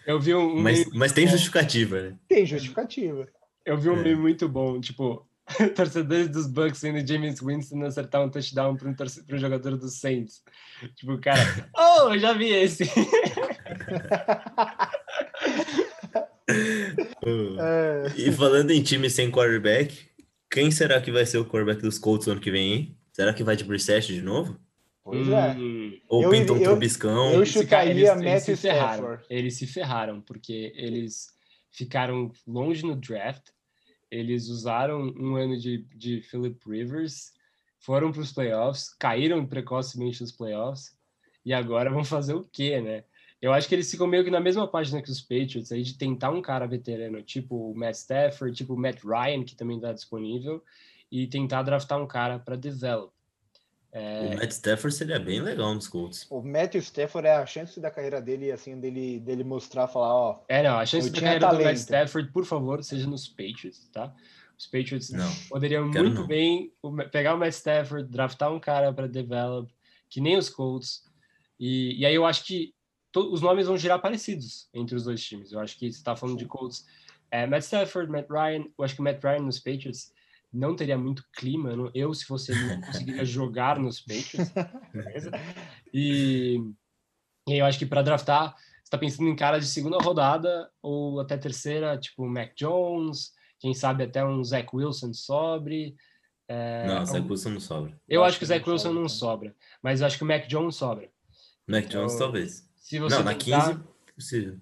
Eu 0.08 0.20
vi 0.20 0.34
um, 0.34 0.60
Mas, 0.60 0.86
mas 0.94 1.12
tem 1.14 1.28
justificativa, 1.28 2.02
né? 2.02 2.16
tem 2.28 2.46
justificativa. 2.46 3.28
eu 3.64 3.78
vi 3.78 3.90
um 3.90 3.98
É. 4.00 4.04
meme 4.04 4.16
muito 4.20 4.50
bom, 4.50 4.82
tipo, 4.82 5.26
torcedores 5.76 6.30
dos 6.30 6.48
Bucks 6.48 6.82
vendo 6.82 7.06
James 7.08 7.40
Winston 7.42 7.84
acertar 7.84 8.24
um 8.24 8.30
touchdown 8.30 8.76
para 8.78 8.90
um, 8.90 8.94
pra 8.94 9.08
um 9.32 9.38
jogador 9.38 9.78
dos 9.78 9.96
Saints. 9.96 10.42
Tipo, 10.96 11.14
o 11.14 11.20
cara, 11.22 11.40
oh, 11.78 12.14
eu 12.14 12.20
já 12.20 12.34
vi 12.34 12.50
esse. 12.52 12.84
Uh, 17.24 18.08
E 18.18 18.32
falando 18.32 18.72
em 18.72 18.82
time 18.82 19.10
sem 19.10 19.32
quarterback, 19.32 20.08
quem 20.50 20.72
será 20.72 21.00
que 21.02 21.12
vai 21.12 21.26
ser 21.26 21.38
o 21.38 21.46
quarterback 21.46 21.82
dos 21.82 21.98
Colts 22.00 22.28
ano 22.28 22.42
que 22.42 22.52
vem, 22.52 22.74
hein? 22.74 22.98
Será 23.14 23.34
que 23.34 23.44
vai 23.44 23.56
de 23.56 23.64
Brissett 23.64 24.14
de 24.14 24.22
novo? 24.22 24.58
pois 25.04 25.28
é. 25.28 25.52
Hum, 25.54 26.00
Ou 26.08 26.24
Eu 26.24 26.30
pinta 26.30 26.54
um 26.54 26.56
iria- 26.58 26.66
eu- 26.68 26.72
Trubiscão? 26.72 27.26
eu- 27.28 27.32
cara- 27.34 27.46
chutaria 27.46 27.92
eles, 28.12 28.22
eles 28.22 28.44
se 28.44 28.56
ferraram. 28.56 29.20
Eles 29.30 29.56
se 29.58 29.68
ferraram, 29.68 30.22
porque 30.22 30.72
eles 30.76 31.28
ficaram 31.72 32.32
longe 32.48 32.84
no 32.86 32.96
draft, 32.96 33.48
eles 34.12 34.50
usaram 34.50 35.02
um 35.18 35.36
ano 35.36 35.58
de, 35.58 35.80
de 35.96 36.22
Philip 36.22 36.60
Rivers, 36.70 37.32
foram 37.80 38.12
para 38.12 38.22
os 38.22 38.32
playoffs, 38.32 38.94
caíram 38.94 39.46
precocemente 39.46 40.22
nos 40.22 40.32
playoffs, 40.32 40.96
e 41.46 41.54
agora 41.54 41.90
vão 41.90 42.04
fazer 42.04 42.34
o 42.34 42.44
quê, 42.44 42.80
né? 42.82 43.06
Eu 43.42 43.52
acho 43.52 43.68
que 43.68 43.74
eles 43.74 43.90
ficam 43.90 44.06
meio 44.06 44.24
que 44.24 44.30
na 44.30 44.40
mesma 44.40 44.68
página 44.68 45.02
que 45.02 45.10
os 45.10 45.20
Patriots, 45.20 45.72
aí 45.72 45.82
de 45.82 45.98
tentar 45.98 46.30
um 46.30 46.44
cara 46.44 46.68
veterano, 46.68 47.24
tipo 47.24 47.72
o 47.72 47.76
Matt 47.76 47.96
Stafford, 47.96 48.56
tipo 48.56 48.76
o 48.76 48.78
Matt 48.78 49.04
Ryan, 49.04 49.44
que 49.44 49.56
também 49.56 49.78
está 49.78 49.92
disponível, 49.92 50.64
e 51.12 51.26
tentar 51.26 51.64
draftar 51.64 52.00
um 52.00 52.06
cara 52.06 52.38
para 52.38 52.56
develop. 52.56 53.12
O 53.94 54.38
Matt 54.38 54.52
Stafford 54.52 54.96
seria 54.96 55.20
bem 55.20 55.42
legal 55.42 55.74
nos 55.76 55.88
Colts. 55.88 56.26
O 56.30 56.42
Matthew 56.42 56.80
Stafford 56.82 57.28
é 57.28 57.36
a 57.36 57.46
chance 57.46 57.80
da 57.80 57.92
carreira 57.92 58.22
dele, 58.22 58.50
assim, 58.52 58.80
dele, 58.80 59.20
dele 59.20 59.44
mostrar, 59.44 59.88
falar, 59.88 60.14
ó, 60.16 60.44
É, 60.48 60.64
não, 60.64 60.78
a 60.80 60.86
chance 60.86 61.10
da 61.10 61.20
carreira 61.20 61.40
do 61.48 61.54
Matt 61.54 61.62
talento. 61.64 61.78
Stafford, 61.78 62.32
por 62.32 62.46
favor, 62.46 62.84
seja 62.84 63.06
nos 63.08 63.28
Patriots, 63.28 63.90
tá? 63.92 64.14
Os 64.58 64.66
Patriots 64.68 65.10
Não. 65.10 65.30
poderiam 65.50 65.92
quero 65.92 66.06
muito 66.06 66.22
não. 66.22 66.28
bem 66.28 66.72
pegar 67.12 67.36
o 67.36 67.38
Matt 67.38 67.52
Stafford, 67.54 68.08
draftar 68.10 68.54
um 68.54 68.60
cara 68.60 68.94
para 68.94 69.08
develop, 69.08 69.70
que 70.10 70.22
nem 70.22 70.38
os 70.38 70.50
Colts, 70.50 71.04
e, 71.60 72.00
e 72.00 72.06
aí 72.06 72.16
eu 72.16 72.26
acho 72.26 72.46
que 72.46 72.74
to- 73.12 73.34
os 73.34 73.42
nomes 73.42 73.68
vão 73.68 73.78
girar 73.78 74.00
parecidos 74.02 74.70
entre 74.74 74.96
os 74.96 75.04
dois 75.04 75.22
times. 75.22 75.52
Eu 75.52 75.60
acho 75.60 75.78
que 75.78 75.92
você 75.92 75.98
está 75.98 76.16
falando 76.16 76.38
de 76.38 76.46
Colts, 76.46 76.86
é, 77.30 77.46
Matt 77.46 77.64
Stafford, 77.64 78.10
Matt 78.12 78.30
Ryan, 78.30 78.66
eu 78.78 78.84
acho 78.86 78.96
que 78.96 79.02
o 79.02 79.04
Matt 79.04 79.22
Ryan 79.24 79.40
nos 79.42 79.60
Patriots 79.60 80.14
não 80.54 80.76
teria 80.76 80.98
muito 80.98 81.24
clima, 81.34 81.70
eu 81.72 81.78
não- 81.78 81.92
eu, 81.94 82.14
se 82.14 82.26
fosse 82.26 82.52
ele, 82.52 82.64
não 82.76 82.82
conseguiria 82.82 83.24
jogar 83.26 83.80
nos 83.80 84.02
Patriots? 84.02 84.52
E, 85.94 86.58
e 87.48 87.58
eu 87.58 87.66
acho 87.66 87.78
que 87.80 87.86
para 87.86 88.02
draftar, 88.02 88.56
você 88.56 88.84
está 88.84 88.98
pensando 88.98 89.30
em 89.30 89.36
cara 89.36 89.60
de 89.60 89.66
segunda 89.66 89.98
rodada 89.98 90.70
ou 90.82 91.20
até 91.20 91.38
terceira, 91.38 91.98
tipo 91.98 92.26
Mac 92.28 92.52
Jones, 92.56 93.32
quem 93.60 93.74
sabe 93.74 94.04
até 94.04 94.24
um 94.26 94.44
Zach 94.44 94.68
Wilson 94.74 95.14
sobre. 95.14 95.96
É, 96.48 96.88
não, 96.88 97.02
um- 97.02 97.06
Zach 97.06 97.28
Wilson 97.30 97.50
não 97.52 97.60
sobra. 97.60 97.92
eu 98.08 98.20
Eu 98.20 98.24
acho 98.24 98.38
que 98.38 98.44
o 98.44 98.48
Zach 98.48 98.62
Wilson 98.70 98.78
sobra 98.90 98.94
não 98.94 99.08
também. 99.08 99.18
sobra, 99.20 99.56
mas 99.82 100.02
eu 100.02 100.08
acho 100.08 100.18
que 100.18 100.24
o 100.24 100.28
Mac 100.28 100.48
Jones 100.48 100.76
sobra. 100.76 101.10
Mac 101.68 101.86
Jones, 101.88 102.14
Então, 102.14 102.26
talvez. 102.26 102.70
Se 102.76 103.00
você 103.00 103.16
Não, 103.18 103.24
na 103.24 103.36
tentar- 103.36 103.68
15, 103.76 103.84
possível. 104.16 104.58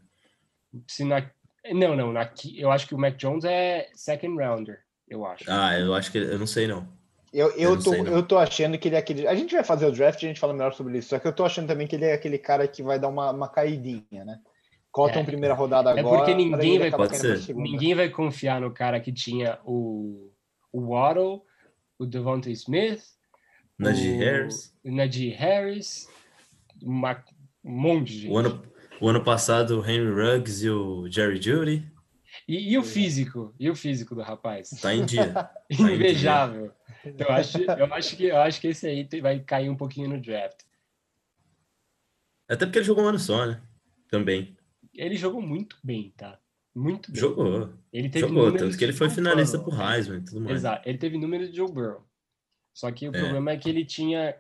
se 0.88 1.04
na, 1.04 1.32
não, 1.74 1.96
não, 1.96 2.12
na, 2.14 2.32
eu 2.56 2.72
acho 2.72 2.88
que 2.88 2.94
o 2.94 2.98
Mac 3.00 3.16
Jones 3.18 3.44
é 3.44 3.90
second 3.96 4.36
rounder, 4.44 4.84
eu 5.10 5.26
acho. 5.26 5.44
Ah, 5.48 5.78
eu 5.80 5.94
acho 5.94 6.12
que. 6.12 6.18
Eu 6.18 6.38
não 6.40 6.48
sei, 6.48 6.68
não. 6.68 6.88
Eu, 7.32 7.50
eu, 7.52 7.76
não 7.76 7.82
tô, 7.82 7.92
sei, 7.92 8.02
não. 8.02 8.12
eu 8.14 8.24
tô 8.24 8.38
achando 8.38 8.78
que 8.78 8.88
ele 8.88 8.96
é 8.96 9.00
aquele. 9.00 9.28
A 9.28 9.36
gente 9.36 9.54
vai 9.54 9.64
fazer 9.64 9.86
o 9.86 9.92
draft 9.92 10.22
e 10.22 10.26
a 10.26 10.30
gente 10.30 10.40
fala 10.40 10.54
melhor 10.54 10.74
sobre 10.74 10.98
isso. 10.98 11.10
Só 11.10 11.20
que 11.20 11.28
eu 11.28 11.34
tô 11.34 11.46
achando 11.46 11.68
também 11.68 11.86
que 11.88 11.96
ele 11.96 12.06
é 12.06 12.14
aquele 12.14 12.38
cara 12.40 12.68
que 12.68 12.82
vai 12.82 12.98
dar 13.00 13.08
uma, 13.08 13.32
uma 13.32 13.48
caidinha, 13.48 14.26
né? 14.26 14.40
Cota 14.92 15.16
É. 15.16 15.18
uma 15.20 15.26
primeira 15.26 15.54
rodada 15.54 15.92
É 15.92 16.00
agora. 16.00 16.18
porque 16.18 16.32
pra 16.32 16.38
ninguém 16.42 16.80
vai-. 16.80 16.92
Ninguém 17.56 17.94
vai 17.96 18.10
confiar 18.10 18.60
no 18.60 18.72
cara 18.72 19.00
que 19.00 19.12
tinha 19.14 19.60
o, 19.64 20.32
o 20.74 20.90
Waddle, 20.94 21.44
o 22.00 22.06
Devontae 22.08 22.52
Smith, 22.54 23.02
Najee 23.78 24.16
o- 24.16 24.20
Harris. 24.20 24.74
o 24.84 24.92
Najee 24.92 25.30
Harris, 25.30 26.08
uma, 26.82 27.24
um 27.64 27.72
monte 27.72 28.08
de 28.08 28.20
gente. 28.22 28.32
O 28.34 28.38
ano, 28.38 28.64
o 29.00 29.08
ano 29.08 29.24
passado, 29.24 29.80
o 29.80 29.86
Henry 29.88 30.10
Ruggs 30.10 30.66
e 30.66 30.70
o 30.72 31.08
Jerry 31.12 31.40
Judy. 31.40 31.86
E, 32.48 32.72
e 32.74 32.78
o 32.78 32.84
físico, 32.84 33.54
e 33.60 33.70
o 33.70 33.76
físico 33.76 34.16
do 34.16 34.22
rapaz. 34.22 34.70
Tá 34.82 34.94
em 34.94 35.06
dia. 35.06 35.50
Invejável. 35.70 36.72
Então, 37.06 37.28
eu 37.28 37.34
acho, 37.34 37.58
eu, 37.62 37.94
acho 37.94 38.18
que, 38.18 38.26
eu 38.26 38.38
acho 38.42 38.62
que 38.62 38.68
esse 38.68 38.88
aí 38.88 39.08
vai 39.22 39.40
cair 39.40 39.70
um 39.70 39.76
pouquinho 39.76 40.10
no 40.10 40.20
draft. 40.20 40.62
Até 42.48 42.66
porque 42.66 42.80
ele 42.80 42.86
jogou 42.86 43.04
um 43.04 43.08
ano 43.08 43.20
só, 43.20 43.46
né? 43.46 43.62
Também. 44.10 44.58
Ele 44.94 45.16
jogou 45.16 45.42
muito 45.42 45.78
bem, 45.84 46.14
tá? 46.18 46.40
Muito 46.76 47.12
bem. 47.12 47.22
Jogou. 47.22 47.70
Ele 47.94 48.10
teve 48.10 48.28
Jogou. 48.28 48.52
Tanto 48.56 48.78
que 48.78 48.84
ele 48.84 48.94
foi 48.94 49.10
finalista 49.10 49.58
Burrow. 49.58 49.76
pro 49.78 49.88
Heisman 49.92 50.18
e 50.20 50.22
tudo 50.26 50.42
mais. 50.42 50.56
Exato. 50.58 50.90
Ele 50.90 50.98
teve 50.98 51.18
números 51.18 51.50
de 51.52 51.58
Joe 51.58 51.72
Burrow. 51.72 52.04
Só 52.74 52.92
que 52.92 53.08
o 53.08 53.16
É. 53.16 53.20
problema 53.20 53.52
é 53.52 53.58
que 53.58 53.70
ele 53.70 53.86
tinha 53.86 54.36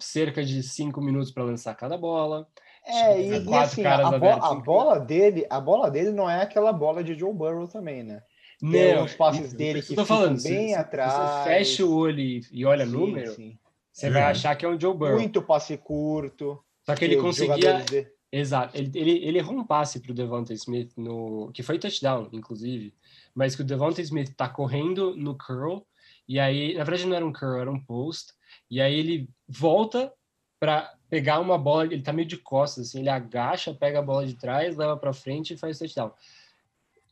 cerca 0.00 0.44
de 0.44 0.62
cinco 0.62 1.00
minutos 1.00 1.30
para 1.30 1.44
lançar 1.44 1.74
cada 1.74 1.96
bola. 1.96 2.48
É, 2.88 3.20
e, 3.20 3.24
Tinha 3.24 3.36
e 3.36 3.44
quatro 3.44 3.72
assim, 3.72 3.82
caras 3.82 4.06
a, 4.06 4.18
bo- 4.18 4.26
a 4.26 4.54
bola 4.54 4.98
dele, 4.98 5.46
a 5.50 5.60
bola 5.60 5.90
dele 5.90 6.10
não 6.10 6.28
é 6.28 6.42
aquela 6.42 6.72
bola 6.72 7.04
de 7.04 7.14
Joe 7.14 7.32
Burrow 7.32 7.68
também, 7.68 8.02
né? 8.02 8.22
Tem 8.60 8.94
alguns 8.94 9.14
passes 9.14 9.52
dele 9.52 9.82
que 9.82 9.94
falando, 9.94 10.38
ficam 10.38 10.50
bem 10.50 10.68
se, 10.68 10.74
se 10.74 10.74
atrás. 10.74 11.12
Você 11.12 11.44
fecha 11.44 11.84
o 11.84 11.94
olho 11.94 12.18
e, 12.18 12.40
e 12.50 12.64
olha 12.64 12.86
Sim, 12.86 12.92
número, 12.92 13.32
sim. 13.32 13.58
Você 13.92 14.10
vai 14.10 14.22
achar 14.22 14.56
que 14.56 14.64
é 14.64 14.68
um 14.68 14.80
Joe 14.80 14.96
Burrow. 14.96 15.16
Muito 15.16 15.42
passe 15.42 15.76
curto. 15.76 16.58
Só 16.84 16.94
que 16.94 17.04
ele 17.04 17.16
conseguia. 17.16 17.84
Exato. 18.30 18.76
Ele, 18.76 18.90
ele, 18.94 19.10
ele 19.24 19.38
errou 19.38 19.56
um 19.56 19.64
passe 19.64 20.00
para 20.00 20.12
o 20.12 20.14
Devonta 20.14 20.52
Smith, 20.54 20.92
no... 20.96 21.50
que 21.52 21.62
foi 21.62 21.78
touchdown, 21.78 22.28
inclusive. 22.32 22.94
Mas 23.34 23.56
que 23.56 23.62
o 23.62 23.64
Devonta 23.64 24.00
Smith 24.02 24.34
tá 24.36 24.48
correndo 24.48 25.16
no 25.16 25.36
curl. 25.36 25.82
E 26.28 26.38
aí, 26.38 26.74
na 26.74 26.84
verdade, 26.84 27.06
não 27.08 27.16
era 27.16 27.26
um 27.26 27.32
curl, 27.32 27.58
era 27.58 27.70
um 27.70 27.80
post. 27.80 28.32
E 28.70 28.80
aí 28.80 28.94
ele 28.98 29.28
volta 29.48 30.12
para 30.58 30.94
pegar 31.08 31.40
uma 31.40 31.56
bola, 31.56 31.84
ele 31.84 32.02
tá 32.02 32.12
meio 32.12 32.28
de 32.28 32.36
costas, 32.36 32.88
assim, 32.88 33.00
ele 33.00 33.08
agacha, 33.08 33.74
pega 33.74 33.98
a 33.98 34.02
bola 34.02 34.26
de 34.26 34.34
trás, 34.34 34.76
leva 34.76 34.96
para 34.96 35.12
frente 35.12 35.54
e 35.54 35.56
faz 35.56 35.78
touchdown. 35.78 36.12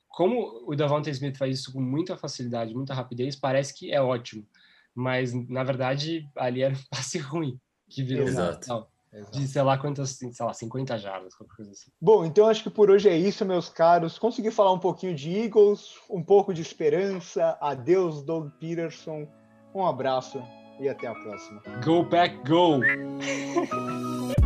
Como 0.08 0.64
o 0.66 0.74
Davante 0.74 1.10
Smith 1.10 1.36
faz 1.36 1.60
isso 1.60 1.72
com 1.72 1.80
muita 1.80 2.16
facilidade, 2.16 2.74
muita 2.74 2.94
rapidez, 2.94 3.36
parece 3.36 3.74
que 3.74 3.92
é 3.92 4.00
ótimo. 4.00 4.46
Mas, 4.94 5.32
na 5.34 5.62
verdade, 5.62 6.28
ali 6.36 6.62
era 6.62 6.74
um 6.74 6.78
passe 6.90 7.18
ruim 7.18 7.60
que 7.88 8.02
virou 8.02 8.26
Exato. 8.26 8.68
Não, 8.68 8.86
de 9.30 9.46
sei 9.46 9.62
lá 9.62 9.78
quantas, 9.78 10.10
sei 10.10 10.30
lá, 10.40 10.52
50 10.52 10.98
jardas, 10.98 11.34
qualquer 11.34 11.56
coisa 11.56 11.70
assim. 11.70 11.90
Bom, 12.00 12.24
então 12.24 12.48
acho 12.48 12.62
que 12.62 12.70
por 12.70 12.90
hoje 12.90 13.08
é 13.08 13.16
isso, 13.16 13.44
meus 13.44 13.68
caros. 13.68 14.18
Consegui 14.18 14.50
falar 14.50 14.72
um 14.72 14.78
pouquinho 14.78 15.14
de 15.14 15.30
Eagles, 15.30 15.94
um 16.10 16.22
pouco 16.22 16.52
de 16.52 16.60
esperança. 16.60 17.56
Adeus, 17.60 18.22
Doug 18.22 18.50
Peterson. 18.58 19.26
Um 19.74 19.86
abraço 19.86 20.42
e 20.80 20.88
até 20.88 21.06
a 21.06 21.14
próxima. 21.14 21.62
Go 21.84 22.04
Pack 22.04 22.36
Go! 22.48 22.80